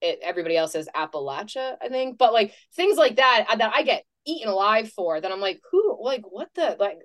it, 0.00 0.20
everybody 0.22 0.56
else 0.56 0.72
says 0.72 0.88
Appalachia, 0.94 1.76
I 1.82 1.88
think, 1.88 2.18
but 2.18 2.32
like 2.32 2.54
things 2.74 2.96
like 2.96 3.16
that 3.16 3.46
uh, 3.48 3.56
that 3.56 3.72
I 3.74 3.82
get 3.82 4.04
eaten 4.26 4.48
alive 4.48 4.90
for. 4.90 5.20
That 5.20 5.32
I'm 5.32 5.40
like, 5.40 5.60
who, 5.70 5.98
like, 6.02 6.22
what 6.28 6.48
the, 6.54 6.76
like, 6.78 6.98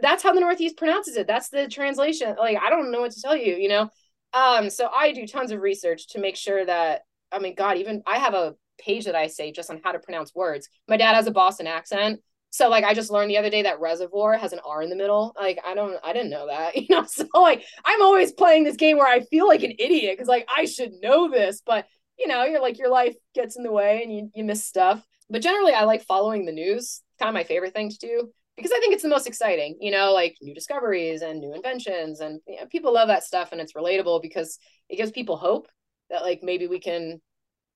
that's 0.00 0.22
how 0.22 0.32
the 0.32 0.40
Northeast 0.40 0.76
pronounces 0.76 1.16
it. 1.16 1.26
That's 1.26 1.48
the 1.48 1.68
translation. 1.68 2.36
Like, 2.38 2.58
I 2.62 2.70
don't 2.70 2.90
know 2.90 3.00
what 3.00 3.12
to 3.12 3.20
tell 3.20 3.36
you, 3.36 3.56
you 3.56 3.68
know. 3.68 3.90
Um, 4.32 4.70
so 4.70 4.88
I 4.88 5.12
do 5.12 5.26
tons 5.26 5.50
of 5.50 5.60
research 5.60 6.08
to 6.08 6.20
make 6.20 6.36
sure 6.36 6.64
that. 6.64 7.02
I 7.32 7.40
mean, 7.40 7.54
God, 7.56 7.78
even 7.78 8.02
I 8.06 8.18
have 8.18 8.34
a 8.34 8.54
page 8.78 9.06
that 9.06 9.14
I 9.14 9.26
say 9.26 9.50
just 9.50 9.70
on 9.70 9.80
how 9.82 9.92
to 9.92 9.98
pronounce 9.98 10.34
words. 10.34 10.68
My 10.88 10.96
dad 10.96 11.14
has 11.14 11.26
a 11.26 11.32
Boston 11.32 11.66
accent. 11.66 12.20
So 12.50 12.68
like 12.68 12.84
I 12.84 12.94
just 12.94 13.10
learned 13.10 13.30
the 13.30 13.38
other 13.38 13.50
day 13.50 13.62
that 13.62 13.80
reservoir 13.80 14.36
has 14.36 14.52
an 14.52 14.60
R 14.64 14.82
in 14.82 14.88
the 14.90 14.94
middle. 14.94 15.34
Like 15.36 15.58
I 15.66 15.74
don't 15.74 15.96
I 16.04 16.12
didn't 16.12 16.30
know 16.30 16.46
that. 16.46 16.76
You 16.84 16.86
know, 16.88 17.04
so 17.04 17.26
like 17.34 17.64
I'm 17.84 18.02
always 18.02 18.32
playing 18.32 18.62
this 18.62 18.76
game 18.76 18.96
where 18.96 19.08
I 19.08 19.20
feel 19.22 19.48
like 19.48 19.64
an 19.64 19.74
idiot 19.78 20.16
because 20.16 20.28
like 20.28 20.46
I 20.54 20.66
should 20.66 20.92
know 21.02 21.28
this, 21.28 21.62
but 21.66 21.86
you 22.16 22.28
know, 22.28 22.44
you're 22.44 22.62
like 22.62 22.78
your 22.78 22.90
life 22.90 23.16
gets 23.34 23.56
in 23.56 23.64
the 23.64 23.72
way 23.72 24.02
and 24.04 24.14
you, 24.14 24.30
you 24.34 24.44
miss 24.44 24.64
stuff. 24.64 25.04
But 25.28 25.42
generally 25.42 25.72
I 25.72 25.82
like 25.84 26.04
following 26.04 26.44
the 26.44 26.52
news. 26.52 27.02
kind 27.18 27.28
of 27.28 27.34
my 27.34 27.42
favorite 27.42 27.74
thing 27.74 27.90
to 27.90 27.98
do 27.98 28.32
because 28.56 28.72
I 28.72 28.78
think 28.78 28.94
it's 28.94 29.02
the 29.02 29.08
most 29.08 29.26
exciting, 29.26 29.76
you 29.80 29.90
know, 29.90 30.12
like 30.12 30.36
new 30.40 30.54
discoveries 30.54 31.22
and 31.22 31.40
new 31.40 31.54
inventions 31.54 32.20
and 32.20 32.40
you 32.46 32.56
know, 32.56 32.66
people 32.66 32.92
love 32.94 33.08
that 33.08 33.24
stuff 33.24 33.50
and 33.52 33.60
it's 33.60 33.72
relatable 33.72 34.22
because 34.22 34.58
it 34.88 34.96
gives 34.96 35.10
people 35.10 35.36
hope 35.36 35.68
that 36.10 36.22
like 36.22 36.40
maybe 36.42 36.66
we 36.66 36.78
can 36.78 37.20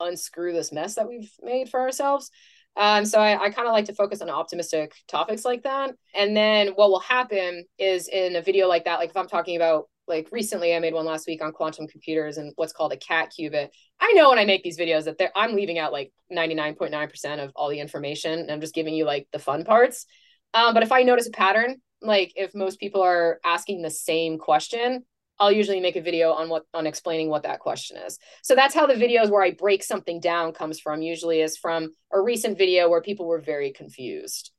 unscrew 0.00 0.52
this 0.52 0.72
mess 0.72 0.94
that 0.94 1.08
we've 1.08 1.30
made 1.42 1.68
for 1.68 1.80
ourselves. 1.80 2.30
Um, 2.76 3.04
so 3.04 3.20
I, 3.20 3.46
I 3.46 3.50
kind 3.50 3.66
of 3.66 3.72
like 3.72 3.86
to 3.86 3.94
focus 3.94 4.22
on 4.22 4.30
optimistic 4.30 4.92
topics 5.08 5.44
like 5.44 5.64
that. 5.64 5.94
And 6.14 6.36
then 6.36 6.68
what 6.68 6.90
will 6.90 7.00
happen 7.00 7.64
is 7.76 8.08
in 8.08 8.36
a 8.36 8.42
video 8.42 8.68
like 8.68 8.84
that, 8.84 9.00
like 9.00 9.10
if 9.10 9.16
I'm 9.16 9.28
talking 9.28 9.56
about 9.56 9.86
like 10.06 10.28
recently 10.30 10.74
I 10.74 10.78
made 10.78 10.94
one 10.94 11.04
last 11.04 11.26
week 11.26 11.42
on 11.42 11.52
quantum 11.52 11.86
computers 11.88 12.38
and 12.38 12.52
what's 12.56 12.72
called 12.72 12.92
a 12.92 12.96
cat 12.96 13.32
qubit. 13.38 13.68
I 14.00 14.12
know 14.12 14.30
when 14.30 14.38
I 14.38 14.44
make 14.44 14.62
these 14.62 14.78
videos 14.78 15.04
that 15.04 15.20
I'm 15.34 15.54
leaving 15.54 15.78
out 15.78 15.92
like 15.92 16.12
99.9% 16.32 17.44
of 17.44 17.52
all 17.56 17.68
the 17.68 17.80
information 17.80 18.38
and 18.38 18.50
I'm 18.50 18.60
just 18.60 18.74
giving 18.74 18.94
you 18.94 19.04
like 19.04 19.26
the 19.32 19.38
fun 19.38 19.64
parts. 19.64 20.06
Um, 20.54 20.74
but 20.74 20.82
if 20.82 20.92
I 20.92 21.02
notice 21.02 21.26
a 21.26 21.30
pattern, 21.30 21.76
like 22.00 22.32
if 22.36 22.54
most 22.54 22.80
people 22.80 23.02
are 23.02 23.40
asking 23.44 23.82
the 23.82 23.90
same 23.90 24.38
question, 24.38 25.04
I'll 25.40 25.52
usually 25.52 25.80
make 25.80 25.96
a 25.96 26.00
video 26.00 26.32
on 26.32 26.48
what 26.48 26.64
on 26.74 26.86
explaining 26.86 27.28
what 27.28 27.44
that 27.44 27.60
question 27.60 27.96
is. 27.98 28.18
So 28.42 28.54
that's 28.54 28.74
how 28.74 28.86
the 28.86 28.94
videos 28.94 29.30
where 29.30 29.42
I 29.42 29.52
break 29.52 29.84
something 29.84 30.20
down 30.20 30.52
comes 30.52 30.80
from. 30.80 31.02
Usually 31.02 31.40
is 31.40 31.56
from 31.56 31.92
a 32.12 32.20
recent 32.20 32.58
video 32.58 32.88
where 32.88 33.02
people 33.02 33.26
were 33.26 33.40
very 33.40 33.72
confused. 33.72 34.50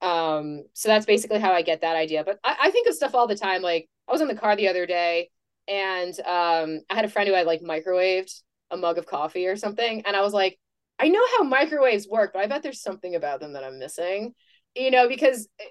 Um, 0.00 0.64
so 0.72 0.88
that's 0.88 1.06
basically 1.06 1.38
how 1.38 1.52
I 1.52 1.62
get 1.62 1.82
that 1.82 1.96
idea. 1.96 2.24
But 2.24 2.38
I, 2.42 2.56
I 2.62 2.70
think 2.70 2.88
of 2.88 2.94
stuff 2.94 3.14
all 3.14 3.26
the 3.26 3.36
time. 3.36 3.62
Like 3.62 3.88
I 4.08 4.12
was 4.12 4.20
in 4.20 4.28
the 4.28 4.34
car 4.34 4.56
the 4.56 4.68
other 4.68 4.86
day 4.86 5.30
and 5.68 6.18
um, 6.20 6.80
I 6.90 6.94
had 6.94 7.04
a 7.04 7.08
friend 7.08 7.28
who 7.28 7.34
had 7.34 7.46
like 7.46 7.60
microwaved 7.60 8.32
a 8.70 8.76
mug 8.76 8.98
of 8.98 9.06
coffee 9.06 9.46
or 9.46 9.56
something, 9.56 10.02
and 10.06 10.16
I 10.16 10.22
was 10.22 10.32
like, 10.32 10.58
I 10.98 11.08
know 11.08 11.24
how 11.36 11.44
microwaves 11.44 12.08
work, 12.08 12.32
but 12.32 12.42
I 12.42 12.46
bet 12.46 12.62
there's 12.62 12.80
something 12.80 13.14
about 13.14 13.40
them 13.40 13.52
that 13.52 13.64
I'm 13.64 13.78
missing, 13.78 14.34
you 14.74 14.90
know, 14.90 15.08
because 15.08 15.48
eh, 15.60 15.64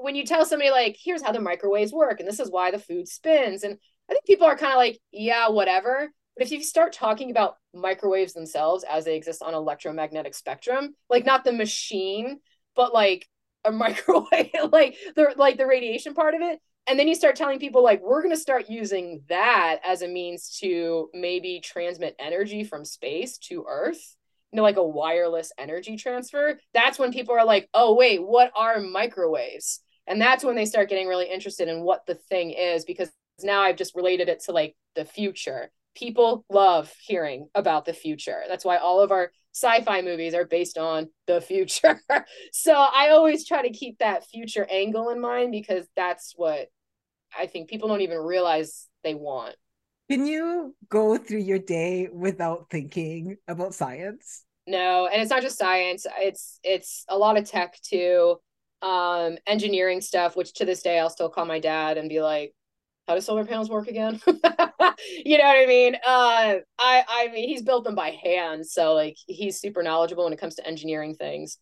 when 0.00 0.14
you 0.14 0.24
tell 0.24 0.44
somebody 0.44 0.70
like, 0.70 0.96
here's 1.02 1.22
how 1.22 1.32
the 1.32 1.40
microwaves 1.40 1.92
work, 1.92 2.20
and 2.20 2.28
this 2.28 2.40
is 2.40 2.50
why 2.50 2.70
the 2.70 2.78
food 2.78 3.08
spins, 3.08 3.62
and 3.62 3.78
I 4.08 4.12
think 4.12 4.24
people 4.24 4.46
are 4.46 4.56
kind 4.56 4.72
of 4.72 4.78
like, 4.78 4.98
yeah, 5.12 5.48
whatever. 5.48 6.08
But 6.36 6.46
if 6.46 6.52
you 6.52 6.62
start 6.62 6.92
talking 6.92 7.30
about 7.30 7.56
microwaves 7.74 8.32
themselves 8.32 8.84
as 8.88 9.04
they 9.04 9.16
exist 9.16 9.42
on 9.42 9.54
electromagnetic 9.54 10.34
spectrum, 10.34 10.94
like 11.10 11.26
not 11.26 11.44
the 11.44 11.52
machine, 11.52 12.38
but 12.76 12.94
like 12.94 13.26
a 13.64 13.72
microwave, 13.72 14.50
like 14.72 14.96
the 15.16 15.34
like 15.36 15.58
the 15.58 15.66
radiation 15.66 16.14
part 16.14 16.34
of 16.34 16.40
it, 16.42 16.60
and 16.88 16.98
then 16.98 17.08
you 17.08 17.14
start 17.14 17.36
telling 17.36 17.58
people 17.58 17.82
like 17.82 18.00
we're 18.02 18.22
going 18.22 18.34
to 18.34 18.40
start 18.40 18.70
using 18.70 19.22
that 19.28 19.80
as 19.84 20.02
a 20.02 20.08
means 20.08 20.58
to 20.60 21.10
maybe 21.12 21.60
transmit 21.62 22.16
energy 22.18 22.64
from 22.64 22.84
space 22.84 23.36
to 23.38 23.66
earth 23.68 24.16
you 24.52 24.56
know 24.56 24.62
like 24.62 24.76
a 24.76 24.82
wireless 24.82 25.52
energy 25.58 25.96
transfer 25.96 26.58
that's 26.72 26.98
when 26.98 27.12
people 27.12 27.34
are 27.34 27.44
like 27.44 27.68
oh 27.74 27.94
wait 27.94 28.22
what 28.22 28.50
are 28.56 28.80
microwaves? 28.80 29.80
And 30.06 30.20
that's 30.20 30.42
when 30.42 30.56
they 30.56 30.64
start 30.64 30.88
getting 30.88 31.06
really 31.06 31.30
interested 31.30 31.68
in 31.68 31.82
what 31.82 32.06
the 32.06 32.14
thing 32.14 32.50
is 32.50 32.84
because 32.84 33.10
now 33.42 33.60
i've 33.60 33.76
just 33.76 33.94
related 33.94 34.28
it 34.28 34.40
to 34.44 34.52
like 34.52 34.74
the 34.94 35.04
future. 35.04 35.70
People 35.94 36.44
love 36.48 36.92
hearing 37.04 37.48
about 37.54 37.84
the 37.84 37.92
future. 37.92 38.42
That's 38.48 38.64
why 38.64 38.76
all 38.76 39.00
of 39.00 39.10
our 39.10 39.32
sci-fi 39.52 40.02
movies 40.02 40.34
are 40.34 40.44
based 40.44 40.78
on 40.78 41.08
the 41.26 41.40
future. 41.40 42.00
So 42.52 42.72
i 42.72 43.10
always 43.10 43.46
try 43.46 43.62
to 43.62 43.70
keep 43.70 43.98
that 43.98 44.26
future 44.26 44.66
angle 44.70 45.10
in 45.10 45.20
mind 45.20 45.52
because 45.52 45.86
that's 45.94 46.32
what 46.36 46.68
I 47.36 47.46
think 47.46 47.68
people 47.68 47.88
don't 47.88 48.00
even 48.00 48.18
realize 48.18 48.88
they 49.04 49.14
want. 49.14 49.54
Can 50.10 50.26
you 50.26 50.74
go 50.88 51.18
through 51.18 51.40
your 51.40 51.58
day 51.58 52.08
without 52.10 52.68
thinking 52.70 53.36
about 53.46 53.74
science? 53.74 54.44
No, 54.66 55.06
and 55.06 55.20
it's 55.20 55.30
not 55.30 55.42
just 55.42 55.58
science. 55.58 56.06
It's 56.18 56.60
it's 56.62 57.04
a 57.08 57.16
lot 57.16 57.36
of 57.36 57.48
tech 57.48 57.78
too. 57.82 58.36
Um, 58.80 59.38
engineering 59.46 60.00
stuff, 60.00 60.36
which 60.36 60.54
to 60.54 60.64
this 60.64 60.82
day 60.82 60.98
I'll 60.98 61.10
still 61.10 61.28
call 61.28 61.44
my 61.46 61.58
dad 61.58 61.98
and 61.98 62.08
be 62.08 62.22
like, 62.22 62.54
how 63.06 63.14
do 63.14 63.20
solar 63.20 63.44
panels 63.44 63.70
work 63.70 63.88
again? 63.88 64.20
you 64.26 65.38
know 65.38 65.44
what 65.44 65.56
I 65.56 65.66
mean? 65.66 65.94
Uh, 65.96 66.54
I 66.78 67.04
I 67.08 67.28
mean 67.32 67.48
he's 67.48 67.62
built 67.62 67.84
them 67.84 67.94
by 67.94 68.10
hand, 68.22 68.66
so 68.66 68.94
like 68.94 69.16
he's 69.26 69.60
super 69.60 69.82
knowledgeable 69.82 70.24
when 70.24 70.32
it 70.32 70.40
comes 70.40 70.54
to 70.56 70.66
engineering 70.66 71.14
things. 71.14 71.58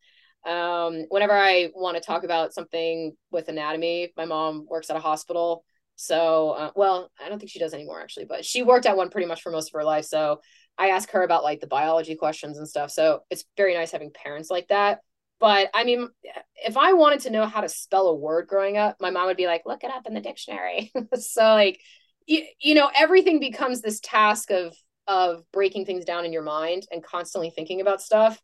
Um, 0.47 1.07
whenever 1.09 1.33
I 1.33 1.71
want 1.75 1.97
to 1.97 2.03
talk 2.03 2.23
about 2.23 2.55
something 2.55 3.17
with 3.33 3.49
anatomy, 3.49 4.13
my 4.17 4.25
mom 4.25 4.67
works 4.69 4.91
at 4.91 4.97
a 4.97 5.01
hospital. 5.01 5.65
So, 5.97 6.51
uh, 6.51 6.71
well, 6.77 7.11
I 7.23 7.29
don't 7.29 7.39
think 7.39 7.51
she 7.51 7.59
does 7.59 7.75
anymore 7.75 8.01
actually, 8.01 8.27
but 8.27 8.45
she 8.45 8.63
worked 8.63 8.87
at 8.87 8.97
one 8.97 9.11
pretty 9.11 9.27
much 9.27 9.43
for 9.43 9.51
most 9.51 9.69
of 9.69 9.73
her 9.73 9.85
life. 9.85 10.05
So 10.05 10.41
I 10.79 10.89
ask 10.89 11.11
her 11.11 11.23
about 11.23 11.45
like 11.45 11.61
the 11.61 11.67
biology 11.67 12.15
questions 12.15 12.59
and 12.59 12.69
stuff. 12.69 12.91
So 12.91 13.21
it's 13.31 13.45
very 13.57 13.75
nice 13.75 13.93
having 13.93 14.13
parents 14.13 14.51
like 14.51 14.69
that. 14.69 15.01
But 15.41 15.69
I 15.75 15.85
mean, 15.85 16.09
if 16.55 16.77
I 16.77 16.93
wanted 16.95 17.21
to 17.21 17.31
know 17.31 17.47
how 17.47 17.61
to 17.61 17.69
spell 17.69 18.09
a 18.09 18.15
word 18.15 18.47
growing 18.47 18.77
up, 18.77 18.97
my 19.01 19.11
mom 19.11 19.27
would 19.27 19.37
be 19.37 19.47
like, 19.47 19.63
look 19.67 19.85
it 19.85 19.91
up 19.91 20.07
in 20.07 20.15
the 20.15 20.21
dictionary. 20.21 20.93
so 21.19 21.43
like, 21.43 21.81
you, 22.27 22.45
you 22.61 22.75
know, 22.75 22.91
everything 22.97 23.41
becomes 23.41 23.81
this 23.81 24.01
task 24.01 24.51
of 24.51 24.75
of 25.09 25.45
breaking 25.53 25.87
things 25.87 26.05
down 26.05 26.25
in 26.25 26.33
your 26.33 26.43
mind 26.43 26.85
and 26.91 27.03
constantly 27.03 27.49
thinking 27.49 27.81
about 27.81 28.03
stuff 28.03 28.41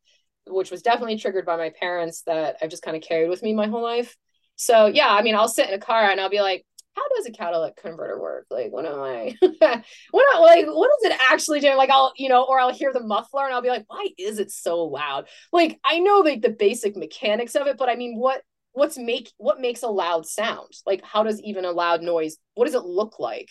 which 0.46 0.70
was 0.70 0.82
definitely 0.82 1.18
triggered 1.18 1.46
by 1.46 1.56
my 1.56 1.70
parents 1.70 2.22
that 2.22 2.56
I've 2.60 2.70
just 2.70 2.82
kind 2.82 2.96
of 2.96 3.02
carried 3.02 3.28
with 3.28 3.42
me 3.42 3.54
my 3.54 3.68
whole 3.68 3.82
life. 3.82 4.16
So 4.56 4.86
yeah, 4.86 5.08
I 5.08 5.22
mean, 5.22 5.34
I'll 5.34 5.48
sit 5.48 5.68
in 5.68 5.74
a 5.74 5.78
car 5.78 6.10
and 6.10 6.20
I'll 6.20 6.30
be 6.30 6.40
like, 6.40 6.64
how 6.94 7.02
does 7.16 7.26
a 7.26 7.32
catalytic 7.32 7.76
converter 7.76 8.20
work? 8.20 8.46
Like, 8.50 8.70
what 8.70 8.86
am 8.86 9.00
I, 9.00 9.34
what, 10.10 10.40
like, 10.40 10.66
what 10.66 10.90
is 10.98 11.10
it 11.10 11.18
actually 11.30 11.60
doing? 11.60 11.76
Like, 11.76 11.90
I'll, 11.90 12.12
you 12.16 12.28
know, 12.28 12.44
or 12.44 12.60
I'll 12.60 12.72
hear 12.72 12.92
the 12.92 13.02
muffler 13.02 13.44
and 13.44 13.54
I'll 13.54 13.62
be 13.62 13.68
like, 13.68 13.84
why 13.86 14.08
is 14.18 14.38
it 14.38 14.50
so 14.50 14.84
loud? 14.84 15.28
Like, 15.52 15.78
I 15.84 15.98
know 15.98 16.18
like 16.18 16.42
the 16.42 16.50
basic 16.50 16.96
mechanics 16.96 17.54
of 17.54 17.66
it, 17.66 17.78
but 17.78 17.88
I 17.88 17.96
mean, 17.96 18.18
what, 18.18 18.42
what's 18.72 18.98
make, 18.98 19.30
what 19.38 19.60
makes 19.60 19.82
a 19.82 19.88
loud 19.88 20.26
sound? 20.26 20.72
Like, 20.86 21.02
how 21.04 21.22
does 21.22 21.40
even 21.42 21.64
a 21.64 21.70
loud 21.70 22.02
noise, 22.02 22.36
what 22.54 22.66
does 22.66 22.74
it 22.74 22.84
look 22.84 23.18
like? 23.18 23.48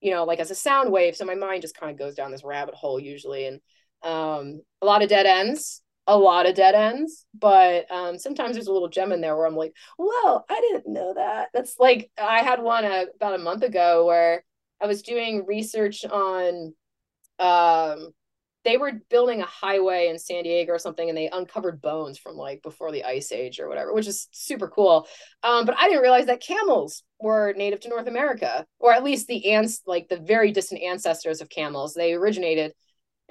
You 0.00 0.10
know, 0.10 0.24
like 0.24 0.40
as 0.40 0.50
a 0.50 0.54
sound 0.54 0.90
wave. 0.90 1.16
So 1.16 1.24
my 1.24 1.34
mind 1.34 1.62
just 1.62 1.76
kind 1.76 1.92
of 1.92 1.98
goes 1.98 2.14
down 2.14 2.32
this 2.32 2.44
rabbit 2.44 2.74
hole 2.74 2.98
usually. 2.98 3.46
And 3.46 3.60
um, 4.02 4.62
a 4.80 4.86
lot 4.86 5.02
of 5.02 5.08
dead 5.08 5.26
ends 5.26 5.81
a 6.06 6.18
lot 6.18 6.46
of 6.48 6.54
dead 6.54 6.74
ends, 6.74 7.26
but 7.32 7.90
um, 7.90 8.18
sometimes 8.18 8.54
there's 8.54 8.66
a 8.66 8.72
little 8.72 8.88
gem 8.88 9.12
in 9.12 9.20
there 9.20 9.36
where 9.36 9.46
I'm 9.46 9.56
like, 9.56 9.74
well, 9.98 10.44
I 10.50 10.60
didn't 10.60 10.92
know 10.92 11.14
that. 11.14 11.48
That's 11.54 11.78
like 11.78 12.10
I 12.20 12.40
had 12.42 12.62
one 12.62 12.84
uh, 12.84 13.04
about 13.14 13.34
a 13.34 13.42
month 13.42 13.62
ago 13.62 14.06
where 14.06 14.44
I 14.80 14.86
was 14.86 15.02
doing 15.02 15.46
research 15.46 16.04
on 16.04 16.74
um 17.38 18.12
they 18.64 18.76
were 18.76 18.92
building 19.10 19.40
a 19.40 19.46
highway 19.46 20.08
in 20.08 20.18
San 20.18 20.44
Diego 20.44 20.72
or 20.72 20.78
something 20.78 21.08
and 21.08 21.18
they 21.18 21.28
uncovered 21.28 21.82
bones 21.82 22.18
from 22.18 22.36
like 22.36 22.62
before 22.62 22.92
the 22.92 23.04
ice 23.04 23.32
age 23.32 23.58
or 23.58 23.68
whatever, 23.68 23.92
which 23.92 24.06
is 24.06 24.28
super 24.30 24.68
cool. 24.68 25.06
Um, 25.42 25.66
but 25.66 25.76
I 25.76 25.88
didn't 25.88 26.02
realize 26.02 26.26
that 26.26 26.42
camels 26.42 27.02
were 27.18 27.54
native 27.56 27.80
to 27.80 27.88
North 27.88 28.06
America, 28.06 28.64
or 28.78 28.92
at 28.92 29.02
least 29.04 29.26
the 29.26 29.52
ants 29.52 29.82
like 29.86 30.08
the 30.08 30.18
very 30.18 30.52
distant 30.52 30.82
ancestors 30.82 31.40
of 31.40 31.48
camels. 31.48 31.94
They 31.94 32.12
originated 32.12 32.72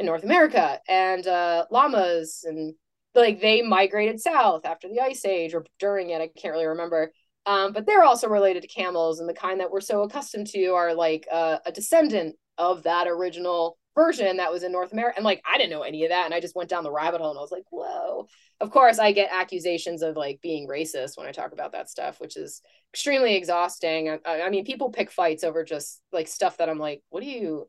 in 0.01 0.05
North 0.05 0.23
America 0.23 0.79
and 0.89 1.25
uh, 1.25 1.65
llamas 1.71 2.43
and 2.43 2.73
like 3.15 3.39
they 3.39 3.61
migrated 3.61 4.19
south 4.19 4.65
after 4.65 4.89
the 4.89 4.99
ice 4.99 5.23
age 5.25 5.53
or 5.53 5.65
during 5.79 6.09
it. 6.09 6.21
I 6.21 6.29
can't 6.37 6.53
really 6.53 6.65
remember. 6.65 7.13
Um, 7.45 7.71
but 7.73 7.85
they're 7.85 8.03
also 8.03 8.27
related 8.27 8.61
to 8.63 8.67
camels 8.67 9.19
and 9.19 9.29
the 9.29 9.33
kind 9.33 9.59
that 9.59 9.71
we're 9.71 9.81
so 9.81 10.01
accustomed 10.01 10.47
to 10.47 10.67
are 10.71 10.93
like 10.93 11.27
uh, 11.31 11.57
a 11.65 11.71
descendant 11.71 12.35
of 12.57 12.83
that 12.83 13.07
original 13.07 13.77
version 13.95 14.37
that 14.37 14.51
was 14.51 14.63
in 14.63 14.71
North 14.71 14.93
America. 14.93 15.17
And 15.17 15.25
like, 15.25 15.41
I 15.51 15.57
didn't 15.57 15.71
know 15.71 15.81
any 15.81 16.03
of 16.03 16.09
that. 16.09 16.25
And 16.25 16.33
I 16.33 16.39
just 16.39 16.55
went 16.55 16.69
down 16.69 16.83
the 16.83 16.91
rabbit 16.91 17.19
hole 17.19 17.31
and 17.31 17.37
I 17.37 17.41
was 17.41 17.51
like, 17.51 17.65
whoa. 17.69 18.27
Of 18.59 18.71
course, 18.71 18.99
I 18.99 19.11
get 19.11 19.29
accusations 19.31 20.03
of 20.03 20.15
like 20.15 20.39
being 20.41 20.67
racist 20.67 21.17
when 21.17 21.27
I 21.27 21.31
talk 21.31 21.51
about 21.51 21.71
that 21.71 21.89
stuff, 21.89 22.19
which 22.19 22.37
is 22.37 22.61
extremely 22.93 23.35
exhausting. 23.35 24.17
I, 24.23 24.41
I 24.41 24.49
mean, 24.49 24.65
people 24.65 24.91
pick 24.91 25.11
fights 25.11 25.43
over 25.43 25.63
just 25.63 26.01
like 26.11 26.27
stuff 26.27 26.57
that 26.57 26.69
I'm 26.69 26.79
like, 26.79 27.01
what 27.09 27.23
do 27.23 27.29
you, 27.29 27.67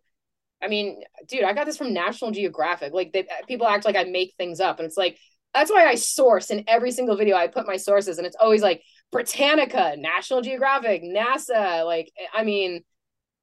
I 0.63 0.69
mean, 0.69 1.03
dude, 1.27 1.45
I 1.45 1.53
got 1.53 1.67
this 1.67 1.77
from 1.77 1.93
National 1.93 2.31
Geographic. 2.31 2.93
Like, 2.93 3.13
they, 3.13 3.27
people 3.49 3.67
act 3.67 3.85
like 3.85 3.97
I 3.97 4.05
make 4.05 4.35
things 4.37 4.61
up, 4.61 4.79
and 4.79 4.87
it's 4.87 4.97
like 4.97 5.19
that's 5.55 5.71
why 5.71 5.87
I 5.87 5.97
source 5.97 6.51
in 6.51 6.65
every 6.67 6.93
single 6.93 7.17
video. 7.17 7.37
I 7.37 7.49
put 7.49 7.67
my 7.67 7.77
sources, 7.77 8.19
and 8.19 8.27
it's 8.27 8.37
always 8.39 8.63
like 8.63 8.83
Britannica, 9.11 9.97
National 9.99 10.41
Geographic, 10.41 11.03
NASA. 11.03 11.85
Like, 11.85 12.11
I 12.33 12.45
mean, 12.45 12.83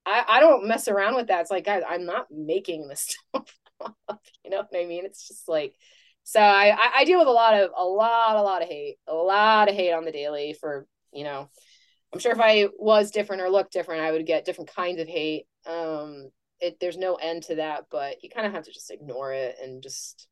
I 0.06 0.24
I 0.26 0.40
don't 0.40 0.66
mess 0.66 0.88
around 0.88 1.14
with 1.14 1.28
that. 1.28 1.42
It's 1.42 1.50
like, 1.50 1.64
guys, 1.64 1.82
I'm 1.88 2.06
not 2.06 2.26
making 2.30 2.88
this 2.88 3.14
stuff 3.28 3.54
up. 4.08 4.20
You 4.44 4.50
know 4.50 4.58
what 4.68 4.80
I 4.80 4.86
mean? 4.86 5.04
It's 5.04 5.28
just 5.28 5.48
like, 5.48 5.74
so 6.24 6.40
I 6.40 6.76
I 6.96 7.04
deal 7.04 7.18
with 7.18 7.28
a 7.28 7.32
lot 7.32 7.54
of 7.54 7.70
a 7.76 7.84
lot 7.84 8.36
a 8.36 8.42
lot 8.42 8.62
of 8.62 8.68
hate, 8.68 8.96
a 9.06 9.14
lot 9.14 9.68
of 9.68 9.74
hate 9.74 9.92
on 9.92 10.04
the 10.04 10.12
daily 10.12 10.54
for 10.58 10.86
you 11.12 11.24
know. 11.24 11.48
I'm 12.12 12.18
sure 12.18 12.32
if 12.32 12.40
I 12.40 12.66
was 12.76 13.12
different 13.12 13.40
or 13.40 13.48
looked 13.48 13.72
different, 13.72 14.02
I 14.02 14.10
would 14.10 14.26
get 14.26 14.44
different 14.44 14.74
kinds 14.74 15.00
of 15.00 15.06
hate. 15.06 15.46
Um, 15.64 16.30
it 16.60 16.78
there's 16.80 16.96
no 16.96 17.14
end 17.14 17.42
to 17.44 17.56
that 17.56 17.86
but 17.90 18.22
you 18.22 18.30
kind 18.30 18.46
of 18.46 18.52
have 18.52 18.64
to 18.64 18.72
just 18.72 18.90
ignore 18.90 19.32
it 19.32 19.56
and 19.62 19.82
just 19.82 20.28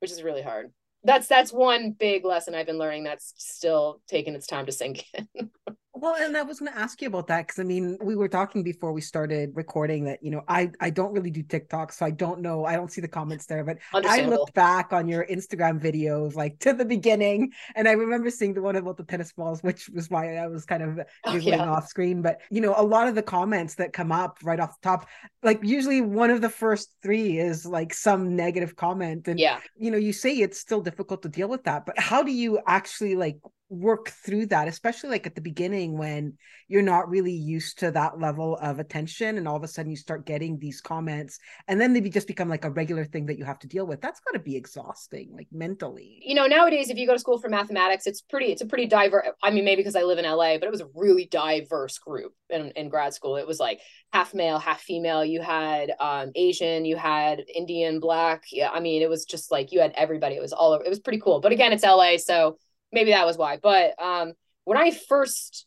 which 0.00 0.10
is 0.10 0.22
really 0.22 0.42
hard. 0.42 0.70
That's 1.02 1.26
that's 1.26 1.52
one 1.52 1.92
big 1.92 2.24
lesson 2.24 2.54
i've 2.54 2.66
been 2.66 2.78
learning 2.78 3.04
that's 3.04 3.34
still 3.36 4.00
taking 4.08 4.34
its 4.34 4.46
time 4.46 4.64
to 4.66 4.72
sink 4.72 5.04
in 5.12 5.50
Well, 6.04 6.16
and 6.16 6.36
I 6.36 6.42
was 6.42 6.60
going 6.60 6.70
to 6.70 6.78
ask 6.78 7.00
you 7.00 7.08
about 7.08 7.28
that 7.28 7.46
because 7.46 7.58
I 7.58 7.62
mean, 7.62 7.96
we 8.02 8.14
were 8.14 8.28
talking 8.28 8.62
before 8.62 8.92
we 8.92 9.00
started 9.00 9.52
recording 9.54 10.04
that 10.04 10.22
you 10.22 10.30
know 10.30 10.42
I 10.46 10.70
I 10.78 10.90
don't 10.90 11.14
really 11.14 11.30
do 11.30 11.42
TikTok, 11.42 11.94
so 11.94 12.04
I 12.04 12.10
don't 12.10 12.42
know. 12.42 12.66
I 12.66 12.74
don't 12.74 12.92
see 12.92 13.00
the 13.00 13.08
comments 13.08 13.46
there, 13.46 13.64
but 13.64 13.78
I 13.94 14.20
looked 14.26 14.52
back 14.52 14.92
on 14.92 15.08
your 15.08 15.24
Instagram 15.24 15.80
videos 15.80 16.34
like 16.34 16.58
to 16.58 16.74
the 16.74 16.84
beginning, 16.84 17.54
and 17.74 17.88
I 17.88 17.92
remember 17.92 18.28
seeing 18.28 18.52
the 18.52 18.60
one 18.60 18.76
about 18.76 18.98
the 18.98 19.04
tennis 19.04 19.32
balls, 19.32 19.62
which 19.62 19.88
was 19.88 20.10
why 20.10 20.36
I 20.36 20.46
was 20.46 20.66
kind 20.66 20.82
of 20.82 21.06
giggling 21.32 21.60
oh, 21.60 21.64
yeah. 21.64 21.70
off 21.70 21.88
screen. 21.88 22.20
But 22.20 22.42
you 22.50 22.60
know, 22.60 22.74
a 22.76 22.84
lot 22.84 23.08
of 23.08 23.14
the 23.14 23.22
comments 23.22 23.76
that 23.76 23.94
come 23.94 24.12
up 24.12 24.36
right 24.42 24.60
off 24.60 24.78
the 24.78 24.86
top, 24.86 25.08
like 25.42 25.60
usually 25.62 26.02
one 26.02 26.28
of 26.28 26.42
the 26.42 26.50
first 26.50 26.94
three 27.02 27.38
is 27.38 27.64
like 27.64 27.94
some 27.94 28.36
negative 28.36 28.76
comment, 28.76 29.26
and 29.26 29.40
yeah, 29.40 29.58
you 29.78 29.90
know, 29.90 29.96
you 29.96 30.12
say 30.12 30.34
it's 30.34 30.60
still 30.60 30.82
difficult 30.82 31.22
to 31.22 31.30
deal 31.30 31.48
with 31.48 31.64
that, 31.64 31.86
but 31.86 31.98
how 31.98 32.22
do 32.22 32.30
you 32.30 32.60
actually 32.66 33.14
like 33.14 33.38
work 33.70 34.10
through 34.10 34.46
that 34.46 34.68
especially 34.68 35.08
like 35.08 35.26
at 35.26 35.34
the 35.34 35.40
beginning 35.40 35.96
when 35.96 36.34
you're 36.68 36.82
not 36.82 37.08
really 37.08 37.32
used 37.32 37.78
to 37.78 37.90
that 37.90 38.20
level 38.20 38.58
of 38.60 38.78
attention 38.78 39.38
and 39.38 39.48
all 39.48 39.56
of 39.56 39.64
a 39.64 39.68
sudden 39.68 39.90
you 39.90 39.96
start 39.96 40.26
getting 40.26 40.58
these 40.58 40.80
comments 40.80 41.38
and 41.66 41.80
then 41.80 41.92
they 41.92 42.00
just 42.02 42.26
become 42.26 42.48
like 42.48 42.64
a 42.64 42.70
regular 42.70 43.04
thing 43.04 43.26
that 43.26 43.38
you 43.38 43.44
have 43.44 43.58
to 43.58 43.66
deal 43.66 43.86
with 43.86 44.00
that's 44.02 44.20
got 44.20 44.32
to 44.32 44.38
be 44.38 44.54
exhausting 44.54 45.30
like 45.32 45.48
mentally. 45.50 46.20
You 46.22 46.34
know 46.34 46.46
nowadays 46.46 46.90
if 46.90 46.98
you 46.98 47.06
go 47.06 47.14
to 47.14 47.18
school 47.18 47.38
for 47.38 47.48
mathematics 47.48 48.06
it's 48.06 48.20
pretty 48.20 48.52
it's 48.52 48.62
a 48.62 48.66
pretty 48.66 48.86
diverse 48.86 49.26
i 49.42 49.50
mean 49.50 49.64
maybe 49.64 49.80
because 49.80 49.96
i 49.96 50.02
live 50.02 50.18
in 50.18 50.24
la 50.24 50.58
but 50.58 50.64
it 50.64 50.70
was 50.70 50.82
a 50.82 50.88
really 50.94 51.26
diverse 51.26 51.98
group 51.98 52.34
in, 52.50 52.70
in 52.72 52.88
grad 52.88 53.14
school. 53.14 53.36
It 53.36 53.46
was 53.46 53.58
like 53.58 53.80
half 54.12 54.34
male 54.34 54.58
half 54.58 54.80
female. 54.80 55.24
You 55.24 55.40
had 55.40 55.92
um 56.00 56.32
asian 56.34 56.84
you 56.84 56.96
had 56.96 57.42
indian 57.52 57.98
black. 57.98 58.44
Yeah 58.52 58.70
i 58.70 58.80
mean 58.80 59.02
it 59.02 59.08
was 59.08 59.24
just 59.24 59.50
like 59.50 59.72
you 59.72 59.80
had 59.80 59.92
everybody. 59.96 60.36
It 60.36 60.42
was 60.42 60.52
all 60.52 60.72
over 60.72 60.84
it 60.84 60.90
was 60.90 61.00
pretty 61.00 61.20
cool. 61.20 61.40
But 61.40 61.52
again 61.52 61.72
it's 61.72 61.82
la 61.82 62.16
so 62.18 62.58
maybe 62.94 63.10
that 63.10 63.26
was 63.26 63.36
why. 63.36 63.58
But 63.62 64.00
um, 64.02 64.32
when 64.64 64.78
I 64.78 64.90
first 64.92 65.66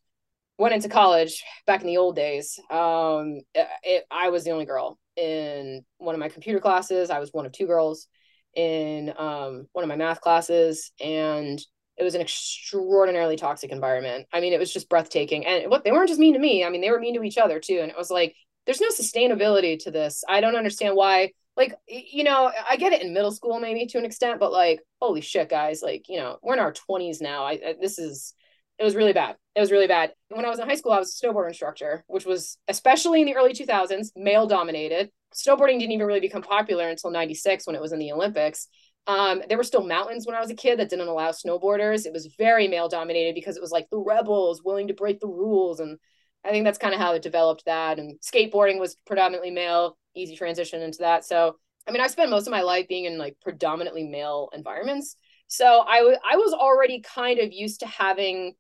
went 0.58 0.74
into 0.74 0.90
college 0.90 1.44
back 1.66 1.82
in 1.82 1.88
the 1.88 1.98
old 1.98 2.16
days. 2.16 2.60
Um, 2.70 3.42
it, 3.54 4.06
I 4.10 4.30
was 4.30 4.44
the 4.44 4.52
only 4.52 4.66
girl 4.66 4.98
in 5.16 5.86
one 5.98 6.16
of 6.16 6.20
my 6.20 6.30
computer 6.30 6.60
classes. 6.60 7.10
I 7.10 7.20
was 7.20 7.32
one 7.32 7.46
of 7.46 7.52
two 7.52 7.68
girls 7.68 8.08
in 8.56 9.14
um, 9.18 9.68
one 9.74 9.84
of 9.84 9.88
my 9.88 9.96
math 9.96 10.22
classes, 10.22 10.92
and 11.00 11.60
it 11.96 12.04
was 12.04 12.16
an 12.16 12.22
extraordinarily 12.22 13.36
toxic 13.36 13.72
environment. 13.72 14.28
I 14.34 14.40
mean, 14.40 14.54
it 14.54 14.60
was 14.60 14.74
just 14.74 14.90
breathtaking. 14.90 15.46
And 15.46 15.70
what 15.70 15.84
they 15.84 15.92
weren't 15.92 16.10
just 16.10 16.20
mean 16.20 16.34
to 16.34 16.40
me. 16.40 16.64
I 16.64 16.70
mean, 16.70 16.82
they 16.82 16.92
were 16.92 17.00
mean 17.00 17.16
to 17.16 17.24
each 17.24 17.38
other 17.38 17.60
too. 17.60 17.80
And 17.82 17.92
it 17.92 17.98
was 17.98 18.12
like, 18.12 18.36
there's 18.66 18.82
no 18.82 18.90
sustainability 18.90 19.80
to 19.84 19.92
this. 19.92 20.24
I 20.28 20.42
don't 20.42 20.56
understand 20.56 20.96
why. 20.96 21.32
Like, 21.58 21.74
you 21.88 22.24
know, 22.24 22.52
I 22.70 22.78
get 22.78 22.94
it 22.94 23.02
in 23.02 23.14
middle 23.14 23.32
school 23.32 23.60
maybe 23.60 23.88
to 23.88 23.98
an 23.98 24.06
extent, 24.06 24.40
but 24.40 24.52
like, 24.52 24.80
holy 25.02 25.22
shit, 25.22 25.50
guys! 25.50 25.82
Like, 25.82 26.08
you 26.08 26.18
know, 26.18 26.38
we're 26.44 26.54
in 26.54 26.60
our 26.60 26.72
20s 26.72 27.20
now. 27.20 27.46
I, 27.46 27.54
I 27.54 27.76
this 27.82 27.98
is 27.98 28.36
it 28.78 28.84
was 28.84 28.96
really 28.96 29.14
bad. 29.14 29.38
It 29.56 29.60
was 29.60 29.72
really 29.72 29.88
bad. 29.88 30.14
When 30.30 30.46
I 30.46 30.50
was 30.50 30.60
in 30.60 30.70
high 30.70 30.76
school, 30.76 30.92
I 30.92 31.00
was 31.00 31.20
a 31.20 31.26
snowboard 31.26 31.48
instructor, 31.48 32.04
which 32.08 32.26
was 32.26 32.60
especially 32.68 33.22
in 33.22 33.26
the 33.26 33.36
early 33.36 33.54
2000s, 33.54 34.12
male 34.16 34.46
dominated. 34.46 35.10
Snowboarding 35.34 35.80
didn't 35.80 35.94
even 35.94 36.06
really 36.06 36.20
become 36.20 36.44
popular 36.44 36.88
until 36.88 37.10
96 37.10 37.66
when 37.66 37.76
it 37.76 37.82
was 37.82 37.92
in 37.92 38.00
the 38.00 38.12
Olympics. 38.12 38.68
Um, 39.08 39.42
there 39.50 39.58
were 39.58 39.64
still 39.64 39.86
mountains 39.86 40.28
when 40.28 40.36
I 40.36 40.42
was 40.42 40.52
a 40.52 40.56
kid 40.56 40.80
that 40.80 40.90
didn't 40.90 41.08
allow 41.08 41.32
snowboarders. 41.32 42.06
It 42.06 42.14
was 42.14 42.34
very 42.38 42.68
male 42.68 42.90
dominated 42.90 43.34
because 43.34 43.56
it 43.56 43.62
was 43.62 43.72
like 43.72 43.88
the 43.90 43.98
rebels 43.98 44.62
willing 44.64 44.90
to 44.90 44.94
break 44.94 45.20
the 45.20 45.28
rules. 45.28 45.80
And 45.80 45.98
I 46.46 46.52
think 46.52 46.66
that's 46.66 46.78
kind 46.78 46.94
of 46.94 47.00
how 47.00 47.14
it 47.14 47.22
developed 47.22 47.66
that. 47.66 48.00
And 48.00 48.20
skateboarding 48.22 48.80
was 48.80 48.96
predominantly 49.06 49.52
male, 49.52 49.98
easy 50.16 50.36
transition 50.36 50.82
into 50.82 51.00
that. 51.00 51.26
So, 51.26 51.58
I 51.88 51.92
mean, 51.92 52.02
I 52.02 52.08
spent 52.08 52.30
most 52.30 52.48
of 52.48 52.52
my 52.52 52.62
life 52.62 52.88
being 52.88 53.06
in 53.06 53.18
like 53.18 53.38
predominantly 53.42 54.04
male 54.04 54.50
environments. 54.54 55.16
So 55.48 55.82
I, 55.88 56.00
w- 56.00 56.18
I 56.30 56.38
was 56.38 56.54
already 56.54 57.02
kind 57.02 57.40
of 57.40 57.52
used 57.52 57.82
to 57.82 57.88
having 57.88 58.54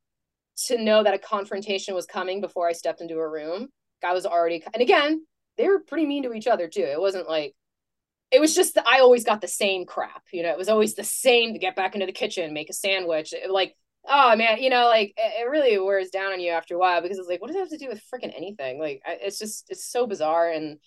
to 0.66 0.82
know 0.82 1.04
that 1.04 1.14
a 1.14 1.20
confrontation 1.20 1.94
was 1.94 2.06
coming 2.06 2.42
before 2.42 2.68
I 2.68 2.74
stepped 2.74 3.02
into 3.02 3.16
a 3.16 3.28
room. 3.28 3.70
I 4.04 4.14
was 4.14 4.26
already, 4.26 4.64
and 4.74 4.82
again, 4.82 5.26
they 5.58 5.68
were 5.68 5.80
pretty 5.80 6.06
mean 6.06 6.24
to 6.24 6.34
each 6.34 6.48
other 6.48 6.68
too. 6.68 6.82
It 6.82 7.00
wasn't 7.00 7.28
like 7.28 7.56
it 8.32 8.40
was 8.40 8.54
just 8.54 8.76
that 8.76 8.88
I 8.88 9.00
always 9.00 9.24
got 9.24 9.42
the 9.42 9.48
same 9.48 9.86
crap. 9.86 10.24
You 10.32 10.44
know, 10.44 10.52
it 10.52 10.58
was 10.58 10.70
always 10.70 10.96
the 10.96 11.04
same 11.04 11.54
to 11.54 11.60
get 11.60 11.76
back 11.76 11.94
into 11.94 12.06
the 12.06 12.12
kitchen, 12.12 12.54
make 12.54 12.70
a 12.70 12.74
sandwich. 12.74 13.34
It, 13.34 13.50
like, 13.50 13.76
oh 14.08 14.36
man, 14.36 14.62
you 14.62 14.70
know, 14.70 14.86
like 14.86 15.14
it, 15.18 15.41
it, 15.41 15.49
really 15.49 15.78
wears 15.80 16.10
down 16.10 16.32
on 16.34 16.39
you 16.39 16.51
after 16.51 16.76
a 16.76 16.78
while 16.78 17.01
because 17.01 17.18
it's 17.18 17.28
like, 17.28 17.41
what 17.41 17.47
does 17.47 17.55
it 17.55 17.60
have 17.60 17.70
to 17.70 17.78
do 17.78 17.89
with 17.89 18.03
freaking 18.14 18.36
anything? 18.36 18.80
Like, 18.80 19.01
I, 19.05 19.18
it's 19.22 19.39
just 19.39 19.70
it's 19.70 19.86
so 19.86 20.08
bizarre 20.08 20.49
and 20.49 20.78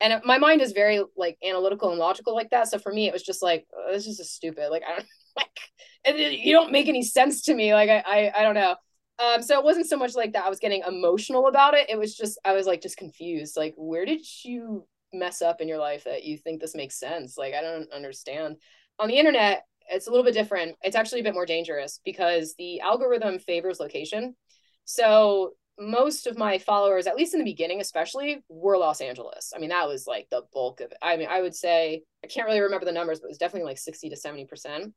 and 0.00 0.22
my 0.24 0.38
mind 0.38 0.62
is 0.62 0.72
very 0.72 1.02
like 1.16 1.36
analytical 1.44 1.90
and 1.90 1.98
logical 1.98 2.34
like 2.34 2.50
that. 2.50 2.68
So 2.68 2.78
for 2.78 2.92
me, 2.92 3.06
it 3.06 3.12
was 3.12 3.22
just 3.22 3.42
like 3.42 3.66
oh, 3.76 3.92
this 3.92 4.06
is 4.06 4.16
just 4.16 4.34
stupid. 4.34 4.68
Like 4.70 4.82
I 4.86 4.96
don't 4.96 5.06
like 5.36 5.58
it, 6.04 6.38
you 6.40 6.52
don't 6.52 6.72
make 6.72 6.88
any 6.88 7.02
sense 7.02 7.42
to 7.42 7.54
me. 7.54 7.74
Like 7.74 7.90
I 7.90 8.02
I, 8.06 8.40
I 8.40 8.42
don't 8.42 8.54
know. 8.54 8.76
Um, 9.18 9.42
so 9.42 9.58
it 9.58 9.64
wasn't 9.64 9.86
so 9.86 9.98
much 9.98 10.14
like 10.14 10.32
that. 10.32 10.46
I 10.46 10.48
was 10.48 10.60
getting 10.60 10.82
emotional 10.86 11.46
about 11.46 11.74
it. 11.74 11.90
It 11.90 11.98
was 11.98 12.16
just 12.16 12.38
I 12.44 12.52
was 12.52 12.66
like 12.66 12.80
just 12.80 12.96
confused. 12.96 13.56
Like, 13.56 13.74
where 13.76 14.06
did 14.06 14.22
you 14.44 14.86
mess 15.12 15.42
up 15.42 15.60
in 15.60 15.68
your 15.68 15.78
life 15.78 16.04
that 16.04 16.24
you 16.24 16.38
think 16.38 16.60
this 16.60 16.74
makes 16.74 16.98
sense. 16.98 17.36
Like, 17.36 17.54
I 17.54 17.60
don't 17.60 17.92
understand. 17.92 18.56
On 18.98 19.08
the 19.08 19.18
internet, 19.18 19.64
it's 19.90 20.06
a 20.06 20.10
little 20.10 20.24
bit 20.24 20.34
different. 20.34 20.76
It's 20.82 20.96
actually 20.96 21.20
a 21.20 21.24
bit 21.24 21.34
more 21.34 21.46
dangerous 21.46 22.00
because 22.04 22.54
the 22.58 22.80
algorithm 22.80 23.38
favors 23.38 23.80
location. 23.80 24.36
So 24.84 25.52
most 25.78 26.26
of 26.26 26.36
my 26.36 26.58
followers, 26.58 27.06
at 27.06 27.16
least 27.16 27.34
in 27.34 27.40
the 27.40 27.44
beginning, 27.44 27.80
especially, 27.80 28.44
were 28.48 28.76
Los 28.76 29.00
Angeles. 29.00 29.52
I 29.54 29.58
mean, 29.58 29.70
that 29.70 29.88
was 29.88 30.06
like 30.06 30.28
the 30.30 30.42
bulk 30.52 30.80
of 30.80 30.92
it. 30.92 30.98
I 31.02 31.16
mean, 31.16 31.28
I 31.30 31.40
would 31.40 31.54
say 31.54 32.02
I 32.22 32.26
can't 32.26 32.46
really 32.46 32.60
remember 32.60 32.84
the 32.84 32.92
numbers, 32.92 33.20
but 33.20 33.26
it 33.26 33.30
was 33.30 33.38
definitely 33.38 33.68
like 33.68 33.78
60 33.78 34.10
to 34.10 34.16
70 34.16 34.44
percent. 34.44 34.94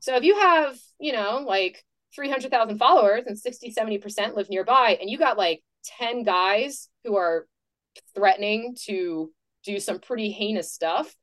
So 0.00 0.16
if 0.16 0.24
you 0.24 0.38
have, 0.38 0.76
you 0.98 1.12
know, 1.12 1.44
like 1.46 1.84
300,000 2.14 2.78
followers 2.78 3.24
and 3.26 3.38
60, 3.38 3.70
70 3.70 3.98
percent 3.98 4.36
live 4.36 4.48
nearby, 4.48 4.96
and 5.00 5.10
you 5.10 5.18
got 5.18 5.38
like 5.38 5.62
10 5.98 6.22
guys 6.22 6.88
who 7.04 7.16
are 7.16 7.46
threatening 8.14 8.76
to 8.84 9.30
do 9.64 9.78
some 9.78 9.98
pretty 9.98 10.30
heinous 10.30 10.72
stuff. 10.72 11.14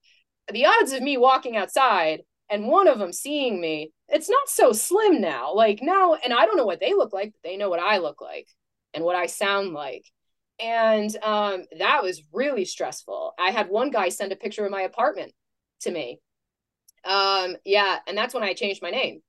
The 0.51 0.65
odds 0.65 0.93
of 0.93 1.01
me 1.01 1.17
walking 1.17 1.57
outside 1.57 2.21
and 2.49 2.67
one 2.67 2.87
of 2.87 2.99
them 2.99 3.13
seeing 3.13 3.61
me, 3.61 3.91
it's 4.07 4.29
not 4.29 4.49
so 4.49 4.71
slim 4.71 5.21
now. 5.21 5.53
Like 5.53 5.79
now, 5.81 6.15
and 6.15 6.33
I 6.33 6.45
don't 6.45 6.57
know 6.57 6.65
what 6.65 6.79
they 6.79 6.93
look 6.93 7.13
like, 7.13 7.31
but 7.31 7.47
they 7.47 7.57
know 7.57 7.69
what 7.69 7.79
I 7.79 7.97
look 7.99 8.21
like 8.21 8.47
and 8.93 9.03
what 9.03 9.15
I 9.15 9.27
sound 9.27 9.73
like. 9.73 10.05
And 10.59 11.15
um, 11.23 11.65
that 11.77 12.03
was 12.03 12.23
really 12.33 12.65
stressful. 12.65 13.33
I 13.39 13.51
had 13.51 13.69
one 13.69 13.91
guy 13.91 14.09
send 14.09 14.31
a 14.31 14.35
picture 14.35 14.65
of 14.65 14.71
my 14.71 14.81
apartment 14.81 15.31
to 15.81 15.91
me. 15.91 16.19
Um, 17.05 17.55
yeah, 17.65 17.99
and 18.07 18.17
that's 18.17 18.33
when 18.33 18.43
I 18.43 18.53
changed 18.53 18.81
my 18.81 18.89
name. 18.89 19.21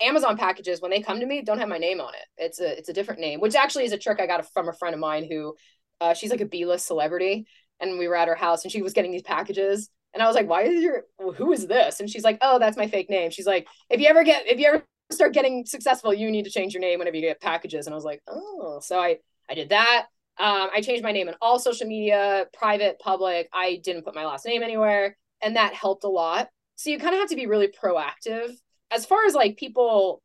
Amazon 0.00 0.36
packages 0.36 0.80
when 0.80 0.90
they 0.90 1.00
come 1.00 1.20
to 1.20 1.26
me 1.26 1.42
don't 1.42 1.58
have 1.58 1.68
my 1.68 1.78
name 1.78 2.00
on 2.00 2.14
it. 2.14 2.26
It's 2.36 2.60
a 2.60 2.78
it's 2.78 2.90
a 2.90 2.92
different 2.92 3.20
name, 3.20 3.40
which 3.40 3.54
actually 3.54 3.84
is 3.84 3.92
a 3.92 3.98
trick 3.98 4.20
I 4.20 4.26
got 4.26 4.46
from 4.52 4.68
a 4.68 4.72
friend 4.72 4.94
of 4.94 5.00
mine 5.00 5.26
who 5.30 5.54
uh, 6.00 6.14
she's 6.14 6.30
like 6.30 6.42
a 6.42 6.46
B-list 6.46 6.86
celebrity 6.86 7.46
and 7.80 7.98
we 7.98 8.08
were 8.08 8.16
at 8.16 8.28
her 8.28 8.34
house 8.34 8.64
and 8.64 8.72
she 8.72 8.82
was 8.82 8.92
getting 8.92 9.12
these 9.12 9.22
packages 9.22 9.88
and 10.14 10.22
I 10.22 10.26
was 10.26 10.36
like, 10.36 10.48
why 10.48 10.62
is 10.62 10.82
your 10.82 11.04
who 11.36 11.52
is 11.52 11.66
this? 11.66 12.00
And 12.00 12.08
she's 12.08 12.24
like, 12.24 12.38
oh, 12.40 12.58
that's 12.58 12.76
my 12.76 12.86
fake 12.86 13.10
name. 13.10 13.30
She's 13.30 13.46
like, 13.46 13.66
if 13.90 14.00
you 14.00 14.06
ever 14.06 14.24
get 14.24 14.46
if 14.46 14.58
you 14.58 14.66
ever 14.66 14.84
start 15.10 15.32
getting 15.32 15.64
successful, 15.66 16.12
you 16.12 16.30
need 16.30 16.44
to 16.44 16.50
change 16.50 16.74
your 16.74 16.80
name 16.80 16.98
whenever 16.98 17.16
you 17.16 17.22
get 17.22 17.40
packages. 17.40 17.86
And 17.86 17.94
I 17.94 17.96
was 17.96 18.04
like, 18.04 18.20
oh, 18.28 18.80
so 18.82 18.98
I 18.98 19.18
I 19.48 19.54
did 19.54 19.70
that. 19.70 20.06
Um, 20.38 20.70
I 20.72 20.80
changed 20.80 21.02
my 21.02 21.12
name 21.12 21.28
in 21.28 21.34
all 21.42 21.58
social 21.58 21.86
media, 21.86 22.46
private, 22.54 22.98
public. 22.98 23.48
I 23.52 23.80
didn't 23.84 24.04
put 24.04 24.14
my 24.14 24.24
last 24.24 24.46
name 24.46 24.62
anywhere, 24.62 25.16
and 25.42 25.56
that 25.56 25.74
helped 25.74 26.04
a 26.04 26.08
lot. 26.08 26.48
So 26.76 26.90
you 26.90 26.98
kind 26.98 27.14
of 27.14 27.20
have 27.20 27.28
to 27.28 27.36
be 27.36 27.46
really 27.46 27.68
proactive 27.68 28.50
as 28.90 29.06
far 29.06 29.24
as 29.26 29.34
like 29.34 29.56
people 29.56 30.22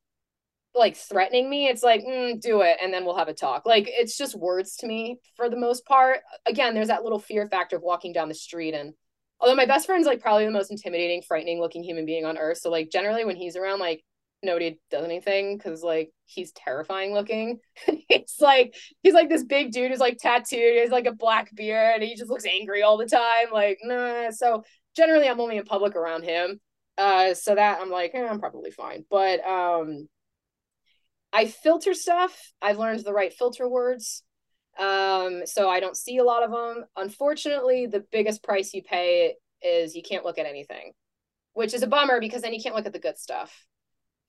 like 0.76 0.96
threatening 0.96 1.50
me 1.50 1.68
it's 1.68 1.82
like 1.82 2.02
mm, 2.06 2.40
do 2.40 2.62
it 2.62 2.78
and 2.82 2.94
then 2.94 3.04
we'll 3.04 3.18
have 3.18 3.28
a 3.28 3.34
talk 3.34 3.66
like 3.66 3.86
it's 3.88 4.16
just 4.16 4.36
words 4.36 4.76
to 4.76 4.86
me 4.86 5.18
for 5.36 5.50
the 5.50 5.58
most 5.58 5.86
part 5.86 6.20
again 6.46 6.74
there's 6.74 6.90
that 6.90 7.04
little 7.04 7.20
fear 7.20 7.48
factor 7.48 7.78
of 7.78 7.82
walking 7.82 8.14
down 8.14 8.28
the 8.28 8.36
street 8.36 8.76
and 8.76 8.94
although 9.40 9.56
my 9.56 9.66
best 9.66 9.86
friend's 9.86 10.08
like 10.08 10.22
probably 10.22 10.46
the 10.46 10.52
most 10.52 10.72
intimidating 10.72 11.22
frightening 11.22 11.60
looking 11.60 11.84
human 11.84 12.06
being 12.06 12.26
on 12.26 12.38
earth 12.38 12.58
so 12.58 12.70
like 12.70 12.90
generally 12.92 13.26
when 13.26 13.36
he's 13.36 13.56
around 13.56 13.80
like 13.80 14.04
nobody 14.44 14.78
does 14.92 15.04
anything 15.04 15.58
because 15.58 15.82
like 15.82 16.12
he's 16.26 16.52
terrifying 16.52 17.14
looking 17.14 17.60
it's 17.88 18.40
like 18.40 18.76
he's 19.02 19.14
like 19.14 19.30
this 19.30 19.44
big 19.44 19.72
dude 19.72 19.90
who's 19.90 20.00
like 20.00 20.18
tattooed 20.20 20.74
he 20.74 20.80
has 20.80 20.92
like 20.92 21.08
a 21.08 21.12
black 21.16 21.54
beard 21.56 21.96
and 22.02 22.04
he 22.04 22.16
just 22.16 22.30
looks 22.30 22.46
angry 22.46 22.84
all 22.84 22.98
the 22.98 23.06
time 23.06 23.48
like 23.52 23.80
nah 23.84 24.30
so 24.30 24.64
generally 24.96 25.28
i'm 25.28 25.40
only 25.40 25.58
in 25.58 25.64
public 25.64 25.96
around 25.96 26.24
him 26.24 26.60
uh 27.00 27.34
so 27.34 27.56
that 27.56 27.80
i'm 27.82 27.90
like 27.90 28.12
eh, 28.14 28.28
i'm 28.28 28.40
probably 28.40 28.72
fine 28.72 29.04
but 29.10 29.44
um 29.46 30.08
I 31.34 31.46
filter 31.46 31.94
stuff. 31.94 32.54
I've 32.62 32.80
learned 32.80 33.04
the 33.04 33.14
right 33.14 33.34
filter 33.34 33.68
words. 33.68 34.24
Um, 34.80 35.44
so 35.46 35.70
I 35.70 35.80
don't 35.80 35.98
see 35.98 36.18
a 36.18 36.24
lot 36.24 36.44
of 36.44 36.52
them. 36.52 36.86
Unfortunately, 36.96 37.88
the 37.88 38.06
biggest 38.12 38.44
price 38.44 38.74
you 38.74 38.84
pay 38.84 39.36
is 39.62 39.96
you 39.96 40.04
can't 40.04 40.26
look 40.26 40.38
at 40.38 40.46
anything, 40.46 40.94
which 41.54 41.74
is 41.74 41.82
a 41.82 41.88
bummer 41.88 42.20
because 42.20 42.42
then 42.42 42.54
you 42.54 42.62
can't 42.62 42.76
look 42.76 42.86
at 42.86 42.94
the 42.94 43.00
good 43.00 43.18
stuff. 43.18 43.66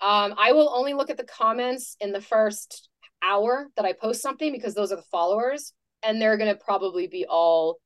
Um, 0.01 0.35
I 0.39 0.53
will 0.53 0.73
only 0.75 0.95
look 0.95 1.11
at 1.11 1.17
the 1.17 1.25
comments 1.25 1.97
in 2.01 2.13
the 2.13 2.21
first 2.21 2.89
hour 3.23 3.69
that 3.77 3.85
I 3.85 3.93
post 3.93 4.23
something 4.23 4.53
because 4.53 4.75
those 4.75 4.93
are 4.93 4.97
the 4.97 5.03
followers, 5.11 5.73
and 6.03 6.21
they're 6.21 6.37
gonna 6.37 6.55
probably 6.55 7.09
be 7.09 7.27
all 7.29 7.79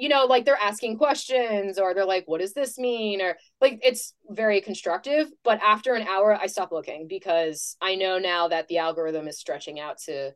you 0.00 0.08
know, 0.08 0.24
like 0.24 0.46
they're 0.46 0.56
asking 0.56 0.96
questions 0.96 1.78
or 1.78 1.92
they're 1.92 2.06
like, 2.06 2.24
what 2.26 2.40
does 2.40 2.54
this 2.54 2.78
mean? 2.78 3.20
Or 3.20 3.36
like 3.60 3.80
it's 3.82 4.14
very 4.30 4.62
constructive. 4.62 5.28
But 5.44 5.60
after 5.60 5.92
an 5.92 6.06
hour, 6.06 6.34
I 6.34 6.46
stop 6.46 6.72
looking 6.72 7.06
because 7.06 7.76
I 7.82 7.96
know 7.96 8.18
now 8.18 8.48
that 8.48 8.66
the 8.68 8.78
algorithm 8.78 9.28
is 9.28 9.38
stretching 9.38 9.78
out 9.78 9.98
to 10.06 10.32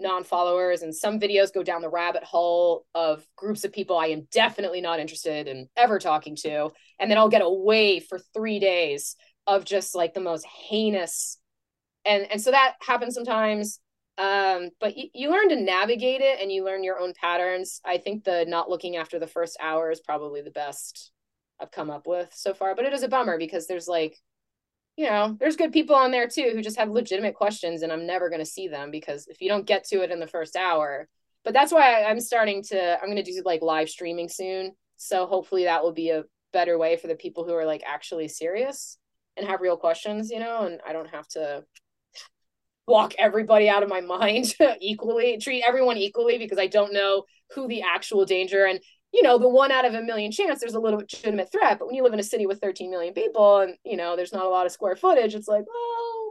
non 0.00 0.24
followers. 0.24 0.82
And 0.82 0.94
some 0.94 1.20
videos 1.20 1.52
go 1.52 1.62
down 1.62 1.82
the 1.82 1.88
rabbit 1.88 2.24
hole 2.24 2.86
of 2.94 3.26
groups 3.36 3.64
of 3.64 3.72
people 3.72 3.96
I 3.96 4.08
am 4.08 4.28
definitely 4.30 4.80
not 4.80 5.00
interested 5.00 5.48
in 5.48 5.68
ever 5.76 5.98
talking 5.98 6.36
to. 6.36 6.70
And 6.98 7.10
then 7.10 7.18
I'll 7.18 7.28
get 7.28 7.42
away 7.42 8.00
for 8.00 8.18
three 8.34 8.58
days 8.58 9.16
of 9.46 9.64
just 9.64 9.94
like 9.94 10.14
the 10.14 10.20
most 10.20 10.46
heinous. 10.46 11.38
And, 12.04 12.30
and 12.30 12.40
so 12.40 12.50
that 12.50 12.74
happens 12.80 13.14
sometimes 13.14 13.80
um 14.18 14.70
but 14.80 14.94
you 14.96 15.30
learn 15.30 15.48
to 15.50 15.60
navigate 15.60 16.22
it 16.22 16.40
and 16.40 16.50
you 16.50 16.64
learn 16.64 16.82
your 16.82 16.98
own 16.98 17.12
patterns 17.20 17.80
i 17.84 17.98
think 17.98 18.24
the 18.24 18.46
not 18.48 18.70
looking 18.70 18.96
after 18.96 19.18
the 19.18 19.26
first 19.26 19.58
hour 19.60 19.90
is 19.90 20.00
probably 20.00 20.40
the 20.40 20.50
best 20.50 21.12
i've 21.60 21.70
come 21.70 21.90
up 21.90 22.06
with 22.06 22.28
so 22.32 22.54
far 22.54 22.74
but 22.74 22.86
it 22.86 22.94
is 22.94 23.02
a 23.02 23.08
bummer 23.08 23.36
because 23.36 23.66
there's 23.66 23.86
like 23.86 24.16
you 24.96 25.06
know 25.06 25.36
there's 25.38 25.56
good 25.56 25.72
people 25.72 25.94
on 25.94 26.10
there 26.10 26.28
too 26.28 26.50
who 26.54 26.62
just 26.62 26.78
have 26.78 26.88
legitimate 26.88 27.34
questions 27.34 27.82
and 27.82 27.92
i'm 27.92 28.06
never 28.06 28.28
going 28.28 28.40
to 28.40 28.46
see 28.46 28.68
them 28.68 28.90
because 28.90 29.26
if 29.28 29.40
you 29.40 29.48
don't 29.48 29.66
get 29.66 29.84
to 29.84 30.02
it 30.02 30.10
in 30.10 30.20
the 30.20 30.26
first 30.26 30.56
hour 30.56 31.08
but 31.44 31.52
that's 31.52 31.72
why 31.72 32.04
i'm 32.04 32.20
starting 32.20 32.62
to 32.62 32.98
i'm 33.00 33.08
going 33.08 33.16
to 33.16 33.22
do 33.22 33.42
like 33.44 33.62
live 33.62 33.88
streaming 33.88 34.28
soon. 34.28 34.72
So 34.98 35.26
hopefully 35.26 35.64
that 35.64 35.82
will 35.82 35.92
be 35.92 36.08
a 36.08 36.24
better 36.54 36.78
way 36.78 36.96
for 36.96 37.06
the 37.06 37.14
people 37.14 37.44
who 37.44 37.52
are 37.52 37.66
like 37.66 37.82
actually 37.86 38.28
serious 38.28 38.96
and 39.36 39.46
have 39.46 39.60
real 39.60 39.76
questions 39.76 40.30
you 40.30 40.40
know 40.40 40.64
and 40.64 40.80
i 40.86 40.92
don't 40.92 41.10
have 41.10 41.28
to 41.28 41.62
block 42.86 43.14
everybody 43.18 43.68
out 43.68 43.82
of 43.82 43.88
my 43.88 44.00
mind 44.18 44.54
equally, 44.80 45.38
treat 45.38 45.64
everyone 45.66 45.96
equally 45.96 46.38
because 46.38 46.58
I 46.58 46.66
don't 46.66 46.92
know 46.92 47.24
who 47.54 47.68
the 47.68 47.82
actual 47.82 48.24
danger 48.24 48.64
and 48.64 48.80
you 49.12 49.22
know 49.22 49.38
the 49.38 49.48
one 49.48 49.72
out 49.72 49.84
of 49.84 49.94
a 49.94 50.02
million 50.02 50.30
chance 50.30 50.60
there's 50.60 50.74
a 50.74 50.80
little 50.80 50.98
legitimate 50.98 51.50
threat 51.50 51.78
but 51.78 51.86
when 51.86 51.94
you 51.94 52.02
live 52.02 52.12
in 52.12 52.20
a 52.20 52.24
city 52.24 52.46
with 52.46 52.60
13 52.60 52.90
million 52.90 53.14
people 53.14 53.58
and 53.58 53.76
you 53.84 53.96
know 53.96 54.16
there's 54.16 54.32
not 54.32 54.44
a 54.44 54.48
lot 54.48 54.66
of 54.66 54.72
square 54.72 54.96
footage 54.96 55.34
it's 55.34 55.48
like 55.48 55.64
well 55.66 56.26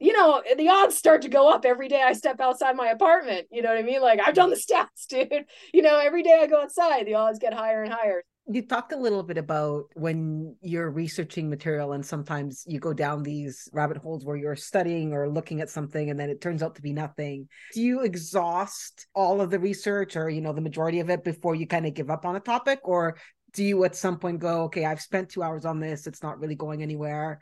you 0.00 0.12
know, 0.12 0.42
the 0.58 0.68
odds 0.68 0.96
start 0.96 1.22
to 1.22 1.28
go 1.28 1.48
up 1.50 1.64
every 1.64 1.88
day 1.88 2.02
I 2.02 2.12
step 2.12 2.40
outside 2.40 2.76
my 2.76 2.88
apartment. 2.88 3.46
You 3.50 3.62
know 3.62 3.70
what 3.70 3.78
I 3.78 3.82
mean? 3.82 4.02
Like 4.02 4.20
I've 4.24 4.34
done 4.34 4.50
the 4.50 4.56
stats, 4.56 5.06
dude. 5.08 5.46
You 5.72 5.82
know, 5.82 5.98
every 5.98 6.22
day 6.22 6.38
I 6.40 6.46
go 6.46 6.60
outside, 6.60 7.06
the 7.06 7.14
odds 7.14 7.38
get 7.38 7.54
higher 7.54 7.82
and 7.82 7.92
higher. 7.92 8.22
You 8.46 8.66
talked 8.66 8.92
a 8.92 8.96
little 8.96 9.22
bit 9.22 9.38
about 9.38 9.84
when 9.94 10.54
you're 10.60 10.90
researching 10.90 11.48
material 11.48 11.92
and 11.92 12.04
sometimes 12.04 12.62
you 12.66 12.78
go 12.78 12.92
down 12.92 13.22
these 13.22 13.68
rabbit 13.72 13.96
holes 13.96 14.24
where 14.24 14.36
you're 14.36 14.54
studying 14.54 15.14
or 15.14 15.30
looking 15.30 15.62
at 15.62 15.70
something 15.70 16.10
and 16.10 16.20
then 16.20 16.28
it 16.28 16.42
turns 16.42 16.62
out 16.62 16.74
to 16.74 16.82
be 16.82 16.92
nothing. 16.92 17.48
Do 17.72 17.80
you 17.80 18.02
exhaust 18.02 19.06
all 19.14 19.40
of 19.40 19.50
the 19.50 19.58
research 19.58 20.14
or, 20.14 20.28
you 20.28 20.42
know, 20.42 20.52
the 20.52 20.60
majority 20.60 21.00
of 21.00 21.08
it 21.08 21.24
before 21.24 21.54
you 21.54 21.66
kind 21.66 21.86
of 21.86 21.94
give 21.94 22.10
up 22.10 22.26
on 22.26 22.36
a 22.36 22.40
topic? 22.40 22.80
Or 22.84 23.16
do 23.54 23.64
you 23.64 23.82
at 23.84 23.96
some 23.96 24.18
point 24.18 24.40
go, 24.40 24.64
okay, 24.64 24.84
I've 24.84 25.00
spent 25.00 25.30
two 25.30 25.42
hours 25.42 25.64
on 25.64 25.80
this, 25.80 26.06
it's 26.06 26.22
not 26.22 26.38
really 26.38 26.56
going 26.56 26.82
anywhere. 26.82 27.40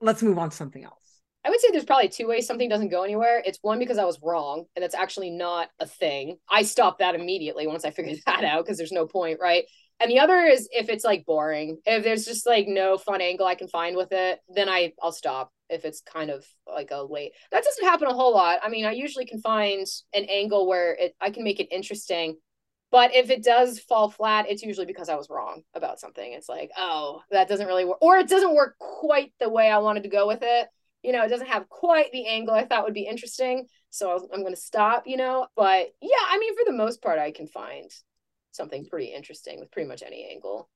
Let's 0.00 0.22
move 0.22 0.38
on 0.38 0.50
to 0.50 0.56
something 0.56 0.84
else? 0.84 1.04
I 1.44 1.50
would 1.50 1.60
say 1.60 1.68
there's 1.72 1.84
probably 1.84 2.08
two 2.08 2.26
ways 2.26 2.46
something 2.46 2.70
doesn't 2.70 2.88
go 2.88 3.02
anywhere. 3.02 3.42
It's 3.44 3.58
one 3.60 3.78
because 3.78 3.98
I 3.98 4.04
was 4.04 4.18
wrong 4.22 4.64
and 4.76 4.84
it's 4.84 4.94
actually 4.94 5.30
not 5.30 5.68
a 5.78 5.86
thing. 5.86 6.38
I 6.50 6.62
stopped 6.62 7.00
that 7.00 7.14
immediately 7.14 7.66
once 7.66 7.84
I 7.84 7.90
figured 7.90 8.18
that 8.26 8.44
out 8.44 8.64
because 8.64 8.78
there's 8.78 8.92
no 8.92 9.06
point, 9.06 9.40
right? 9.40 9.64
And 10.00 10.10
the 10.10 10.18
other 10.18 10.38
is 10.40 10.68
if 10.72 10.88
it's 10.88 11.04
like 11.04 11.24
boring, 11.24 11.78
if 11.86 12.04
there's 12.04 12.24
just 12.24 12.46
like 12.46 12.66
no 12.66 12.98
fun 12.98 13.20
angle 13.20 13.46
I 13.46 13.54
can 13.54 13.68
find 13.68 13.96
with 13.96 14.12
it, 14.12 14.40
then 14.48 14.68
I 14.68 14.92
I'll 15.02 15.12
stop 15.12 15.52
if 15.70 15.84
it's 15.84 16.00
kind 16.00 16.30
of 16.30 16.44
like 16.66 16.90
a 16.90 17.02
late. 17.02 17.32
That 17.52 17.64
doesn't 17.64 17.84
happen 17.84 18.08
a 18.08 18.14
whole 18.14 18.34
lot. 18.34 18.58
I 18.62 18.68
mean, 18.68 18.84
I 18.84 18.92
usually 18.92 19.24
can 19.24 19.40
find 19.40 19.86
an 20.12 20.24
angle 20.24 20.66
where 20.66 20.94
it 20.94 21.14
I 21.20 21.30
can 21.30 21.44
make 21.44 21.60
it 21.60 21.68
interesting. 21.70 22.36
But 22.90 23.14
if 23.14 23.30
it 23.30 23.42
does 23.42 23.80
fall 23.80 24.08
flat, 24.08 24.46
it's 24.48 24.62
usually 24.62 24.86
because 24.86 25.08
I 25.08 25.16
was 25.16 25.28
wrong 25.28 25.62
about 25.74 25.98
something. 25.98 26.32
It's 26.32 26.48
like, 26.48 26.70
oh, 26.76 27.22
that 27.30 27.48
doesn't 27.48 27.66
really 27.66 27.84
work, 27.84 27.98
or 28.00 28.18
it 28.18 28.28
doesn't 28.28 28.54
work 28.54 28.76
quite 28.78 29.32
the 29.40 29.48
way 29.48 29.68
I 29.68 29.78
wanted 29.78 30.04
to 30.04 30.08
go 30.08 30.28
with 30.28 30.42
it 30.42 30.68
you 31.04 31.12
know, 31.12 31.22
it 31.22 31.28
doesn't 31.28 31.48
have 31.48 31.68
quite 31.68 32.10
the 32.12 32.26
angle 32.26 32.54
I 32.54 32.64
thought 32.64 32.84
would 32.84 32.94
be 32.94 33.06
interesting. 33.06 33.66
So 33.90 34.26
I'm 34.32 34.40
going 34.40 34.54
to 34.54 34.60
stop, 34.60 35.04
you 35.06 35.18
know. 35.18 35.46
But 35.54 35.88
yeah, 36.00 36.24
I 36.28 36.38
mean, 36.38 36.54
for 36.56 36.64
the 36.64 36.76
most 36.76 37.02
part, 37.02 37.18
I 37.18 37.30
can 37.30 37.46
find 37.46 37.90
something 38.56 38.86
pretty 38.86 39.12
interesting 39.12 39.60
with 39.60 39.70
pretty 39.70 39.88
much 39.88 40.02
any 40.04 40.28
angle. 40.30 40.68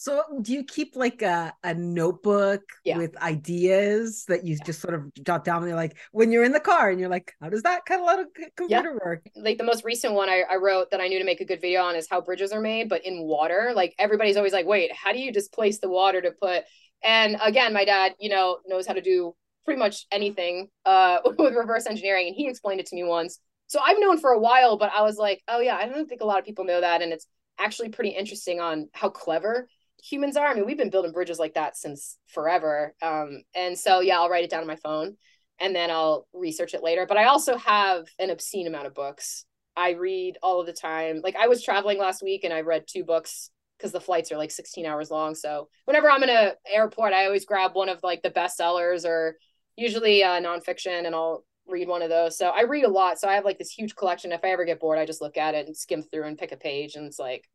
So 0.00 0.22
do 0.42 0.52
you 0.52 0.62
keep 0.62 0.94
like 0.94 1.22
a, 1.22 1.52
a 1.64 1.74
notebook 1.74 2.62
yeah. 2.84 2.98
with 2.98 3.16
ideas 3.16 4.24
that 4.28 4.44
you 4.44 4.54
yeah. 4.54 4.64
just 4.64 4.80
sort 4.80 4.94
of 4.94 5.12
jot 5.24 5.44
down 5.44 5.58
and 5.58 5.66
you're 5.66 5.76
like 5.76 5.96
when 6.12 6.30
you're 6.30 6.44
in 6.44 6.52
the 6.52 6.60
car 6.60 6.88
and 6.88 7.00
you're 7.00 7.08
like, 7.08 7.32
how 7.40 7.48
does 7.48 7.62
that 7.64 7.84
kind 7.84 8.00
of 8.00 8.06
lot 8.06 8.20
of 8.20 8.26
computer 8.56 8.90
yeah. 8.90 9.04
work? 9.04 9.26
Like 9.34 9.58
the 9.58 9.64
most 9.64 9.84
recent 9.84 10.14
one 10.14 10.28
I, 10.28 10.44
I 10.48 10.54
wrote 10.54 10.92
that 10.92 11.00
I 11.00 11.08
knew 11.08 11.18
to 11.18 11.24
make 11.24 11.40
a 11.40 11.44
good 11.44 11.60
video 11.60 11.82
on 11.82 11.96
is 11.96 12.06
how 12.08 12.20
bridges 12.20 12.52
are 12.52 12.60
made, 12.60 12.88
but 12.88 13.04
in 13.04 13.24
water. 13.24 13.72
Like 13.74 13.96
everybody's 13.98 14.36
always 14.36 14.52
like, 14.52 14.66
wait, 14.66 14.92
how 14.92 15.12
do 15.12 15.18
you 15.18 15.32
displace 15.32 15.80
the 15.80 15.88
water 15.88 16.22
to 16.22 16.30
put 16.30 16.62
and 17.02 17.36
again, 17.42 17.72
my 17.72 17.84
dad, 17.84 18.14
you 18.18 18.28
know, 18.28 18.58
knows 18.66 18.86
how 18.86 18.94
to 18.94 19.00
do 19.00 19.34
pretty 19.64 19.78
much 19.78 20.06
anything 20.10 20.68
uh, 20.84 21.18
with 21.38 21.54
reverse 21.54 21.86
engineering, 21.86 22.28
and 22.28 22.36
he 22.36 22.48
explained 22.48 22.80
it 22.80 22.86
to 22.86 22.96
me 22.96 23.04
once. 23.04 23.38
So 23.68 23.80
I've 23.84 24.00
known 24.00 24.18
for 24.18 24.30
a 24.30 24.38
while, 24.38 24.76
but 24.76 24.90
I 24.94 25.02
was 25.02 25.16
like, 25.16 25.42
oh 25.48 25.60
yeah, 25.60 25.76
I 25.76 25.86
don't 25.86 26.08
think 26.08 26.20
a 26.20 26.26
lot 26.26 26.38
of 26.38 26.44
people 26.44 26.64
know 26.64 26.80
that, 26.80 27.02
and 27.02 27.12
it's 27.12 27.26
actually 27.58 27.90
pretty 27.90 28.10
interesting 28.10 28.60
on 28.60 28.88
how 28.92 29.08
clever 29.08 29.68
humans 30.02 30.36
are. 30.36 30.46
I 30.46 30.54
mean, 30.54 30.66
we've 30.66 30.78
been 30.78 30.90
building 30.90 31.12
bridges 31.12 31.38
like 31.38 31.54
that 31.54 31.76
since 31.76 32.18
forever. 32.28 32.94
Um, 33.02 33.42
and 33.54 33.78
so 33.78 34.00
yeah, 34.00 34.18
I'll 34.18 34.28
write 34.30 34.44
it 34.44 34.50
down 34.50 34.60
on 34.60 34.66
my 34.66 34.76
phone 34.76 35.16
and 35.60 35.74
then 35.74 35.90
I'll 35.90 36.26
research 36.32 36.74
it 36.74 36.82
later. 36.82 37.06
But 37.06 37.16
I 37.16 37.24
also 37.24 37.56
have 37.56 38.06
an 38.18 38.30
obscene 38.30 38.66
amount 38.66 38.86
of 38.86 38.94
books. 38.94 39.44
I 39.76 39.90
read 39.90 40.38
all 40.42 40.60
of 40.60 40.66
the 40.66 40.72
time. 40.72 41.20
Like 41.22 41.36
I 41.36 41.48
was 41.48 41.62
traveling 41.62 41.98
last 41.98 42.22
week 42.22 42.44
and 42.44 42.52
I 42.52 42.60
read 42.60 42.84
two 42.86 43.04
books 43.04 43.50
because 43.76 43.92
the 43.92 44.00
flights 44.00 44.32
are 44.32 44.36
like 44.36 44.50
16 44.50 44.86
hours 44.86 45.10
long. 45.10 45.34
So 45.34 45.68
whenever 45.84 46.10
I'm 46.10 46.22
in 46.22 46.30
a 46.30 46.54
airport, 46.68 47.12
I 47.12 47.26
always 47.26 47.44
grab 47.44 47.74
one 47.74 47.88
of 47.88 48.00
like 48.02 48.22
the 48.22 48.30
bestsellers 48.30 49.04
or 49.04 49.36
usually 49.76 50.24
uh, 50.24 50.40
nonfiction, 50.40 51.06
and 51.06 51.14
I'll 51.14 51.44
read 51.68 51.88
one 51.88 52.02
of 52.02 52.08
those. 52.08 52.36
So 52.36 52.48
I 52.48 52.62
read 52.62 52.84
a 52.84 52.90
lot. 52.90 53.18
So 53.18 53.28
I 53.28 53.34
have 53.34 53.44
like 53.44 53.58
this 53.58 53.70
huge 53.70 53.94
collection. 53.94 54.32
If 54.32 54.44
I 54.44 54.50
ever 54.50 54.64
get 54.64 54.80
bored, 54.80 54.98
I 54.98 55.06
just 55.06 55.20
look 55.20 55.36
at 55.36 55.54
it 55.54 55.66
and 55.66 55.76
skim 55.76 56.02
through 56.02 56.24
and 56.24 56.38
pick 56.38 56.52
a 56.52 56.56
page, 56.56 56.94
and 56.94 57.06
it's 57.06 57.18
like, 57.18 57.48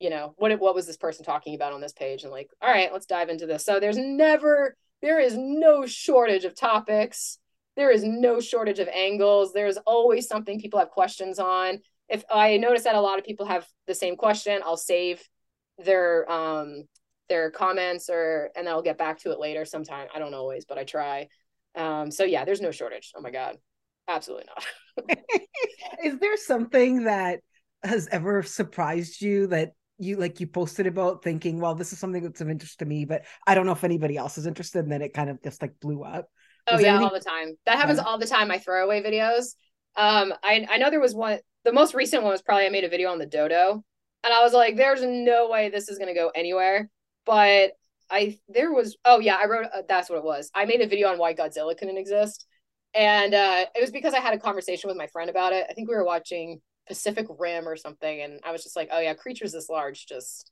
you 0.00 0.10
know, 0.10 0.34
what 0.36 0.58
what 0.60 0.74
was 0.74 0.86
this 0.86 0.96
person 0.96 1.24
talking 1.24 1.54
about 1.54 1.72
on 1.72 1.80
this 1.80 1.92
page? 1.92 2.22
And 2.22 2.32
like, 2.32 2.50
all 2.60 2.70
right, 2.70 2.92
let's 2.92 3.06
dive 3.06 3.28
into 3.28 3.46
this. 3.46 3.64
So 3.64 3.80
there's 3.80 3.96
never, 3.96 4.76
there 5.02 5.20
is 5.20 5.36
no 5.36 5.86
shortage 5.86 6.44
of 6.44 6.54
topics. 6.54 7.38
There 7.76 7.90
is 7.90 8.04
no 8.04 8.40
shortage 8.40 8.78
of 8.78 8.88
angles. 8.88 9.52
There's 9.52 9.78
always 9.78 10.28
something 10.28 10.60
people 10.60 10.78
have 10.78 10.90
questions 10.90 11.38
on. 11.38 11.80
If 12.08 12.24
I 12.30 12.58
notice 12.58 12.84
that 12.84 12.94
a 12.94 13.00
lot 13.00 13.18
of 13.18 13.24
people 13.24 13.46
have 13.46 13.66
the 13.86 13.94
same 13.94 14.16
question, 14.16 14.60
I'll 14.64 14.76
save 14.76 15.22
their 15.78 16.30
um 16.30 16.84
their 17.28 17.50
comments 17.50 18.10
or 18.10 18.50
and 18.54 18.66
then 18.66 18.74
I'll 18.74 18.82
get 18.82 18.98
back 18.98 19.18
to 19.20 19.32
it 19.32 19.40
later 19.40 19.64
sometime. 19.64 20.08
I 20.14 20.18
don't 20.18 20.34
always, 20.34 20.66
but 20.66 20.78
I 20.78 20.84
try. 20.84 21.28
Um, 21.76 22.10
so 22.10 22.24
yeah, 22.24 22.44
there's 22.44 22.60
no 22.60 22.70
shortage. 22.70 23.12
Oh 23.16 23.20
my 23.20 23.30
God. 23.30 23.56
Absolutely 24.08 24.46
not. 24.46 25.18
Is 26.04 26.18
there 26.18 26.36
something 26.36 27.04
that 27.04 27.40
has 27.82 28.08
ever 28.10 28.42
surprised 28.42 29.20
you 29.20 29.48
that 29.48 29.72
you 29.98 30.16
like 30.16 30.40
you 30.40 30.46
posted 30.46 30.86
about 30.86 31.22
thinking, 31.22 31.60
well, 31.60 31.74
this 31.74 31.92
is 31.92 31.98
something 31.98 32.22
that's 32.22 32.40
of 32.40 32.50
interest 32.50 32.80
to 32.80 32.84
me, 32.84 33.04
but 33.04 33.22
I 33.46 33.54
don't 33.54 33.66
know 33.66 33.72
if 33.72 33.84
anybody 33.84 34.16
else 34.16 34.38
is 34.38 34.46
interested, 34.46 34.80
and 34.80 34.90
then 34.90 35.02
it 35.02 35.14
kind 35.14 35.30
of 35.30 35.42
just 35.42 35.62
like 35.62 35.78
blew 35.80 36.02
up? 36.02 36.26
Oh 36.66 36.78
yeah, 36.78 36.88
anything- 36.88 37.04
all 37.04 37.12
the 37.12 37.20
time. 37.20 37.56
That 37.66 37.76
happens 37.76 37.98
all 37.98 38.18
the 38.18 38.26
time. 38.26 38.50
I 38.50 38.58
throw 38.58 38.84
away 38.84 39.02
videos. 39.02 39.54
Um, 39.96 40.34
I 40.42 40.66
I 40.68 40.78
know 40.78 40.90
there 40.90 41.00
was 41.00 41.14
one 41.14 41.38
the 41.64 41.72
most 41.72 41.94
recent 41.94 42.22
one 42.22 42.32
was 42.32 42.42
probably 42.42 42.66
I 42.66 42.70
made 42.70 42.84
a 42.84 42.88
video 42.88 43.10
on 43.10 43.18
the 43.18 43.26
dodo. 43.26 43.82
And 44.24 44.32
I 44.32 44.42
was 44.42 44.54
like, 44.54 44.76
there's 44.76 45.02
no 45.02 45.50
way 45.50 45.68
this 45.68 45.88
is 45.88 45.98
gonna 45.98 46.14
go 46.14 46.30
anywhere. 46.34 46.88
But 47.26 47.72
I 48.10 48.38
there 48.48 48.72
was 48.72 48.96
oh 49.04 49.18
yeah 49.18 49.36
I 49.36 49.46
wrote 49.46 49.66
uh, 49.74 49.82
that's 49.88 50.10
what 50.10 50.18
it 50.18 50.24
was. 50.24 50.50
I 50.54 50.64
made 50.64 50.80
a 50.80 50.86
video 50.86 51.08
on 51.08 51.18
why 51.18 51.34
Godzilla 51.34 51.76
couldn't 51.76 51.98
exist, 51.98 52.46
and 52.94 53.34
uh, 53.34 53.66
it 53.74 53.80
was 53.80 53.90
because 53.90 54.14
I 54.14 54.20
had 54.20 54.34
a 54.34 54.38
conversation 54.38 54.88
with 54.88 54.96
my 54.96 55.06
friend 55.08 55.30
about 55.30 55.52
it. 55.52 55.66
I 55.68 55.72
think 55.72 55.88
we 55.88 55.94
were 55.94 56.04
watching 56.04 56.60
Pacific 56.86 57.26
Rim 57.38 57.66
or 57.66 57.76
something, 57.76 58.22
and 58.22 58.40
I 58.44 58.52
was 58.52 58.62
just 58.62 58.76
like, 58.76 58.88
oh 58.92 59.00
yeah, 59.00 59.14
creatures 59.14 59.52
this 59.52 59.68
large 59.68 60.06
just 60.06 60.50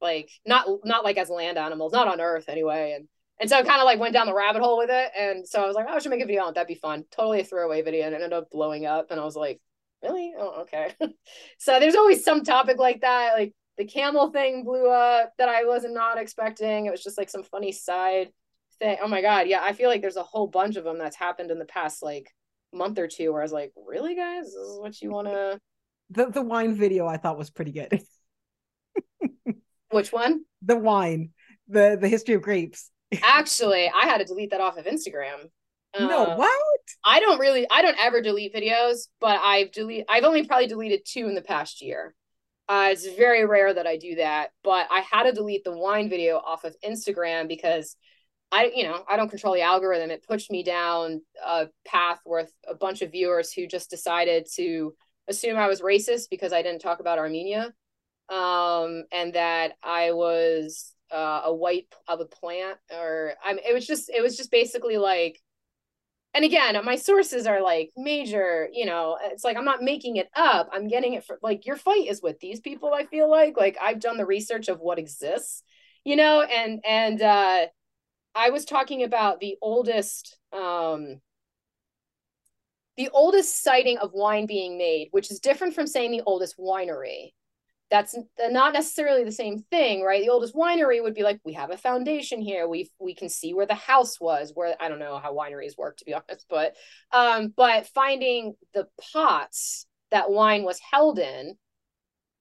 like 0.00 0.30
not 0.46 0.66
not 0.84 1.04
like 1.04 1.18
as 1.18 1.30
land 1.30 1.58
animals, 1.58 1.92
not 1.92 2.08
on 2.08 2.20
Earth 2.20 2.48
anyway, 2.48 2.94
and 2.96 3.08
and 3.40 3.50
so 3.50 3.56
I 3.56 3.62
kind 3.62 3.80
of 3.80 3.84
like 3.84 4.00
went 4.00 4.14
down 4.14 4.26
the 4.26 4.34
rabbit 4.34 4.62
hole 4.62 4.78
with 4.78 4.90
it, 4.90 5.12
and 5.16 5.46
so 5.46 5.62
I 5.62 5.66
was 5.66 5.76
like, 5.76 5.86
oh, 5.88 5.94
I 5.94 5.98
should 5.98 6.10
make 6.10 6.22
a 6.22 6.26
video 6.26 6.42
on 6.42 6.50
it. 6.50 6.54
That'd 6.54 6.68
be 6.68 6.74
fun. 6.74 7.04
Totally 7.10 7.40
a 7.40 7.44
throwaway 7.44 7.82
video, 7.82 8.06
and 8.06 8.14
it 8.14 8.22
ended 8.22 8.32
up 8.32 8.50
blowing 8.50 8.86
up, 8.86 9.10
and 9.10 9.20
I 9.20 9.24
was 9.24 9.36
like, 9.36 9.60
really? 10.02 10.34
Oh 10.38 10.62
okay. 10.62 10.94
so 11.58 11.78
there's 11.78 11.94
always 11.94 12.24
some 12.24 12.42
topic 12.44 12.78
like 12.78 13.02
that, 13.02 13.34
like 13.34 13.54
the 13.76 13.84
camel 13.84 14.30
thing 14.30 14.64
blew 14.64 14.90
up 14.90 15.32
that 15.38 15.48
I 15.48 15.64
was 15.64 15.84
not 15.84 16.18
expecting. 16.18 16.86
It 16.86 16.90
was 16.90 17.02
just 17.02 17.18
like 17.18 17.28
some 17.28 17.42
funny 17.42 17.72
side 17.72 18.30
thing. 18.78 18.98
Oh 19.02 19.08
my 19.08 19.22
god, 19.22 19.48
yeah, 19.48 19.60
I 19.62 19.72
feel 19.72 19.88
like 19.88 20.00
there's 20.00 20.16
a 20.16 20.22
whole 20.22 20.46
bunch 20.46 20.76
of 20.76 20.84
them 20.84 20.98
that's 20.98 21.16
happened 21.16 21.50
in 21.50 21.58
the 21.58 21.64
past 21.64 22.02
like 22.02 22.32
month 22.72 22.98
or 22.98 23.08
two 23.08 23.32
where 23.32 23.42
I 23.42 23.44
was 23.44 23.52
like, 23.52 23.72
really, 23.76 24.14
guys, 24.14 24.44
this 24.44 24.54
is 24.54 24.78
what 24.78 25.00
you 25.00 25.10
want 25.10 25.28
to. 25.28 25.60
The 26.08 26.26
the 26.26 26.42
wine 26.42 26.76
video 26.76 27.04
I 27.08 27.16
thought 27.16 27.36
was 27.36 27.50
pretty 27.50 27.72
good. 27.72 28.00
Which 29.90 30.12
one? 30.12 30.44
The 30.62 30.76
wine, 30.76 31.30
the 31.66 31.98
the 32.00 32.06
history 32.06 32.36
of 32.36 32.42
grapes. 32.42 32.92
Actually, 33.24 33.90
I 33.92 34.06
had 34.06 34.18
to 34.18 34.24
delete 34.24 34.50
that 34.50 34.60
off 34.60 34.78
of 34.78 34.84
Instagram. 34.84 35.50
No, 35.98 36.24
uh, 36.24 36.36
what? 36.36 36.60
I 37.04 37.18
don't 37.18 37.40
really, 37.40 37.66
I 37.70 37.82
don't 37.82 37.96
ever 38.00 38.20
delete 38.20 38.54
videos, 38.54 39.08
but 39.20 39.40
I've 39.42 39.72
delete, 39.72 40.04
I've 40.08 40.24
only 40.24 40.46
probably 40.46 40.66
deleted 40.66 41.00
two 41.04 41.26
in 41.26 41.34
the 41.34 41.42
past 41.42 41.82
year. 41.82 42.14
Uh, 42.68 42.88
it's 42.90 43.06
very 43.14 43.46
rare 43.46 43.72
that 43.72 43.86
I 43.86 43.96
do 43.96 44.16
that, 44.16 44.50
but 44.64 44.88
I 44.90 45.00
had 45.00 45.24
to 45.24 45.32
delete 45.32 45.62
the 45.62 45.76
wine 45.76 46.08
video 46.08 46.36
off 46.38 46.64
of 46.64 46.74
Instagram 46.84 47.46
because 47.46 47.96
I, 48.50 48.72
you 48.74 48.82
know, 48.82 49.04
I 49.08 49.16
don't 49.16 49.28
control 49.28 49.54
the 49.54 49.62
algorithm. 49.62 50.10
It 50.10 50.24
pushed 50.26 50.50
me 50.50 50.64
down 50.64 51.22
a 51.44 51.68
path 51.84 52.20
with 52.26 52.52
a 52.68 52.74
bunch 52.74 53.02
of 53.02 53.12
viewers 53.12 53.52
who 53.52 53.68
just 53.68 53.88
decided 53.90 54.48
to 54.54 54.94
assume 55.28 55.56
I 55.56 55.68
was 55.68 55.80
racist 55.80 56.28
because 56.30 56.52
I 56.52 56.62
didn't 56.62 56.80
talk 56.80 56.98
about 57.00 57.18
Armenia, 57.18 57.72
um, 58.28 59.04
and 59.12 59.34
that 59.34 59.74
I 59.82 60.12
was 60.12 60.92
uh, 61.12 61.42
a 61.44 61.54
white 61.54 61.86
of 62.08 62.20
a 62.20 62.26
plant, 62.26 62.78
or 62.92 63.34
I 63.44 63.52
mean, 63.52 63.62
it 63.68 63.74
was 63.74 63.86
just, 63.86 64.10
it 64.10 64.22
was 64.22 64.36
just 64.36 64.50
basically 64.50 64.96
like 64.96 65.40
and 66.36 66.44
again 66.44 66.78
my 66.84 66.96
sources 66.96 67.46
are 67.46 67.62
like 67.62 67.90
major 67.96 68.68
you 68.72 68.84
know 68.84 69.18
it's 69.22 69.42
like 69.42 69.56
i'm 69.56 69.64
not 69.64 69.82
making 69.82 70.16
it 70.16 70.28
up. 70.36 70.68
I'm 70.72 70.86
getting 70.86 71.14
it 71.14 71.24
for 71.24 71.38
like 71.42 71.66
your 71.66 71.76
fight 71.76 72.06
is 72.06 72.22
with 72.22 72.38
these 72.38 72.60
people 72.60 72.92
i 72.94 73.06
feel 73.06 73.28
like. 73.28 73.56
Like 73.56 73.76
i've 73.82 74.00
done 74.00 74.18
the 74.18 74.26
research 74.26 74.68
of 74.68 74.78
what 74.78 74.98
exists 74.98 75.62
you 76.04 76.14
know? 76.14 76.42
And 76.42 76.80
and 76.86 77.20
uh 77.22 77.66
i 78.34 78.50
was 78.50 78.64
talking 78.64 79.02
about 79.02 79.40
the 79.40 79.56
oldest 79.62 80.38
um 80.52 81.20
the 82.96 83.08
oldest 83.12 83.62
sighting 83.62 83.98
of 83.98 84.12
wine 84.12 84.46
being 84.46 84.78
made 84.78 85.08
which 85.10 85.30
is 85.30 85.40
different 85.40 85.74
from 85.74 85.86
saying 85.86 86.10
the 86.10 86.22
oldest 86.26 86.58
winery 86.58 87.32
that's 87.90 88.16
not 88.40 88.72
necessarily 88.72 89.24
the 89.24 89.32
same 89.32 89.62
thing 89.70 90.02
right? 90.02 90.22
The 90.22 90.30
oldest 90.30 90.54
winery 90.54 91.02
would 91.02 91.14
be 91.14 91.22
like 91.22 91.40
we 91.44 91.52
have 91.54 91.70
a 91.70 91.76
foundation 91.76 92.40
here. 92.40 92.68
We 92.68 92.90
we 92.98 93.14
can 93.14 93.28
see 93.28 93.54
where 93.54 93.66
the 93.66 93.74
house 93.74 94.20
was 94.20 94.52
where 94.54 94.74
i 94.80 94.88
don't 94.88 94.98
know 94.98 95.18
how 95.18 95.34
wineries 95.34 95.78
work 95.78 95.96
to 95.98 96.04
be 96.04 96.14
honest 96.28 96.46
but 96.48 96.74
um 97.12 97.52
but 97.56 97.86
finding 97.88 98.54
the 98.74 98.86
pots 99.12 99.86
that 100.10 100.30
wine 100.30 100.64
was 100.64 100.80
held 100.90 101.18
in 101.18 101.54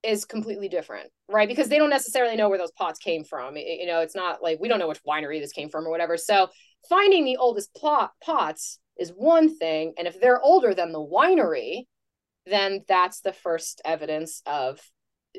is 0.04 0.26
completely 0.26 0.70
different 0.70 1.10
right? 1.28 1.48
Because 1.48 1.70
they 1.70 1.78
don't 1.78 1.90
necessarily 1.90 2.36
know 2.36 2.50
where 2.50 2.58
those 2.58 2.72
pots 2.72 3.00
came 3.00 3.24
from. 3.24 3.58
You 3.58 3.86
know 3.88 4.02
it's 4.02 4.16
not 4.16 4.42
like 4.44 4.60
we 4.60 4.68
don't 4.68 4.80
know 4.80 4.88
which 4.88 5.04
winery 5.04 5.40
this 5.40 5.52
came 5.52 5.70
from 5.70 5.86
or 5.86 5.92
whatever. 5.92 6.18
So 6.18 6.50
finding 6.88 7.26
the 7.26 7.38
oldest 7.38 7.74
plot 7.76 8.12
pots 8.24 8.80
is 8.98 9.10
one 9.10 9.56
thing. 9.58 9.94
And 9.98 10.08
if 10.08 10.20
they're 10.20 10.42
older 10.42 10.74
than 10.74 10.92
the 10.92 11.00
winery, 11.00 11.86
then 12.46 12.84
that's 12.88 13.22
the 13.22 13.34
first 13.34 13.82
evidence 13.84 14.42
of 14.46 14.80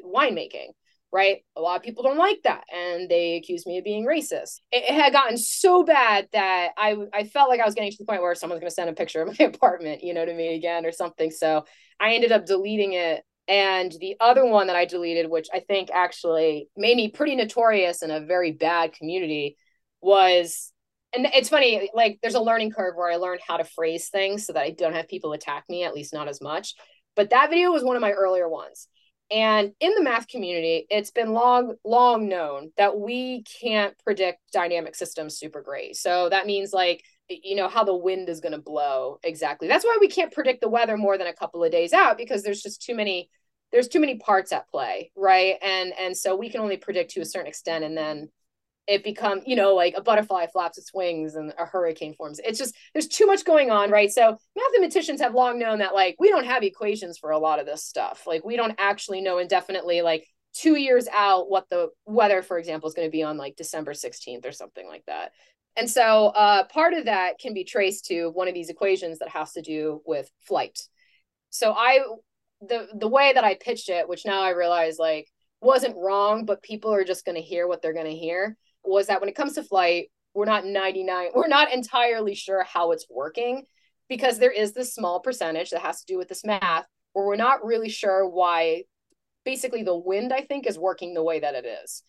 winemaking, 0.05 0.69
right? 1.13 1.39
A 1.57 1.61
lot 1.61 1.77
of 1.77 1.83
people 1.83 2.03
don't 2.03 2.19
like 2.19 2.39
that. 2.45 2.65
And 2.75 3.09
they 3.09 3.37
accused 3.37 3.67
me 3.67 3.79
of 3.79 3.85
being 3.85 4.07
racist. 4.07 4.61
It, 4.73 4.85
it 4.89 4.95
had 4.95 5.13
gotten 5.13 5.37
so 5.37 5.85
bad 5.85 6.29
that 6.33 6.71
I, 6.77 6.97
I 7.13 7.25
felt 7.25 7.49
like 7.49 7.61
I 7.61 7.65
was 7.65 7.75
getting 7.75 7.91
to 7.91 7.99
the 7.99 8.07
point 8.07 8.23
where 8.23 8.35
someone's 8.35 8.61
going 8.61 8.71
to 8.71 8.75
send 8.75 8.91
a 8.91 8.95
picture 8.95 9.23
of 9.23 9.29
my 9.39 9.45
apartment, 9.47 10.03
you 10.03 10.15
know, 10.15 10.25
to 10.25 10.35
me 10.35 10.55
again 10.57 10.85
or 10.85 10.93
something. 10.93 11.31
So 11.31 11.65
I 12.01 12.15
ended 12.15 12.33
up 12.33 12.47
deleting 12.47 12.93
it 12.93 13.23
and 13.49 13.93
the 14.01 14.17
other 14.21 14.45
one 14.45 14.67
that 14.67 14.77
I 14.77 14.87
deleted, 14.87 15.31
which 15.31 15.49
I 15.55 15.61
think 15.61 15.91
actually 15.93 16.69
made 16.77 16.97
me 16.97 17.09
pretty 17.09 17.37
notorious 17.37 18.03
in 18.03 18.11
a 18.11 18.21
very 18.21 18.53
bad 18.53 18.93
community, 18.93 19.57
was 20.01 20.73
and 21.13 21.27
it's 21.33 21.49
funny, 21.49 21.89
like 21.95 22.19
there's 22.21 22.35
a 22.35 22.41
learning 22.41 22.73
curve 22.73 22.95
where 22.97 23.11
I 23.11 23.17
learned 23.17 23.41
how 23.47 23.57
to 23.57 23.65
phrase 23.65 24.09
things 24.09 24.45
so 24.45 24.53
that 24.53 24.63
I 24.63 24.71
don't 24.71 24.95
have 24.95 25.09
people 25.09 25.33
attack 25.33 25.65
me, 25.69 25.85
at 25.85 25.95
least 25.95 26.13
not 26.13 26.29
as 26.29 26.43
much. 26.43 26.75
But 27.15 27.31
that 27.31 27.49
video 27.49 27.71
was 27.71 27.85
one 27.85 27.97
of 27.97 28.03
my 28.03 28.13
earlier 28.13 28.49
ones. 28.49 28.89
And 29.31 29.73
in 29.81 29.95
the 29.95 30.03
math 30.03 30.29
community, 30.29 30.87
it's 30.89 31.11
been 31.11 31.33
long, 31.33 31.75
long 31.85 32.29
known 32.29 32.71
that 32.77 32.99
we 32.99 33.43
can't 33.61 33.99
predict 34.05 34.41
dynamic 34.53 34.95
systems 34.95 35.37
super 35.37 35.63
great. 35.63 35.97
So 35.97 36.29
that 36.29 36.47
means 36.47 36.73
like, 36.73 37.03
you 37.29 37.57
know, 37.57 37.69
how 37.69 37.83
the 37.83 37.97
wind 37.97 38.29
is 38.29 38.41
going 38.41 38.53
to 38.53 38.59
blow 38.59 39.19
exactly. 39.25 39.67
That's 39.67 39.85
why 39.85 39.99
we 40.01 40.09
can't 40.09 40.33
predict 40.33 40.61
the 40.61 40.69
weather 40.69 40.97
more 40.97 41.19
than 41.19 41.27
a 41.27 41.35
couple 41.35 41.65
of 41.65 41.73
days 41.73 41.93
out 41.93 42.17
because 42.17 42.43
there's 42.43 42.63
just 42.63 42.83
too 42.83 42.95
many 42.95 43.29
there's 43.73 43.89
too 43.89 43.99
many 43.99 44.17
parts 44.17 44.53
at 44.53 44.69
play, 44.69 45.11
right? 45.17 45.57
And 45.61 45.93
and 45.99 46.17
so 46.17 46.37
we 46.37 46.49
can 46.49 46.61
only 46.61 46.77
predict 46.77 47.11
to 47.13 47.21
a 47.21 47.27
certain 47.27 47.49
extent 47.49 47.85
and 47.85 47.97
then 47.97 48.29
it 48.87 49.03
become 49.03 49.41
you 49.47 49.57
know 49.57 49.75
like 49.75 49.95
a 49.97 50.03
butterfly 50.03 50.47
flaps 50.47 50.79
its 50.79 50.95
wings 50.95 51.35
and 51.35 51.53
a 51.59 51.65
hurricane 51.65 52.15
forms. 52.15 52.41
It's 52.45 52.59
just 52.59 52.75
there's 52.93 53.09
too 53.09 53.27
much 53.27 53.45
going 53.45 53.71
on 53.71 53.91
right? 53.91 54.11
So 54.11 54.37
mathematicians 54.57 55.21
have 55.21 55.35
long 55.35 55.59
known 55.59 55.79
that 55.79 55.95
like 55.95 56.17
we 56.19 56.29
don't 56.29 56.47
have 56.47 56.63
equations 56.63 57.19
for 57.19 57.31
a 57.31 57.39
lot 57.39 57.59
of 57.59 57.67
this 57.67 57.85
stuff. 57.85 58.27
Like 58.27 58.45
we 58.45 58.57
don't 58.57 58.75
actually 58.79 59.21
know 59.21 59.39
indefinitely 59.39 60.03
like 60.03 60.27
two 60.55 60.77
years 60.77 61.07
out 61.13 61.51
what 61.51 61.69
the 61.69 61.89
weather 62.07 62.43
for 62.43 62.59
example 62.59 62.89
is 62.89 62.95
going 62.95 63.07
to 63.07 63.13
be 63.13 63.23
on 63.23 63.37
like 63.37 63.57
december 63.57 63.93
16th 63.93 64.47
or 64.47 64.53
something 64.53 64.87
like 64.87 65.05
that. 65.07 65.33
And 65.79 65.91
so 65.91 66.29
uh, 66.29 66.65
part 66.69 66.95
of 66.95 67.05
that 67.05 67.39
can 67.39 67.53
be 67.53 67.65
traced 67.65 68.07
to 68.07 68.31
one 68.31 68.49
of 68.49 68.55
these 68.55 68.71
equations 68.71 69.19
that 69.19 69.29
has 69.29 69.53
to 69.53 69.63
do 69.63 70.01
with 70.07 70.31
flight. 70.47 70.81
So 71.51 71.73
i 71.73 72.01
the 72.61 72.89
the 72.95 73.09
way 73.09 73.33
that 73.35 73.45
i 73.45 73.55
pitched 73.55 73.89
it 73.89 74.09
which 74.09 74.25
now 74.25 74.43
i 74.43 74.51
realize 74.51 74.99
like 74.99 75.29
wasn't 75.61 75.97
wrong 75.97 76.45
but 76.45 76.63
people 76.63 76.93
are 76.93 77.05
just 77.05 77.25
going 77.25 77.35
to 77.35 77.43
hear 77.43 77.67
what 77.67 77.83
they're 77.83 77.93
going 77.93 78.07
to 78.07 78.17
hear 78.17 78.57
was 78.87 79.09
that 79.09 79.21
when 79.21 79.29
it 79.29 79.35
comes 79.35 79.55
to 79.55 79.63
flight, 79.63 80.11
we're 80.35 80.45
not 80.45 80.67
99, 80.67 81.29
we're 81.35 81.49
not 81.49 81.73
entirely 81.73 82.35
sure 82.35 82.63
how 82.63 82.93
it's 82.93 83.07
working 83.11 83.65
because 84.09 84.39
there 84.39 84.51
is 84.51 84.73
this 84.73 84.95
small 84.95 85.21
percentage 85.21 85.71
that 85.71 85.81
has 85.81 86.01
to 86.01 86.07
do 86.07 86.19
with 86.19 86.29
this 86.29 86.45
math 86.45 86.85
where 87.13 87.27
we're 87.27 87.37
not 87.37 87.65
really 87.65 87.89
sure 87.89 88.29
why 88.29 88.85
basically 89.45 89.83
the 89.83 89.97
wind, 89.97 90.33
I 90.33 90.43
think, 90.43 90.67
is 90.67 90.79
working 90.79 91.15
the 91.15 91.23
way 91.23 91.41
that 91.41 91.55
it 91.55 91.65
is. 91.65 92.03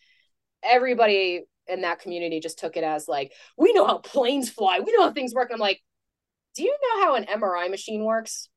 Everybody 0.63 1.43
in 1.67 1.81
that 1.81 1.99
community 1.99 2.39
just 2.39 2.59
took 2.59 2.77
it 2.77 2.83
as 2.83 3.07
like, 3.07 3.31
we 3.57 3.73
know 3.73 3.85
how 3.85 3.99
planes 3.99 4.49
fly, 4.49 4.79
we 4.79 4.91
know 4.91 5.03
how 5.03 5.11
things 5.11 5.33
work. 5.33 5.49
And 5.49 5.55
I'm 5.55 5.61
like, 5.61 5.81
do 6.55 6.63
you 6.63 6.77
know 6.81 7.03
how 7.03 7.15
an 7.15 7.25
MRI 7.25 7.69
machine 7.69 8.03
works? 8.03 8.49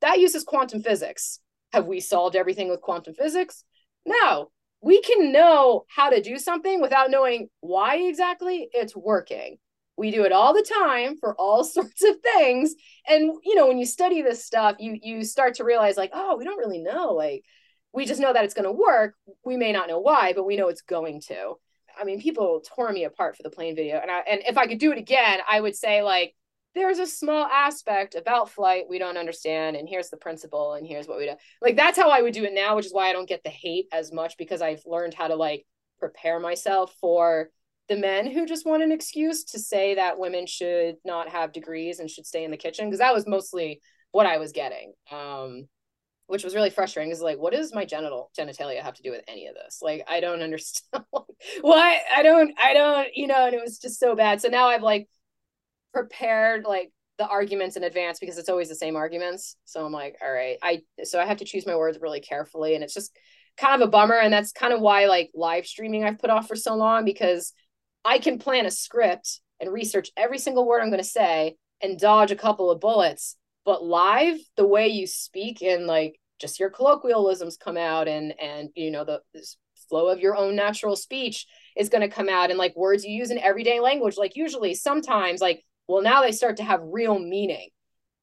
That 0.00 0.18
uses 0.18 0.44
quantum 0.44 0.82
physics. 0.82 1.40
Have 1.72 1.86
we 1.86 2.00
solved 2.00 2.36
everything 2.36 2.68
with 2.68 2.80
quantum 2.80 3.14
physics? 3.14 3.64
No 4.04 4.50
we 4.84 5.00
can 5.00 5.32
know 5.32 5.86
how 5.88 6.10
to 6.10 6.20
do 6.20 6.36
something 6.38 6.82
without 6.82 7.10
knowing 7.10 7.48
why 7.60 7.96
exactly 7.96 8.68
it's 8.74 8.94
working. 8.94 9.56
We 9.96 10.10
do 10.10 10.24
it 10.24 10.32
all 10.32 10.52
the 10.52 10.68
time 10.82 11.16
for 11.16 11.34
all 11.36 11.64
sorts 11.64 12.04
of 12.04 12.20
things. 12.20 12.74
And 13.08 13.32
you 13.44 13.54
know, 13.54 13.66
when 13.66 13.78
you 13.78 13.86
study 13.86 14.20
this 14.20 14.44
stuff, 14.44 14.76
you 14.78 14.98
you 15.02 15.24
start 15.24 15.54
to 15.54 15.64
realize 15.64 15.96
like, 15.96 16.10
oh, 16.12 16.36
we 16.36 16.44
don't 16.44 16.58
really 16.58 16.80
know. 16.80 17.12
Like 17.12 17.44
we 17.94 18.04
just 18.04 18.20
know 18.20 18.32
that 18.32 18.44
it's 18.44 18.54
going 18.54 18.66
to 18.66 18.72
work. 18.72 19.14
We 19.44 19.56
may 19.56 19.72
not 19.72 19.88
know 19.88 20.00
why, 20.00 20.34
but 20.34 20.44
we 20.44 20.56
know 20.56 20.68
it's 20.68 20.82
going 20.82 21.22
to. 21.28 21.54
I 21.98 22.04
mean, 22.04 22.20
people 22.20 22.62
tore 22.74 22.92
me 22.92 23.04
apart 23.04 23.36
for 23.36 23.42
the 23.42 23.50
plane 23.50 23.76
video. 23.76 23.98
And 24.00 24.10
I 24.10 24.18
and 24.18 24.42
if 24.46 24.58
I 24.58 24.66
could 24.66 24.78
do 24.78 24.92
it 24.92 24.98
again, 24.98 25.40
I 25.50 25.60
would 25.60 25.76
say 25.76 26.02
like 26.02 26.34
there's 26.74 26.98
a 26.98 27.06
small 27.06 27.46
aspect 27.46 28.14
about 28.14 28.50
flight 28.50 28.84
we 28.88 28.98
don't 28.98 29.16
understand 29.16 29.76
and 29.76 29.88
here's 29.88 30.10
the 30.10 30.16
principle 30.16 30.74
and 30.74 30.86
here's 30.86 31.06
what 31.06 31.18
we 31.18 31.26
do 31.26 31.34
like 31.62 31.76
that's 31.76 31.98
how 31.98 32.10
i 32.10 32.20
would 32.20 32.34
do 32.34 32.44
it 32.44 32.52
now 32.52 32.76
which 32.76 32.86
is 32.86 32.92
why 32.92 33.08
i 33.08 33.12
don't 33.12 33.28
get 33.28 33.42
the 33.44 33.50
hate 33.50 33.86
as 33.92 34.12
much 34.12 34.36
because 34.36 34.62
i've 34.62 34.82
learned 34.86 35.14
how 35.14 35.28
to 35.28 35.36
like 35.36 35.64
prepare 35.98 36.40
myself 36.40 36.94
for 37.00 37.50
the 37.88 37.96
men 37.96 38.30
who 38.30 38.46
just 38.46 38.66
want 38.66 38.82
an 38.82 38.92
excuse 38.92 39.44
to 39.44 39.58
say 39.58 39.94
that 39.94 40.18
women 40.18 40.46
should 40.46 40.96
not 41.04 41.28
have 41.28 41.52
degrees 41.52 41.98
and 41.98 42.10
should 42.10 42.26
stay 42.26 42.44
in 42.44 42.50
the 42.50 42.56
kitchen 42.56 42.86
because 42.86 42.98
that 42.98 43.14
was 43.14 43.26
mostly 43.26 43.80
what 44.12 44.26
i 44.26 44.38
was 44.38 44.52
getting 44.52 44.92
um 45.10 45.66
which 46.26 46.44
was 46.44 46.54
really 46.54 46.70
frustrating 46.70 47.12
is 47.12 47.20
like 47.20 47.38
what 47.38 47.52
does 47.52 47.74
my 47.74 47.84
genital 47.84 48.30
genitalia 48.38 48.82
have 48.82 48.94
to 48.94 49.02
do 49.02 49.10
with 49.10 49.22
any 49.28 49.46
of 49.46 49.54
this? 49.54 49.80
Like 49.82 50.04
i 50.08 50.20
don't 50.20 50.42
understand 50.42 51.04
why 51.60 52.00
i 52.14 52.22
don't 52.22 52.54
i 52.58 52.74
don't 52.74 53.08
you 53.14 53.26
know 53.26 53.46
and 53.46 53.54
it 53.54 53.60
was 53.62 53.78
just 53.78 54.00
so 54.00 54.14
bad. 54.14 54.40
So 54.40 54.48
now 54.48 54.68
i've 54.68 54.82
like 54.82 55.08
prepared 55.94 56.64
like 56.64 56.92
the 57.16 57.26
arguments 57.26 57.76
in 57.76 57.84
advance 57.84 58.18
because 58.18 58.38
it's 58.38 58.48
always 58.48 58.68
the 58.68 58.74
same 58.74 58.96
arguments. 58.96 59.56
So 59.64 59.84
I'm 59.84 59.92
like, 59.92 60.16
all 60.22 60.32
right, 60.32 60.58
I 60.62 60.82
so 61.04 61.20
I 61.20 61.26
have 61.26 61.38
to 61.38 61.44
choose 61.44 61.66
my 61.66 61.76
words 61.76 61.98
really 62.00 62.20
carefully, 62.20 62.74
and 62.74 62.84
it's 62.84 62.94
just 62.94 63.16
kind 63.56 63.80
of 63.80 63.86
a 63.86 63.90
bummer. 63.90 64.16
And 64.16 64.32
that's 64.32 64.52
kind 64.52 64.72
of 64.72 64.80
why 64.80 65.06
like 65.06 65.30
live 65.34 65.66
streaming 65.66 66.04
I've 66.04 66.18
put 66.18 66.30
off 66.30 66.48
for 66.48 66.56
so 66.56 66.74
long 66.74 67.04
because 67.04 67.52
I 68.04 68.18
can 68.18 68.38
plan 68.38 68.66
a 68.66 68.70
script 68.70 69.40
and 69.60 69.72
research 69.72 70.10
every 70.16 70.38
single 70.38 70.66
word 70.66 70.80
I'm 70.80 70.90
going 70.90 70.98
to 70.98 71.08
say 71.08 71.56
and 71.80 71.98
dodge 71.98 72.32
a 72.32 72.36
couple 72.36 72.70
of 72.70 72.80
bullets. 72.80 73.36
But 73.64 73.84
live, 73.84 74.38
the 74.56 74.66
way 74.66 74.88
you 74.88 75.06
speak 75.06 75.62
and 75.62 75.86
like 75.86 76.18
just 76.40 76.58
your 76.58 76.70
colloquialisms 76.70 77.56
come 77.56 77.76
out 77.76 78.08
and 78.08 78.34
and 78.40 78.70
you 78.74 78.90
know 78.90 79.04
the 79.04 79.20
flow 79.88 80.08
of 80.08 80.20
your 80.20 80.36
own 80.36 80.56
natural 80.56 80.96
speech 80.96 81.46
is 81.76 81.88
going 81.88 82.02
to 82.02 82.14
come 82.14 82.28
out 82.28 82.50
and 82.50 82.58
like 82.58 82.74
words 82.76 83.04
you 83.04 83.14
use 83.14 83.30
in 83.30 83.38
everyday 83.38 83.80
language 83.80 84.16
like 84.16 84.34
usually 84.34 84.74
sometimes 84.74 85.40
like 85.40 85.62
well 85.88 86.02
now 86.02 86.22
they 86.22 86.32
start 86.32 86.56
to 86.58 86.64
have 86.64 86.80
real 86.82 87.18
meaning. 87.18 87.68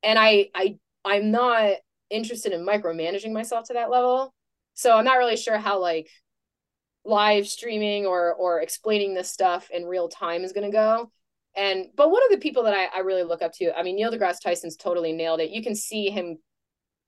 And 0.03 0.18
i 0.18 0.49
i 0.55 0.78
i'm 1.05 1.32
not 1.32 1.74
interested 2.09 2.53
in 2.53 2.66
micromanaging 2.66 3.32
myself 3.32 3.68
to 3.68 3.74
that 3.74 3.89
level. 3.89 4.34
So 4.74 4.95
i'm 4.95 5.05
not 5.05 5.18
really 5.18 5.38
sure 5.38 5.57
how 5.57 5.80
like 5.80 6.09
live 7.03 7.47
streaming 7.47 8.05
or 8.05 8.34
or 8.34 8.62
explaining 8.62 9.14
this 9.14 9.32
stuff 9.32 9.70
in 9.72 9.86
real 9.86 10.07
time 10.07 10.43
is 10.43 10.53
going 10.53 10.70
to 10.70 10.76
go. 10.76 11.12
And 11.55 11.88
but 11.95 12.12
one 12.12 12.24
of 12.24 12.32
the 12.32 12.41
people 12.41 12.64
that 12.64 12.74
I, 12.74 12.97
I 12.97 12.99
really 12.99 13.24
look 13.24 13.41
up 13.41 13.53
to? 13.55 13.78
I 13.78 13.84
mean 13.84 13.95
neil 13.95 14.12
degrasse 14.12 14.41
tyson's 14.41 14.78
totally 14.78 15.14
nailed 15.14 15.39
it. 15.39 15.51
You 15.51 15.64
can 15.64 15.76
see 15.76 16.09
him 16.09 16.38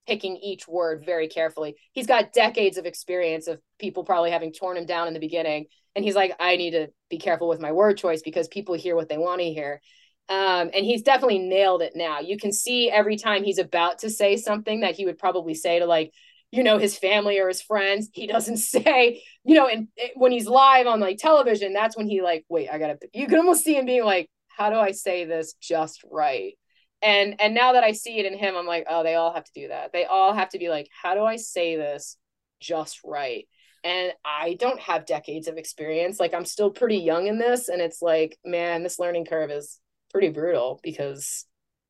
picking 0.06 0.36
each 0.36 0.68
word 0.68 1.04
very 1.04 1.28
carefully. 1.28 1.76
He's 1.92 2.06
got 2.06 2.32
decades 2.32 2.76
of 2.76 2.84
experience 2.84 3.46
of 3.46 3.58
people 3.78 4.04
probably 4.04 4.30
having 4.30 4.52
torn 4.52 4.76
him 4.76 4.84
down 4.84 5.08
in 5.08 5.14
the 5.14 5.20
beginning. 5.20 5.66
And 5.96 6.04
he's 6.04 6.16
like 6.16 6.34
i 6.40 6.56
need 6.56 6.72
to 6.72 6.88
be 7.08 7.18
careful 7.18 7.48
with 7.48 7.60
my 7.60 7.72
word 7.72 7.96
choice 7.96 8.22
because 8.22 8.48
people 8.48 8.74
hear 8.74 8.96
what 8.96 9.08
they 9.08 9.18
want 9.18 9.40
to 9.40 9.52
hear 9.52 9.80
um, 10.28 10.70
and 10.74 10.86
he's 10.86 11.02
definitely 11.02 11.38
nailed 11.38 11.82
it 11.82 11.92
now. 11.94 12.20
You 12.20 12.38
can 12.38 12.52
see 12.52 12.90
every 12.90 13.16
time 13.16 13.44
he's 13.44 13.58
about 13.58 13.98
to 14.00 14.10
say 14.10 14.36
something 14.36 14.80
that 14.80 14.94
he 14.94 15.04
would 15.04 15.18
probably 15.18 15.54
say 15.54 15.78
to 15.78 15.86
like, 15.86 16.12
you 16.50 16.62
know, 16.62 16.78
his 16.78 16.96
family 16.96 17.38
or 17.38 17.48
his 17.48 17.60
friends. 17.60 18.08
He 18.12 18.26
doesn't 18.28 18.56
say, 18.58 19.22
you 19.44 19.54
know, 19.54 19.68
and 19.68 19.88
when 20.14 20.32
he's 20.32 20.46
live 20.46 20.86
on 20.86 21.00
like 21.00 21.18
television, 21.18 21.72
that's 21.74 21.96
when 21.96 22.08
he 22.08 22.22
like, 22.22 22.44
wait, 22.48 22.68
I 22.70 22.78
gotta. 22.78 22.98
You 23.12 23.26
can 23.26 23.38
almost 23.38 23.64
see 23.64 23.76
him 23.76 23.86
being 23.86 24.04
like, 24.04 24.30
how 24.48 24.70
do 24.70 24.76
I 24.76 24.92
say 24.92 25.24
this 25.24 25.54
just 25.60 26.02
right? 26.10 26.54
And 27.02 27.40
and 27.40 27.54
now 27.54 27.72
that 27.74 27.84
I 27.84 27.92
see 27.92 28.18
it 28.18 28.26
in 28.26 28.38
him, 28.38 28.56
I'm 28.56 28.66
like, 28.66 28.86
oh, 28.88 29.02
they 29.02 29.16
all 29.16 29.34
have 29.34 29.44
to 29.44 29.52
do 29.54 29.68
that. 29.68 29.92
They 29.92 30.06
all 30.06 30.32
have 30.32 30.50
to 30.50 30.58
be 30.58 30.70
like, 30.70 30.88
how 31.02 31.14
do 31.14 31.22
I 31.22 31.36
say 31.36 31.76
this 31.76 32.16
just 32.60 33.00
right? 33.04 33.46
and 33.84 34.14
I 34.24 34.54
don't 34.54 34.80
have 34.80 35.04
decades 35.04 35.46
of 35.46 35.58
experience. 35.58 36.18
Like 36.18 36.32
I'm 36.32 36.46
still 36.46 36.70
pretty 36.70 36.96
young 36.96 37.26
in 37.26 37.38
this, 37.38 37.68
and 37.68 37.82
it's 37.82 38.00
like, 38.00 38.38
man, 38.42 38.82
this 38.82 38.98
learning 38.98 39.26
curve 39.26 39.50
is 39.50 39.78
pretty 40.14 40.28
brutal 40.28 40.78
because 40.84 41.44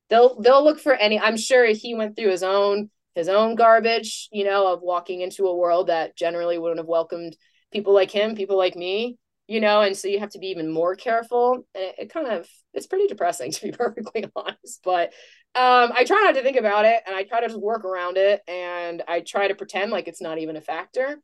they'll 0.09 0.41
they'll 0.41 0.63
look 0.63 0.79
for 0.79 0.93
any 0.93 1.19
i'm 1.19 1.37
sure 1.37 1.63
he 1.67 1.93
went 1.93 2.15
through 2.15 2.31
his 2.31 2.41
own 2.41 2.89
his 3.13 3.29
own 3.29 3.53
garbage 3.53 4.27
you 4.31 4.43
know 4.43 4.73
of 4.73 4.81
walking 4.81 5.21
into 5.21 5.45
a 5.45 5.55
world 5.55 5.87
that 5.87 6.17
generally 6.17 6.57
wouldn't 6.57 6.79
have 6.79 6.87
welcomed 6.87 7.37
people 7.71 7.93
like 7.93 8.09
him 8.09 8.35
people 8.35 8.57
like 8.57 8.75
me 8.75 9.15
you 9.47 9.61
know 9.61 9.81
and 9.81 9.95
so 9.95 10.07
you 10.07 10.19
have 10.19 10.31
to 10.31 10.39
be 10.39 10.47
even 10.47 10.71
more 10.71 10.95
careful. 10.95 11.65
And 11.75 11.83
it, 11.83 11.95
it 11.99 12.09
kind 12.13 12.27
of 12.27 12.49
it's 12.73 12.87
pretty 12.87 13.05
depressing 13.05 13.51
to 13.51 13.61
be 13.61 13.71
perfectly 13.71 14.25
honest 14.35 14.81
but 14.83 15.09
um 15.53 15.91
i 15.93 16.03
try 16.03 16.19
not 16.23 16.33
to 16.33 16.41
think 16.41 16.57
about 16.57 16.85
it 16.85 17.03
and 17.05 17.15
i 17.15 17.23
try 17.23 17.41
to 17.41 17.47
just 17.47 17.61
work 17.61 17.85
around 17.85 18.17
it 18.17 18.41
and 18.47 19.03
i 19.07 19.21
try 19.21 19.47
to 19.47 19.55
pretend 19.55 19.91
like 19.91 20.07
it's 20.07 20.21
not 20.21 20.39
even 20.39 20.55
a 20.55 20.61
factor 20.61 21.19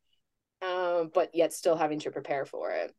um 0.62 1.10
but 1.12 1.32
yet 1.34 1.52
still 1.52 1.76
having 1.76 2.00
to 2.00 2.12
prepare 2.12 2.46
for 2.46 2.70
it. 2.70 2.94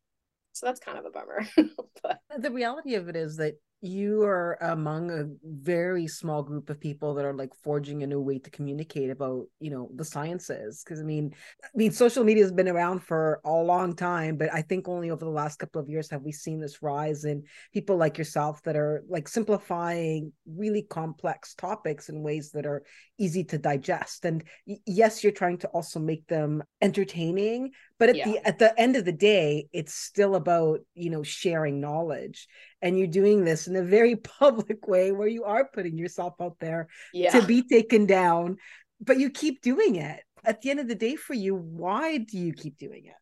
So 0.55 0.67
that's 0.67 0.81
kind 0.81 0.99
of 0.99 1.07
a 1.07 1.11
bummer 1.11 1.47
but 2.03 2.19
the 2.37 2.51
reality 2.51 2.97
of 2.97 3.09
it 3.09 3.17
is 3.17 3.37
that 3.37 3.55
you 3.85 4.23
are 4.23 4.57
among 4.61 5.11
a 5.11 5.27
very 5.43 6.07
small 6.07 6.41
group 6.41 6.71
of 6.71 6.79
people 6.79 7.15
that 7.15 7.25
are 7.25 7.35
like 7.35 7.53
forging 7.65 8.05
a 8.05 8.07
new 8.07 8.21
way 8.21 8.39
to 8.39 8.49
communicate 8.49 9.11
about 9.11 9.45
you 9.59 9.71
know 9.71 9.91
the 9.97 10.05
sciences 10.05 10.85
because 10.85 11.01
i 11.01 11.03
mean 11.03 11.35
i 11.65 11.69
mean 11.75 11.91
social 11.91 12.23
media 12.23 12.45
has 12.45 12.53
been 12.53 12.69
around 12.69 13.03
for 13.03 13.41
a 13.45 13.51
long 13.51 13.93
time 13.97 14.37
but 14.37 14.55
i 14.55 14.63
think 14.63 14.87
only 14.87 15.11
over 15.11 15.25
the 15.25 15.31
last 15.31 15.59
couple 15.59 15.81
of 15.81 15.89
years 15.89 16.09
have 16.09 16.23
we 16.23 16.31
seen 16.31 16.61
this 16.61 16.81
rise 16.81 17.25
in 17.25 17.43
people 17.73 17.97
like 17.97 18.17
yourself 18.17 18.63
that 18.63 18.77
are 18.77 19.03
like 19.09 19.27
simplifying 19.27 20.33
really 20.47 20.83
complex 20.83 21.53
topics 21.55 22.09
in 22.09 22.23
ways 22.23 22.53
that 22.53 22.67
are 22.67 22.85
easy 23.19 23.43
to 23.43 23.59
digest 23.59 24.25
and 24.25 24.45
yes 24.87 25.25
you're 25.25 25.33
trying 25.33 25.59
to 25.59 25.67
also 25.69 25.99
make 25.99 26.25
them 26.29 26.63
entertaining 26.81 27.73
but 27.99 28.11
at 28.11 28.17
yeah. 28.17 28.27
the 28.27 28.47
at 28.47 28.59
the 28.61 28.81
end 28.81 28.95
of 28.95 29.05
the 29.05 29.13
day 29.13 29.67
it's 29.73 29.95
still 29.95 30.37
about 30.37 30.79
you 30.95 31.11
know 31.11 31.25
sharing 31.25 31.81
knowledge 31.81 32.47
and 32.83 32.99
you're 32.99 33.07
doing 33.07 33.45
this 33.45 33.69
in 33.69 33.77
a 33.77 33.83
very 33.83 34.17
public 34.41 34.87
way 34.87 35.13
where 35.13 35.29
you 35.29 35.45
are 35.45 35.69
putting 35.73 35.97
yourself 35.97 36.35
out 36.41 36.57
there 36.61 36.89
yeah. 37.15 37.31
to 37.31 37.47
be 37.47 37.63
taken 37.63 38.07
down 38.07 38.59
but 39.05 39.19
you 39.19 39.31
keep 39.31 39.61
doing 39.63 39.97
it. 39.97 40.21
At 40.45 40.61
the 40.61 40.71
end 40.71 40.79
of 40.79 40.89
the 40.89 40.95
day 40.95 41.17
for 41.17 41.35
you 41.35 41.55
why 41.55 42.19
do 42.19 42.39
you 42.39 42.53
keep 42.53 42.79
doing 42.79 43.07
it? 43.07 43.15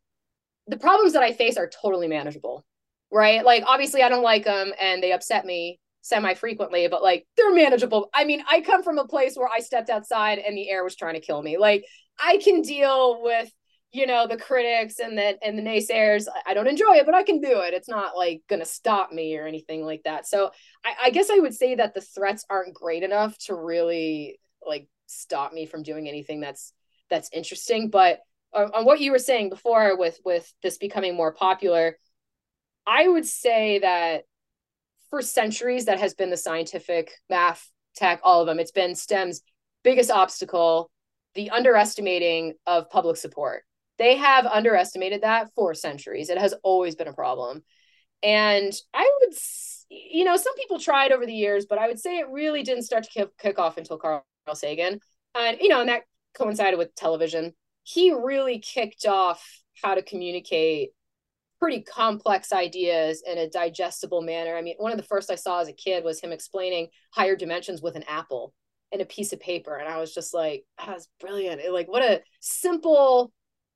The 0.67 0.79
problems 0.79 1.13
that 1.13 1.23
i 1.23 1.33
face 1.33 1.57
are 1.57 1.69
totally 1.69 2.09
manageable 2.09 2.65
right? 3.13 3.45
Like 3.45 3.65
obviously 3.67 4.03
i 4.03 4.09
don't 4.09 4.23
like 4.23 4.45
them 4.45 4.73
and 4.81 5.03
they 5.03 5.13
upset 5.13 5.45
me 5.45 5.81
semi 6.03 6.35
frequently 6.35 6.89
but 6.89 7.03
like 7.03 7.27
they're 7.37 7.55
manageable. 7.55 8.09
I 8.15 8.25
mean 8.25 8.43
i 8.49 8.61
come 8.63 8.83
from 8.83 8.99
a 8.99 9.07
place 9.07 9.37
where 9.37 9.49
i 9.49 9.61
stepped 9.61 9.91
outside 9.91 10.39
and 10.39 10.57
the 10.57 10.71
air 10.71 10.83
was 10.85 10.97
trying 10.97 11.15
to 11.15 11.21
kill 11.21 11.43
me. 11.43 11.59
Like 11.59 11.85
i 12.19 12.39
can 12.39 12.63
deal 12.63 13.23
with 13.23 13.51
you 13.93 14.07
know 14.07 14.26
the 14.26 14.36
critics 14.36 15.01
and 15.01 15.18
the 15.18 15.36
and 15.45 15.59
the 15.59 15.62
naysayers 15.62 16.26
i 16.47 16.55
don't 16.55 16.68
enjoy 16.68 16.95
it 16.95 17.07
but 17.07 17.14
i 17.14 17.24
can 17.24 17.41
do 17.41 17.61
it. 17.61 17.74
It's 17.74 17.88
not 17.88 18.16
like 18.16 18.43
gonna 18.49 18.64
stop 18.64 19.12
me 19.12 19.36
or 19.36 19.47
anything 19.47 19.84
like 19.84 20.03
that. 20.05 20.26
So 20.26 20.51
I, 20.84 21.07
I, 21.07 21.11
guess 21.11 21.30
i 21.30 21.38
would 21.38 21.55
say 21.55 21.74
that 21.74 21.95
the 21.95 22.01
threats 22.01 22.45
aren't 22.49 22.74
great 22.74 23.03
enough 23.03 23.36
to 23.47 23.55
really 23.55 24.38
like 24.66 24.88
stop 25.07 25.53
me 25.53 25.66
from 25.66 25.82
doing 25.82 26.09
anything 26.09 26.41
that's 26.41 26.72
that's 27.09 27.30
interesting. 27.32 27.91
But 27.91 28.20
on, 28.53 28.70
on 28.74 28.84
what 28.84 29.01
you 29.01 29.12
were 29.12 29.18
saying 29.18 29.49
before 29.49 29.97
with 29.97 30.18
with 30.24 30.53
this 30.62 30.78
becoming 30.78 31.16
more 31.16 31.32
popular 31.32 31.97
i 32.86 33.07
would 33.07 33.26
say 33.26 33.78
that 33.80 34.24
for 35.11 35.22
centuries 35.22 35.86
that 35.86 36.01
has 36.01 36.14
been 36.14 36.30
the 36.30 36.36
scientific 36.36 37.12
math 37.28 37.70
tech 37.95 38.20
all 38.22 38.41
of 38.41 38.47
them 38.47 38.59
it's 38.59 38.72
been 38.72 38.95
stem's 38.95 39.43
biggest 39.82 40.11
obstacle 40.11 40.91
the 41.34 41.51
underestimating 41.51 42.55
of 42.66 42.91
public 42.91 43.16
support 43.16 43.64
they 44.01 44.17
have 44.17 44.47
underestimated 44.47 45.23
that 45.23 45.51
for 45.55 45.75
centuries. 45.75 46.31
It 46.31 46.39
has 46.39 46.55
always 46.63 46.97
been 46.97 47.07
a 47.07 47.13
problem. 47.13 47.63
And 48.23 48.73
I 48.95 49.11
would, 49.21 49.37
you 49.91 50.25
know, 50.25 50.37
some 50.37 50.57
people 50.57 50.81
tried 50.81 51.13
over 51.13 51.27
the 51.27 51.35
years, 51.35 51.67
but 51.69 51.79
I 51.79 51.87
would 51.87 52.01
say 52.01 52.19
it 52.19 52.31
really 52.31 52.63
didn't 52.63 52.85
start 52.85 53.05
to 53.05 53.29
kick, 53.39 53.59
off 53.59 53.77
until 53.77 53.99
Carl 53.99 54.25
Sagan. 54.55 55.01
And, 55.35 55.59
you 55.61 55.69
know, 55.69 55.81
and 55.81 55.91
that 55.91 56.03
coincided 56.35 56.79
with 56.79 56.95
television. 56.95 57.53
He 57.83 58.11
really 58.11 58.59
kicked 58.59 59.05
off 59.05 59.47
how 59.83 59.95
to 59.95 60.03
communicate 60.03 60.91
pretty 61.59 61.83
complex 61.83 62.55
ideas 62.55 63.23
in 63.27 63.37
a 63.37 63.51
digestible 63.51 64.23
manner. 64.23 64.57
I 64.57 64.63
mean, 64.63 64.77
one 64.79 64.93
of 64.93 64.99
the 64.99 65.05
first 65.05 65.31
I 65.31 65.35
saw 65.35 65.61
as 65.61 65.69
a 65.69 65.75
kid 65.75 66.05
was 66.05 66.21
him 66.21 66.33
explaining 66.33 66.89
higher 67.13 67.37
dimensions 67.37 67.83
with 67.83 67.97
an 67.97 68.05
apple 68.09 68.55
and 68.93 69.03
a 69.03 69.07
piece 69.07 69.35
of 69.35 69.41
paper. 69.41 69.77
And 69.77 69.89
I 69.89 69.99
was 69.99 70.15
just 70.15 70.33
like, 70.33 70.65
that 70.79 70.89
was 70.89 71.07
brilliant. 71.21 71.61
It, 71.61 71.71
like, 71.71 71.87
what 71.87 72.03
a 72.03 72.23
simple 72.41 73.31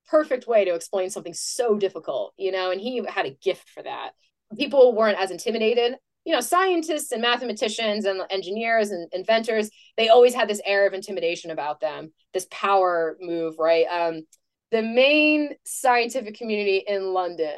perfect 0.09 0.47
way 0.47 0.65
to 0.65 0.75
explain 0.75 1.11
something 1.11 1.35
so 1.35 1.77
difficult, 1.77 2.35
you 2.37 2.53
know, 2.53 2.71
and 2.71 2.81
he 2.81 3.03
had 3.09 3.27
a 3.27 3.37
gift 3.43 3.69
for 3.71 3.83
that. 3.83 4.11
People 4.57 4.95
weren't 4.95 5.19
as 5.19 5.31
intimidated. 5.31 5.97
You 6.25 6.33
know, 6.33 6.41
scientists 6.41 7.13
and 7.13 7.21
mathematicians 7.21 8.07
and 8.07 8.23
engineers 8.31 8.91
and 8.91 9.09
inventors, 9.13 9.71
they 9.97 10.09
always 10.09 10.35
had 10.35 10.49
this 10.49 10.63
air 10.65 10.87
of 10.87 10.95
intimidation 10.95 11.51
about 11.51 11.81
them, 11.81 12.13
this 12.33 12.47
power 12.51 13.17
move, 13.21 13.57
right? 13.59 13.87
Um, 13.87 14.23
the 14.71 14.83
main 14.83 15.51
scientific 15.65 16.37
community 16.37 16.83
in 16.87 17.13
London 17.13 17.55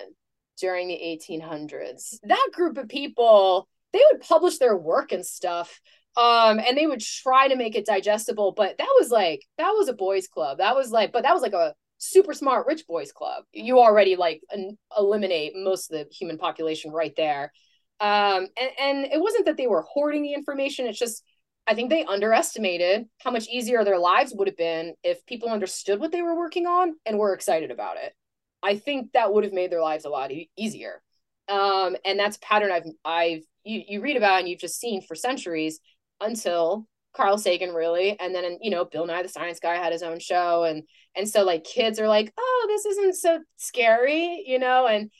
during 0.59 0.89
the 0.89 0.95
1800s, 0.95 2.19
that 2.25 2.49
group 2.53 2.77
of 2.79 2.89
people, 2.89 3.69
they 3.93 4.03
would 4.11 4.21
publish 4.23 4.59
their 4.59 4.77
work 4.77 5.13
and 5.13 5.25
stuff 5.25 5.81
um 6.17 6.59
and 6.59 6.77
they 6.77 6.87
would 6.87 7.01
try 7.01 7.49
to 7.49 7.57
make 7.57 7.75
it 7.75 7.87
digestible 7.87 8.53
but 8.53 8.77
that 8.79 8.95
was 8.99 9.11
like 9.11 9.43
that 9.59 9.71
was 9.73 9.89
a 9.89 9.93
boys 9.93 10.27
club 10.27 10.59
that 10.59 10.75
was 10.75 10.91
like 10.91 11.13
but 11.13 11.23
that 11.23 11.35
was 11.35 11.43
like 11.43 11.53
a 11.53 11.75
super 11.99 12.35
smart 12.35 12.67
rich 12.67 12.87
boys 12.87 13.13
club. 13.13 13.45
You 13.53 13.79
already 13.79 14.17
like 14.17 14.43
an, 14.51 14.77
eliminate 14.97 15.53
most 15.57 15.91
of 15.91 15.99
the 15.99 16.15
human 16.15 16.39
population 16.39 16.93
right 16.93 17.15
there. 17.17 17.53
Um 18.01 18.49
and, 18.61 18.71
and 18.79 19.05
it 19.07 19.21
wasn't 19.21 19.47
that 19.47 19.57
they 19.57 19.67
were 19.67 19.83
hoarding 19.83 20.23
the 20.23 20.35
information 20.35 20.87
it's 20.87 20.99
just 20.99 21.25
i 21.67 21.75
think 21.75 21.89
they 21.89 22.05
underestimated 22.05 23.07
how 23.23 23.31
much 23.31 23.49
easier 23.49 23.85
their 23.85 23.99
lives 23.99 24.35
would 24.37 24.49
have 24.49 24.57
been 24.57 24.95
if 25.03 25.25
people 25.25 25.49
understood 25.49 25.99
what 25.99 26.13
they 26.13 26.21
were 26.21 26.37
working 26.37 26.67
on 26.67 26.97
and 27.07 27.19
were 27.19 27.33
excited 27.33 27.71
about 27.71 27.97
it. 27.97 28.13
I 28.63 28.77
think 28.77 29.13
that 29.13 29.33
would 29.33 29.45
have 29.45 29.55
made 29.55 29.73
their 29.73 29.81
lives 29.81 30.05
a 30.05 30.11
lot 30.11 30.31
e- 30.31 30.51
easier. 30.59 31.01
Um 31.49 31.97
and 32.05 32.19
that's 32.19 32.37
a 32.37 32.41
pattern 32.41 32.71
i've 32.71 32.85
i've 33.05 33.43
you, 33.65 33.83
you 33.89 34.01
read 34.03 34.19
about 34.19 34.41
and 34.41 34.49
you've 34.49 34.61
just 34.61 34.79
seen 34.79 35.01
for 35.01 35.15
centuries 35.15 35.81
until 36.21 36.87
Carl 37.15 37.39
Sagan 37.39 37.73
really 37.73 38.21
and 38.21 38.35
then 38.35 38.59
you 38.61 38.71
know 38.71 38.85
Bill 38.85 39.07
Nye 39.07 39.23
the 39.23 39.29
Science 39.31 39.59
Guy 39.59 39.77
had 39.77 39.93
his 39.93 40.03
own 40.03 40.19
show 40.19 40.65
and 40.65 40.83
and 41.17 41.29
so 41.29 41.45
like 41.45 41.65
kids 41.65 41.99
are 41.99 42.09
like 42.09 42.33
oh 42.39 42.67
this 42.69 42.87
isn't 42.87 43.15
so 43.15 43.41
scary 43.57 44.45
you 44.47 44.59
know? 44.59 44.87
And 44.87 45.11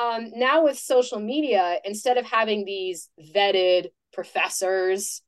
um 0.00 0.30
now 0.34 0.64
with 0.64 0.78
social 0.78 1.20
media 1.20 1.78
instead 1.84 2.18
of 2.18 2.26
having 2.26 2.64
these 2.64 3.08
vetted 3.34 3.88
professors 4.12 5.22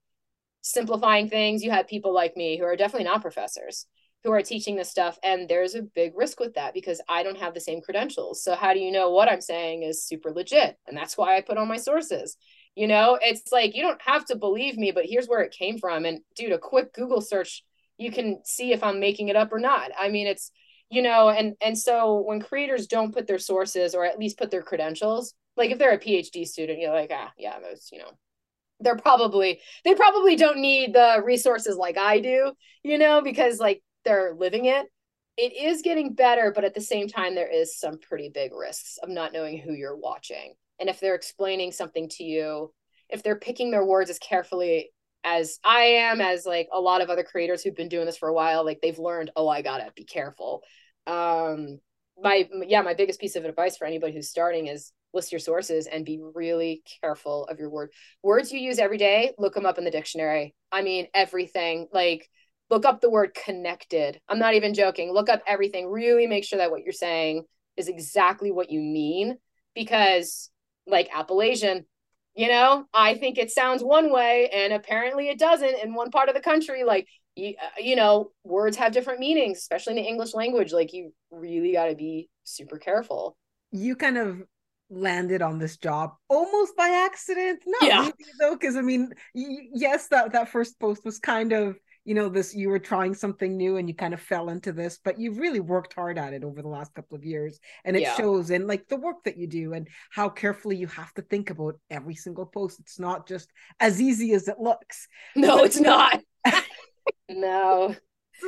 simplifying 0.62 1.28
things 1.28 1.62
you 1.62 1.70
have 1.70 1.86
people 1.88 2.12
like 2.12 2.36
me 2.36 2.58
who 2.58 2.64
are 2.64 2.76
definitely 2.76 3.04
not 3.04 3.22
professors 3.22 3.86
who 4.24 4.32
are 4.32 4.42
teaching 4.42 4.74
this 4.76 4.90
stuff 4.90 5.16
and 5.22 5.48
there's 5.48 5.74
a 5.74 5.82
big 5.82 6.12
risk 6.16 6.40
with 6.40 6.54
that 6.54 6.74
because 6.74 7.00
I 7.08 7.22
don't 7.22 7.38
have 7.38 7.54
the 7.54 7.60
same 7.60 7.80
credentials. 7.80 8.42
So 8.42 8.56
how 8.56 8.74
do 8.74 8.80
you 8.80 8.90
know 8.90 9.10
what 9.10 9.28
I'm 9.28 9.40
saying 9.40 9.84
is 9.84 10.04
super 10.04 10.32
legit? 10.32 10.76
And 10.88 10.96
that's 10.96 11.16
why 11.16 11.36
I 11.36 11.40
put 11.40 11.56
on 11.56 11.68
my 11.68 11.76
sources 11.76 12.36
you 12.78 12.86
know, 12.86 13.18
it's 13.20 13.50
like 13.50 13.74
you 13.74 13.82
don't 13.82 14.00
have 14.02 14.24
to 14.26 14.36
believe 14.36 14.78
me, 14.78 14.92
but 14.92 15.04
here's 15.04 15.26
where 15.26 15.40
it 15.40 15.50
came 15.50 15.78
from. 15.78 16.04
And 16.04 16.20
dude, 16.36 16.52
a 16.52 16.58
quick 16.58 16.92
Google 16.94 17.20
search, 17.20 17.64
you 17.98 18.10
can 18.10 18.40
see 18.44 18.72
if 18.72 18.82
I'm 18.82 19.00
making 19.00 19.28
it 19.28 19.36
up 19.36 19.52
or 19.52 19.58
not. 19.58 19.90
I 19.98 20.08
mean, 20.08 20.26
it's 20.26 20.50
you 20.90 21.02
know, 21.02 21.28
and 21.28 21.54
and 21.60 21.76
so 21.76 22.22
when 22.22 22.40
creators 22.40 22.86
don't 22.86 23.12
put 23.12 23.26
their 23.26 23.38
sources 23.38 23.94
or 23.94 24.04
at 24.04 24.18
least 24.18 24.38
put 24.38 24.50
their 24.50 24.62
credentials, 24.62 25.34
like 25.56 25.70
if 25.70 25.78
they're 25.78 25.92
a 25.92 25.98
PhD 25.98 26.46
student, 26.46 26.80
you're 26.80 26.94
like, 26.94 27.10
ah, 27.12 27.32
yeah, 27.36 27.58
those, 27.60 27.88
you 27.92 27.98
know, 27.98 28.10
they're 28.80 28.96
probably 28.96 29.60
they 29.84 29.94
probably 29.94 30.36
don't 30.36 30.60
need 30.60 30.94
the 30.94 31.22
resources 31.24 31.76
like 31.76 31.98
I 31.98 32.20
do, 32.20 32.52
you 32.82 32.98
know, 32.98 33.20
because 33.22 33.58
like 33.58 33.82
they're 34.04 34.34
living 34.34 34.66
it. 34.66 34.86
It 35.36 35.52
is 35.56 35.82
getting 35.82 36.14
better, 36.14 36.52
but 36.52 36.64
at 36.64 36.74
the 36.74 36.80
same 36.80 37.06
time, 37.06 37.36
there 37.36 37.52
is 37.52 37.78
some 37.78 37.98
pretty 38.00 38.28
big 38.28 38.52
risks 38.52 38.98
of 39.02 39.08
not 39.08 39.32
knowing 39.32 39.58
who 39.58 39.72
you're 39.72 39.96
watching 39.96 40.54
and 40.78 40.88
if 40.88 41.00
they're 41.00 41.14
explaining 41.14 41.72
something 41.72 42.08
to 42.08 42.24
you 42.24 42.72
if 43.08 43.22
they're 43.22 43.36
picking 43.36 43.70
their 43.70 43.84
words 43.84 44.10
as 44.10 44.18
carefully 44.18 44.90
as 45.28 45.58
I 45.62 45.80
am, 45.80 46.20
as 46.20 46.46
like 46.46 46.68
a 46.72 46.80
lot 46.80 47.02
of 47.02 47.10
other 47.10 47.22
creators 47.22 47.62
who've 47.62 47.76
been 47.76 47.88
doing 47.88 48.06
this 48.06 48.16
for 48.16 48.28
a 48.28 48.34
while, 48.34 48.64
like 48.64 48.80
they've 48.80 48.98
learned, 48.98 49.30
oh, 49.36 49.48
I 49.48 49.62
gotta 49.62 49.92
be 49.94 50.04
careful. 50.04 50.62
Um, 51.06 51.80
my 52.20 52.48
yeah, 52.66 52.82
my 52.82 52.94
biggest 52.94 53.20
piece 53.20 53.36
of 53.36 53.44
advice 53.44 53.76
for 53.76 53.86
anybody 53.86 54.12
who's 54.12 54.30
starting 54.30 54.66
is 54.66 54.92
list 55.12 55.32
your 55.32 55.38
sources 55.38 55.86
and 55.86 56.04
be 56.04 56.20
really 56.34 56.82
careful 57.00 57.44
of 57.44 57.58
your 57.58 57.70
word. 57.70 57.90
Words 58.22 58.52
you 58.52 58.60
use 58.60 58.78
every 58.78 58.98
day, 58.98 59.32
look 59.38 59.54
them 59.54 59.66
up 59.66 59.78
in 59.78 59.84
the 59.84 59.90
dictionary. 59.90 60.54
I 60.72 60.82
mean, 60.82 61.08
everything. 61.14 61.88
Like, 61.92 62.28
look 62.70 62.84
up 62.84 63.00
the 63.00 63.10
word 63.10 63.34
connected. 63.34 64.20
I'm 64.28 64.38
not 64.38 64.54
even 64.54 64.74
joking. 64.74 65.12
Look 65.12 65.28
up 65.28 65.42
everything. 65.46 65.90
Really 65.90 66.26
make 66.26 66.44
sure 66.44 66.58
that 66.58 66.70
what 66.70 66.82
you're 66.82 66.92
saying 66.92 67.44
is 67.76 67.88
exactly 67.88 68.50
what 68.50 68.70
you 68.70 68.80
mean 68.80 69.38
because 69.74 70.50
like 70.86 71.08
Appalachian, 71.14 71.86
you 72.38 72.46
know, 72.46 72.84
I 72.94 73.16
think 73.16 73.36
it 73.36 73.50
sounds 73.50 73.82
one 73.82 74.12
way 74.12 74.48
and 74.54 74.72
apparently 74.72 75.28
it 75.28 75.40
doesn't 75.40 75.82
in 75.82 75.92
one 75.92 76.12
part 76.12 76.28
of 76.28 76.36
the 76.36 76.40
country. 76.40 76.84
Like, 76.84 77.08
you, 77.34 77.54
uh, 77.60 77.80
you 77.80 77.96
know, 77.96 78.30
words 78.44 78.76
have 78.76 78.92
different 78.92 79.18
meanings, 79.18 79.58
especially 79.58 79.96
in 79.96 80.04
the 80.04 80.08
English 80.08 80.34
language. 80.34 80.72
Like, 80.72 80.92
you 80.92 81.12
really 81.32 81.72
got 81.72 81.86
to 81.86 81.96
be 81.96 82.28
super 82.44 82.78
careful. 82.78 83.36
You 83.72 83.96
kind 83.96 84.16
of 84.18 84.42
landed 84.88 85.42
on 85.42 85.58
this 85.58 85.78
job 85.78 86.12
almost 86.28 86.76
by 86.76 87.04
accident. 87.10 87.64
No, 87.66 87.88
yeah. 87.88 88.02
really 88.02 88.14
though, 88.38 88.54
because 88.54 88.76
I 88.76 88.82
mean, 88.82 89.12
y- 89.34 89.68
yes, 89.74 90.06
that 90.12 90.30
that 90.32 90.48
first 90.48 90.78
post 90.78 91.04
was 91.04 91.18
kind 91.18 91.52
of 91.52 91.76
you 92.08 92.14
know 92.14 92.30
this 92.30 92.54
you 92.54 92.70
were 92.70 92.78
trying 92.78 93.12
something 93.12 93.54
new 93.54 93.76
and 93.76 93.86
you 93.86 93.94
kind 93.94 94.14
of 94.14 94.20
fell 94.20 94.48
into 94.48 94.72
this 94.72 94.98
but 95.04 95.20
you've 95.20 95.36
really 95.36 95.60
worked 95.60 95.92
hard 95.92 96.16
at 96.16 96.32
it 96.32 96.42
over 96.42 96.62
the 96.62 96.68
last 96.68 96.94
couple 96.94 97.16
of 97.16 97.24
years. 97.24 97.60
And 97.84 97.96
it 97.96 98.02
yeah. 98.02 98.16
shows 98.16 98.48
in 98.48 98.66
like 98.66 98.88
the 98.88 98.96
work 98.96 99.16
that 99.24 99.36
you 99.36 99.46
do 99.46 99.74
and 99.74 99.86
how 100.10 100.30
carefully 100.30 100.76
you 100.76 100.86
have 100.86 101.12
to 101.14 101.22
think 101.22 101.50
about 101.50 101.78
every 101.90 102.14
single 102.14 102.46
post. 102.46 102.80
It's 102.80 102.98
not 102.98 103.28
just 103.28 103.50
as 103.78 104.00
easy 104.00 104.32
as 104.32 104.48
it 104.48 104.58
looks. 104.58 105.06
No 105.36 105.64
it's 105.64 105.80
not. 105.80 106.20
No. 107.30 107.94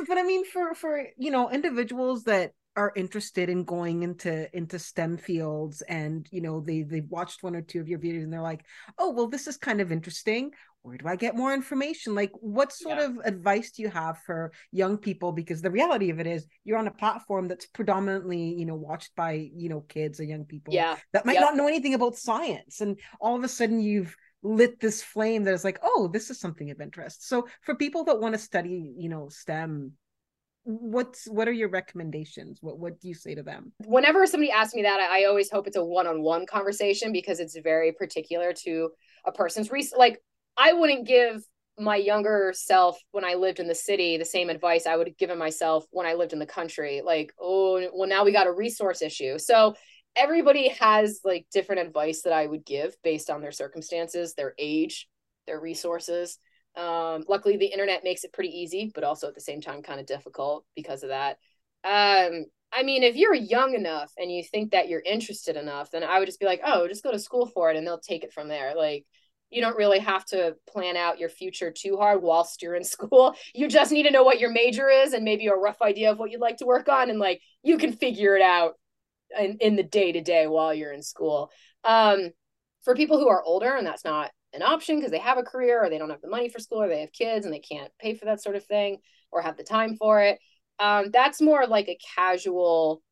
But 0.07 0.17
i 0.17 0.23
mean 0.23 0.43
for 0.45 0.73
for 0.73 1.05
you 1.17 1.29
know 1.29 1.51
individuals 1.51 2.23
that 2.23 2.53
are 2.75 2.93
interested 2.95 3.49
in 3.49 3.63
going 3.65 4.03
into 4.03 4.55
into 4.55 4.79
STEM 4.79 5.17
fields 5.17 5.81
and 5.83 6.27
you 6.31 6.41
know 6.41 6.61
they 6.61 6.83
they've 6.83 7.09
watched 7.09 7.43
one 7.43 7.55
or 7.55 7.61
two 7.61 7.81
of 7.81 7.89
your 7.89 7.99
videos 7.99 8.23
and 8.23 8.31
they're 8.31 8.41
like, 8.41 8.63
"Oh, 8.97 9.11
well 9.11 9.27
this 9.27 9.45
is 9.47 9.57
kind 9.57 9.81
of 9.81 9.91
interesting. 9.91 10.51
Where 10.83 10.97
do 10.97 11.07
I 11.07 11.15
get 11.15 11.35
more 11.35 11.53
information?" 11.53 12.15
Like 12.15 12.31
what 12.39 12.71
sort 12.71 12.97
yeah. 12.97 13.05
of 13.05 13.17
advice 13.23 13.71
do 13.71 13.81
you 13.81 13.89
have 13.89 14.17
for 14.19 14.51
young 14.71 14.97
people 14.97 15.31
because 15.31 15.61
the 15.61 15.71
reality 15.71 16.09
of 16.09 16.19
it 16.19 16.27
is 16.27 16.47
you're 16.63 16.77
on 16.77 16.87
a 16.87 16.91
platform 16.91 17.47
that's 17.47 17.65
predominantly, 17.67 18.55
you 18.55 18.65
know, 18.65 18.75
watched 18.75 19.15
by, 19.15 19.49
you 19.55 19.69
know, 19.69 19.81
kids 19.81 20.19
or 20.19 20.23
young 20.23 20.45
people 20.45 20.73
yeah. 20.73 20.97
that 21.13 21.25
might 21.25 21.33
yep. 21.33 21.41
not 21.43 21.55
know 21.55 21.67
anything 21.67 21.93
about 21.93 22.15
science 22.15 22.81
and 22.81 22.99
all 23.19 23.35
of 23.35 23.43
a 23.43 23.47
sudden 23.47 23.81
you've 23.81 24.15
lit 24.43 24.79
this 24.79 25.03
flame 25.03 25.43
that 25.43 25.53
is 25.53 25.63
like, 25.63 25.79
"Oh, 25.83 26.09
this 26.11 26.29
is 26.29 26.39
something 26.39 26.71
of 26.71 26.81
interest." 26.81 27.27
So 27.27 27.47
for 27.61 27.75
people 27.75 28.03
that 28.05 28.19
want 28.19 28.33
to 28.33 28.39
study, 28.39 28.93
you 28.97 29.09
know, 29.09 29.29
STEM 29.29 29.93
what's 30.63 31.25
what 31.25 31.47
are 31.47 31.51
your 31.51 31.69
recommendations 31.69 32.59
what 32.61 32.77
what 32.77 32.99
do 32.99 33.07
you 33.07 33.15
say 33.15 33.33
to 33.33 33.41
them 33.41 33.71
whenever 33.85 34.27
somebody 34.27 34.51
asks 34.51 34.75
me 34.75 34.83
that 34.83 34.99
i, 34.99 35.21
I 35.21 35.25
always 35.25 35.49
hope 35.49 35.65
it's 35.65 35.75
a 35.75 35.83
one-on-one 35.83 36.45
conversation 36.45 37.11
because 37.11 37.39
it's 37.39 37.57
very 37.57 37.91
particular 37.91 38.53
to 38.53 38.91
a 39.25 39.31
person's 39.31 39.71
research 39.71 39.97
like 39.97 40.21
i 40.57 40.73
wouldn't 40.73 41.07
give 41.07 41.43
my 41.79 41.95
younger 41.95 42.51
self 42.55 42.99
when 43.11 43.23
i 43.23 43.33
lived 43.33 43.59
in 43.59 43.67
the 43.67 43.75
city 43.75 44.17
the 44.17 44.25
same 44.25 44.49
advice 44.49 44.85
i 44.85 44.95
would 44.95 45.07
have 45.07 45.17
given 45.17 45.37
myself 45.37 45.85
when 45.91 46.05
i 46.05 46.13
lived 46.13 46.33
in 46.33 46.39
the 46.39 46.45
country 46.45 47.01
like 47.03 47.33
oh 47.39 47.81
well 47.93 48.09
now 48.09 48.23
we 48.23 48.31
got 48.31 48.47
a 48.47 48.51
resource 48.51 49.01
issue 49.01 49.37
so 49.37 49.73
everybody 50.15 50.69
has 50.69 51.21
like 51.23 51.45
different 51.51 51.81
advice 51.81 52.23
that 52.23 52.33
i 52.33 52.45
would 52.45 52.65
give 52.65 52.95
based 53.03 53.29
on 53.29 53.41
their 53.41 53.51
circumstances 53.51 54.33
their 54.33 54.53
age 54.57 55.07
their 55.47 55.59
resources 55.59 56.37
um, 56.75 57.25
luckily, 57.27 57.57
the 57.57 57.65
internet 57.65 58.03
makes 58.03 58.23
it 58.23 58.33
pretty 58.33 58.49
easy, 58.49 58.91
but 58.93 59.03
also 59.03 59.27
at 59.27 59.35
the 59.35 59.41
same 59.41 59.61
time 59.61 59.81
kind 59.81 59.99
of 59.99 60.05
difficult 60.05 60.65
because 60.75 61.03
of 61.03 61.09
that. 61.09 61.37
Um, 61.83 62.45
I 62.71 62.83
mean, 62.83 63.03
if 63.03 63.15
you're 63.15 63.33
young 63.33 63.73
enough 63.73 64.13
and 64.17 64.31
you 64.31 64.43
think 64.43 64.71
that 64.71 64.87
you're 64.87 65.01
interested 65.01 65.57
enough, 65.57 65.91
then 65.91 66.03
I 66.03 66.19
would 66.19 66.27
just 66.27 66.39
be 66.39 66.45
like, 66.45 66.61
oh, 66.65 66.87
just 66.87 67.03
go 67.03 67.11
to 67.11 67.19
school 67.19 67.45
for 67.45 67.69
it 67.69 67.75
and 67.75 67.85
they'll 67.85 67.99
take 67.99 68.23
it 68.23 68.31
from 68.31 68.47
there. 68.47 68.73
Like, 68.75 69.05
you 69.51 69.61
don't 69.61 69.77
really 69.77 69.99
have 69.99 70.25
to 70.25 70.55
plan 70.67 70.97
out 70.97 71.19
your 71.19 71.29
future 71.29 71.71
too 71.71 71.97
hard 71.97 72.23
whilst 72.23 72.61
you're 72.61 72.75
in 72.75 72.83
school. 72.83 73.35
You 73.53 73.67
just 73.67 73.91
need 73.91 74.03
to 74.03 74.11
know 74.11 74.23
what 74.23 74.39
your 74.39 74.49
major 74.49 74.89
is 74.89 75.13
and 75.13 75.25
maybe 75.25 75.47
a 75.47 75.53
rough 75.53 75.81
idea 75.81 76.11
of 76.11 76.17
what 76.17 76.31
you'd 76.31 76.41
like 76.41 76.57
to 76.57 76.65
work 76.65 76.89
on. 76.89 77.09
And 77.09 77.19
like, 77.19 77.41
you 77.63 77.77
can 77.77 77.91
figure 77.91 78.35
it 78.35 78.41
out 78.41 78.73
in, 79.37 79.57
in 79.59 79.75
the 79.75 79.83
day 79.83 80.13
to 80.13 80.21
day 80.21 80.47
while 80.47 80.73
you're 80.73 80.93
in 80.93 81.03
school. 81.03 81.51
Um, 81.83 82.29
for 82.83 82.95
people 82.95 83.19
who 83.19 83.29
are 83.29 83.43
older 83.43 83.75
and 83.75 83.85
that's 83.85 84.05
not 84.05 84.31
an 84.53 84.63
option 84.63 84.97
because 84.97 85.11
they 85.11 85.19
have 85.19 85.37
a 85.37 85.43
career 85.43 85.83
or 85.83 85.89
they 85.89 85.97
don't 85.97 86.09
have 86.09 86.21
the 86.21 86.29
money 86.29 86.49
for 86.49 86.59
school 86.59 86.81
or 86.81 86.87
they 86.87 87.01
have 87.01 87.11
kids 87.11 87.45
and 87.45 87.53
they 87.53 87.59
can't 87.59 87.91
pay 87.99 88.15
for 88.15 88.25
that 88.25 88.41
sort 88.41 88.55
of 88.55 88.65
thing 88.65 88.97
or 89.31 89.41
have 89.41 89.57
the 89.57 89.63
time 89.63 89.95
for 89.97 90.21
it. 90.21 90.39
Um, 90.79 91.11
that's 91.11 91.41
more 91.41 91.67
like 91.67 91.87
a 91.87 91.97
casual, 92.15 93.03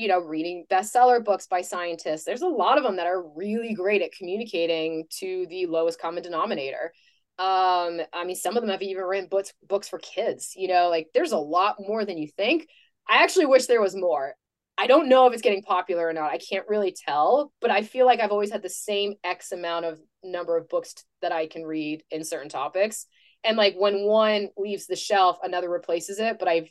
you 0.00 0.08
know, 0.08 0.18
reading 0.18 0.64
bestseller 0.70 1.22
books 1.22 1.46
by 1.46 1.60
scientists. 1.60 2.24
There's 2.24 2.40
a 2.40 2.46
lot 2.46 2.78
of 2.78 2.84
them 2.84 2.96
that 2.96 3.06
are 3.06 3.22
really 3.36 3.74
great 3.74 4.00
at 4.00 4.12
communicating 4.12 5.04
to 5.18 5.46
the 5.50 5.66
lowest 5.66 6.00
common 6.00 6.22
denominator. 6.22 6.94
Um, 7.38 8.00
I 8.12 8.24
mean, 8.24 8.34
some 8.34 8.56
of 8.56 8.62
them 8.62 8.70
have 8.70 8.80
even 8.80 9.04
written 9.04 9.28
books 9.28 9.52
books 9.68 9.88
for 9.88 9.98
kids. 9.98 10.54
You 10.56 10.68
know, 10.68 10.88
like 10.88 11.08
there's 11.12 11.32
a 11.32 11.38
lot 11.38 11.76
more 11.78 12.06
than 12.06 12.16
you 12.16 12.28
think. 12.28 12.66
I 13.06 13.22
actually 13.22 13.44
wish 13.44 13.66
there 13.66 13.82
was 13.82 13.94
more. 13.94 14.34
I 14.78 14.86
don't 14.86 15.10
know 15.10 15.26
if 15.26 15.34
it's 15.34 15.42
getting 15.42 15.62
popular 15.62 16.08
or 16.08 16.14
not. 16.14 16.30
I 16.30 16.38
can't 16.38 16.66
really 16.66 16.96
tell, 16.96 17.52
but 17.60 17.70
I 17.70 17.82
feel 17.82 18.06
like 18.06 18.20
I've 18.20 18.30
always 18.30 18.50
had 18.50 18.62
the 18.62 18.70
same 18.70 19.16
X 19.22 19.52
amount 19.52 19.84
of 19.84 20.00
number 20.24 20.56
of 20.56 20.70
books 20.70 20.94
that 21.20 21.32
I 21.32 21.46
can 21.46 21.64
read 21.64 22.02
in 22.10 22.24
certain 22.24 22.48
topics. 22.48 23.04
And 23.44 23.58
like 23.58 23.74
when 23.76 24.06
one 24.06 24.48
leaves 24.56 24.86
the 24.86 24.96
shelf, 24.96 25.36
another 25.42 25.68
replaces 25.68 26.18
it. 26.18 26.38
But 26.38 26.48
I've, 26.48 26.70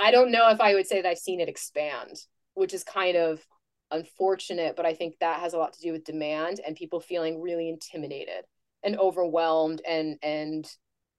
I 0.00 0.10
don't 0.10 0.32
know 0.32 0.50
if 0.50 0.60
I 0.60 0.74
would 0.74 0.88
say 0.88 1.00
that 1.02 1.08
I've 1.08 1.18
seen 1.18 1.40
it 1.40 1.48
expand, 1.48 2.16
which 2.56 2.74
is 2.74 2.82
kind 2.82 3.16
of 3.16 3.40
unfortunate. 3.90 4.74
But 4.76 4.86
I 4.86 4.94
think 4.94 5.14
that 5.20 5.40
has 5.40 5.54
a 5.54 5.58
lot 5.58 5.74
to 5.74 5.80
do 5.80 5.92
with 5.92 6.04
demand 6.04 6.60
and 6.66 6.74
people 6.74 7.00
feeling 7.00 7.40
really 7.40 7.68
intimidated 7.68 8.44
and 8.82 8.98
overwhelmed 8.98 9.80
and 9.86 10.18
and 10.22 10.68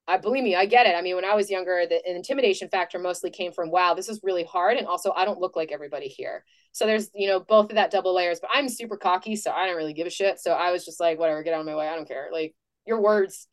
I 0.09 0.17
believe 0.17 0.43
me, 0.43 0.55
I 0.55 0.65
get 0.65 0.87
it. 0.87 0.95
I 0.95 1.01
mean, 1.01 1.15
when 1.15 1.25
I 1.25 1.35
was 1.35 1.51
younger, 1.51 1.85
the 1.85 2.01
intimidation 2.09 2.69
factor 2.69 2.97
mostly 2.97 3.29
came 3.29 3.51
from, 3.51 3.71
wow, 3.71 3.93
this 3.93 4.07
is 4.07 4.21
really 4.23 4.45
hard. 4.45 4.77
And 4.77 4.87
also, 4.87 5.11
I 5.13 5.25
don't 5.25 5.41
look 5.41 5.57
like 5.57 5.73
everybody 5.73 6.07
here. 6.07 6.45
So 6.71 6.85
there's, 6.85 7.09
you 7.13 7.27
know, 7.27 7.41
both 7.41 7.71
of 7.71 7.75
that 7.75 7.91
double 7.91 8.15
layers, 8.15 8.39
but 8.39 8.49
I'm 8.53 8.69
super 8.69 8.95
cocky. 8.95 9.35
So 9.35 9.51
I 9.51 9.67
don't 9.67 9.75
really 9.75 9.93
give 9.93 10.07
a 10.07 10.09
shit. 10.09 10.39
So 10.39 10.53
I 10.53 10.71
was 10.71 10.85
just 10.85 11.01
like, 11.01 11.19
whatever, 11.19 11.43
get 11.43 11.53
out 11.53 11.59
of 11.59 11.65
my 11.65 11.75
way. 11.75 11.89
I 11.89 11.95
don't 11.95 12.07
care. 12.07 12.29
Like 12.31 12.55
your 12.85 13.01
words, 13.01 13.49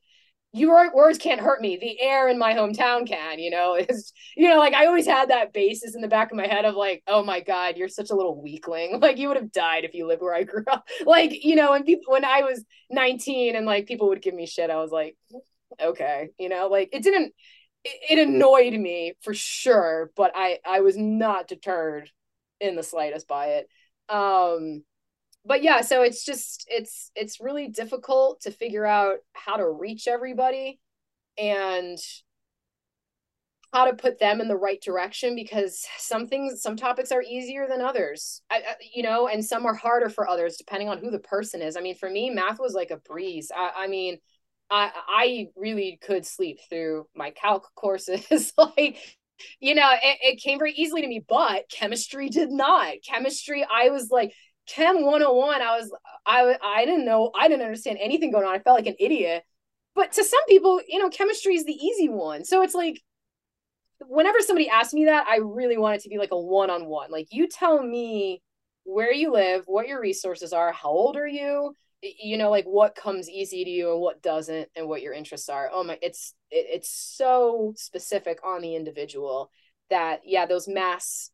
your 0.54 0.94
words 0.94 1.18
can't 1.18 1.40
hurt 1.40 1.60
me. 1.60 1.76
The 1.76 2.00
air 2.00 2.28
in 2.28 2.38
my 2.38 2.54
hometown 2.54 3.06
can, 3.06 3.38
you 3.38 3.50
know, 3.50 3.74
is, 3.88 4.12
you 4.36 4.48
know, 4.48 4.58
like 4.58 4.72
I 4.74 4.86
always 4.86 5.06
had 5.06 5.30
that 5.30 5.52
basis 5.52 5.94
in 5.94 6.00
the 6.00 6.08
back 6.08 6.30
of 6.30 6.36
my 6.36 6.46
head 6.46 6.64
of 6.64 6.74
like, 6.74 7.02
oh 7.06 7.22
my 7.22 7.40
God, 7.40 7.76
you're 7.76 7.88
such 7.88 8.10
a 8.10 8.14
little 8.14 8.40
weakling. 8.40 9.00
Like 9.04 9.18
you 9.18 9.28
would 9.28 9.36
have 9.36 9.52
died 9.52 9.84
if 9.84 9.92
you 9.92 10.06
lived 10.06 10.22
where 10.22 10.34
I 10.34 10.44
grew 10.44 10.64
up. 10.70 10.88
Like, 11.06 11.44
you 11.44 11.56
know, 11.56 11.72
when 11.72 11.84
people, 11.84 12.12
when 12.12 12.24
I 12.24 12.40
was 12.40 12.64
19 12.90 13.54
and 13.54 13.66
like 13.66 13.86
people 13.86 14.08
would 14.08 14.22
give 14.22 14.34
me 14.34 14.46
shit, 14.46 14.70
I 14.70 14.76
was 14.76 14.90
like, 14.90 15.16
okay 15.80 16.30
you 16.38 16.48
know 16.48 16.68
like 16.68 16.88
it 16.92 17.02
didn't 17.02 17.32
it, 17.84 18.18
it 18.18 18.28
annoyed 18.28 18.72
me 18.74 19.14
for 19.22 19.34
sure 19.34 20.10
but 20.16 20.32
i 20.34 20.58
i 20.66 20.80
was 20.80 20.96
not 20.96 21.48
deterred 21.48 22.10
in 22.60 22.76
the 22.76 22.82
slightest 22.82 23.26
by 23.26 23.46
it 23.46 23.68
um 24.08 24.82
but 25.44 25.62
yeah 25.62 25.80
so 25.80 26.02
it's 26.02 26.24
just 26.24 26.64
it's 26.68 27.10
it's 27.14 27.40
really 27.40 27.68
difficult 27.68 28.40
to 28.40 28.50
figure 28.50 28.86
out 28.86 29.16
how 29.32 29.56
to 29.56 29.68
reach 29.68 30.08
everybody 30.08 30.80
and 31.38 31.98
how 33.72 33.86
to 33.86 33.96
put 33.96 34.20
them 34.20 34.40
in 34.40 34.46
the 34.46 34.56
right 34.56 34.80
direction 34.80 35.34
because 35.34 35.84
some 35.98 36.26
things 36.28 36.62
some 36.62 36.76
topics 36.76 37.10
are 37.10 37.22
easier 37.22 37.66
than 37.68 37.80
others 37.80 38.40
I, 38.50 38.56
I, 38.56 38.74
you 38.94 39.02
know 39.02 39.26
and 39.26 39.44
some 39.44 39.66
are 39.66 39.74
harder 39.74 40.08
for 40.08 40.28
others 40.28 40.56
depending 40.56 40.88
on 40.88 40.98
who 40.98 41.10
the 41.10 41.18
person 41.18 41.60
is 41.60 41.76
i 41.76 41.80
mean 41.80 41.96
for 41.96 42.08
me 42.08 42.30
math 42.30 42.60
was 42.60 42.74
like 42.74 42.90
a 42.90 42.98
breeze 42.98 43.50
i, 43.54 43.84
I 43.84 43.86
mean 43.88 44.18
I 44.70 44.90
I 45.08 45.48
really 45.56 45.98
could 46.02 46.26
sleep 46.26 46.58
through 46.68 47.06
my 47.14 47.30
calc 47.30 47.66
courses. 47.74 48.52
like, 48.58 48.98
you 49.60 49.74
know, 49.74 49.90
it, 49.92 50.18
it 50.22 50.40
came 50.42 50.58
very 50.58 50.72
easily 50.72 51.02
to 51.02 51.08
me, 51.08 51.24
but 51.26 51.64
chemistry 51.70 52.28
did 52.28 52.50
not. 52.50 52.94
Chemistry, 53.06 53.64
I 53.70 53.90
was 53.90 54.10
like, 54.10 54.32
Chem 54.66 55.04
101, 55.04 55.62
I 55.62 55.78
was 55.78 55.92
I 56.26 56.56
I 56.62 56.84
didn't 56.84 57.04
know, 57.04 57.30
I 57.34 57.48
didn't 57.48 57.64
understand 57.64 57.98
anything 58.00 58.30
going 58.30 58.46
on. 58.46 58.54
I 58.54 58.58
felt 58.58 58.76
like 58.76 58.86
an 58.86 58.96
idiot. 58.98 59.44
But 59.94 60.12
to 60.12 60.24
some 60.24 60.44
people, 60.48 60.80
you 60.88 60.98
know, 60.98 61.08
chemistry 61.08 61.54
is 61.54 61.64
the 61.64 61.72
easy 61.72 62.08
one. 62.08 62.44
So 62.44 62.62
it's 62.62 62.74
like 62.74 63.00
whenever 64.00 64.40
somebody 64.40 64.68
asks 64.68 64.94
me 64.94 65.04
that, 65.06 65.26
I 65.28 65.36
really 65.36 65.78
want 65.78 65.96
it 65.96 66.02
to 66.02 66.08
be 66.08 66.18
like 66.18 66.32
a 66.32 66.40
one-on-one. 66.40 67.10
Like 67.10 67.28
you 67.30 67.48
tell 67.48 67.82
me 67.82 68.42
where 68.84 69.12
you 69.12 69.32
live, 69.32 69.64
what 69.66 69.88
your 69.88 70.00
resources 70.00 70.52
are, 70.52 70.72
how 70.72 70.90
old 70.90 71.16
are 71.16 71.28
you? 71.28 71.74
you 72.20 72.36
know 72.36 72.50
like 72.50 72.64
what 72.64 72.94
comes 72.94 73.28
easy 73.28 73.64
to 73.64 73.70
you 73.70 73.92
and 73.92 74.00
what 74.00 74.22
doesn't 74.22 74.68
and 74.76 74.88
what 74.88 75.02
your 75.02 75.12
interests 75.12 75.48
are 75.48 75.70
oh 75.72 75.84
my 75.84 75.98
it's 76.02 76.34
it, 76.50 76.66
it's 76.72 76.90
so 76.90 77.72
specific 77.76 78.38
on 78.44 78.60
the 78.60 78.76
individual 78.76 79.50
that 79.90 80.20
yeah 80.24 80.46
those 80.46 80.68
mass 80.68 81.30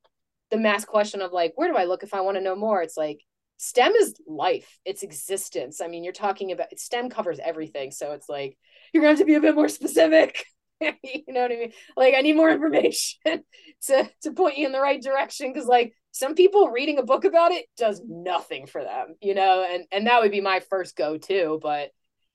the 0.50 0.58
mass 0.58 0.84
question 0.84 1.20
of 1.22 1.32
like 1.32 1.52
where 1.56 1.70
do 1.70 1.76
i 1.76 1.84
look 1.84 2.02
if 2.02 2.14
i 2.14 2.20
want 2.20 2.36
to 2.36 2.42
know 2.42 2.56
more? 2.56 2.82
It's 2.82 2.96
like 2.96 3.20
stem 3.56 3.92
is 3.92 4.14
life. 4.26 4.78
It's 4.84 5.02
existence. 5.02 5.80
I 5.80 5.88
mean 5.88 6.02
you're 6.04 6.12
talking 6.12 6.52
about 6.52 6.78
stem 6.78 7.10
covers 7.10 7.38
everything. 7.42 7.90
So 7.90 8.12
it's 8.12 8.28
like 8.28 8.56
you're 8.92 9.02
gonna 9.02 9.12
have 9.12 9.18
to 9.18 9.24
be 9.24 9.34
a 9.34 9.40
bit 9.40 9.54
more 9.54 9.68
specific. 9.68 10.44
You 10.80 11.34
know 11.34 11.42
what 11.42 11.52
i 11.52 11.56
mean? 11.56 11.72
Like 11.94 12.14
i 12.14 12.22
need 12.22 12.36
more 12.36 12.48
information 12.48 13.18
to 13.86 14.10
to 14.22 14.32
point 14.32 14.56
you 14.56 14.64
in 14.64 14.72
the 14.72 14.80
right 14.80 15.02
direction. 15.02 15.52
Because 15.52 15.68
like 15.68 15.92
some 16.10 16.34
people 16.34 16.70
reading 16.70 16.96
a 16.96 17.02
book 17.02 17.26
about 17.26 17.52
it 17.52 17.66
does 17.76 18.00
nothing 18.08 18.66
for 18.66 18.82
them 18.82 19.14
you 19.20 19.34
know? 19.34 19.62
And 19.68 19.84
and 19.92 20.06
that 20.06 20.22
would 20.22 20.30
be 20.30 20.40
my 20.40 20.60
first 20.70 20.96
go 20.96 21.18
to 21.18 21.60
but 21.62 21.90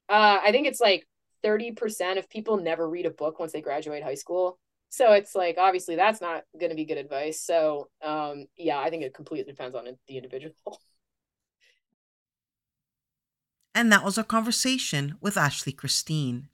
uh 0.10 0.38
i 0.44 0.52
think 0.52 0.68
it's 0.68 0.80
like 0.80 1.08
30% 1.44 2.18
of 2.18 2.30
people 2.30 2.58
never 2.58 2.90
read 2.90 3.06
a 3.06 3.12
book 3.12 3.40
once 3.40 3.52
they 3.52 3.62
graduate 3.62 4.04
high 4.04 4.16
school 4.16 4.60
so 4.96 5.12
it's 5.14 5.36
like 5.36 5.58
obviously 5.58 5.96
that's 5.96 6.22
not 6.22 6.44
going 6.60 6.70
to 6.70 6.76
be 6.76 6.86
good 6.86 6.98
advice 6.98 7.42
so 7.42 7.90
um 8.04 8.46
yeah 8.58 8.80
i 8.80 8.90
think 8.90 9.04
it 9.04 9.14
completely 9.14 9.52
depends 9.52 9.76
on 9.76 9.86
the 10.08 10.18
individual 10.18 10.54
and 13.76 13.92
that 13.92 14.04
was 14.04 14.18
our 14.18 14.24
conversation 14.24 15.18
with 15.22 15.38
ashley 15.38 15.72
christine 15.72 16.48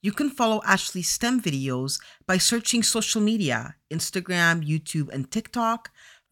you 0.00 0.12
can 0.12 0.30
follow 0.30 0.62
Ashley's 0.64 1.08
STEM 1.08 1.42
videos 1.42 2.00
by 2.24 2.38
searching 2.38 2.84
social 2.84 3.20
media 3.20 3.74
Instagram, 3.90 4.64
YouTube, 4.64 5.12
and 5.12 5.28
TikTok 5.28 5.90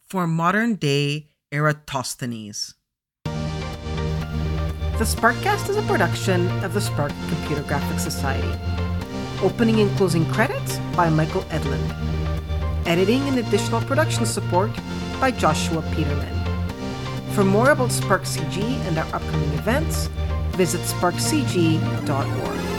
for 0.09 0.29
modern 0.29 0.77
day 0.77 1.31
Eratosthenes. 1.51 2.75
The 3.25 5.05
Sparkcast 5.05 5.69
is 5.69 5.77
a 5.77 5.83
production 5.83 6.49
of 6.65 6.75
the 6.75 6.81
Spark 6.81 7.13
Computer 7.29 7.63
Graphics 7.63 8.01
Society. 8.01 8.76
Opening 9.43 9.81
and 9.81 9.95
closing 9.99 10.25
credits 10.33 10.79
by 10.97 11.11
Michael 11.11 11.43
Edlund. 11.51 11.95
Editing 12.87 13.21
and 13.29 13.39
additional 13.39 13.83
production 13.83 14.25
support 14.25 14.71
by 15.21 15.31
Joshua 15.31 15.83
Peterman. 15.95 16.35
For 17.33 17.45
more 17.45 17.71
about 17.71 17.93
Spark 17.93 18.23
CG 18.23 18.63
and 18.89 18.97
our 18.97 19.05
upcoming 19.15 19.53
events, 19.53 20.07
visit 20.57 20.81
sparkcg.org. 20.81 22.76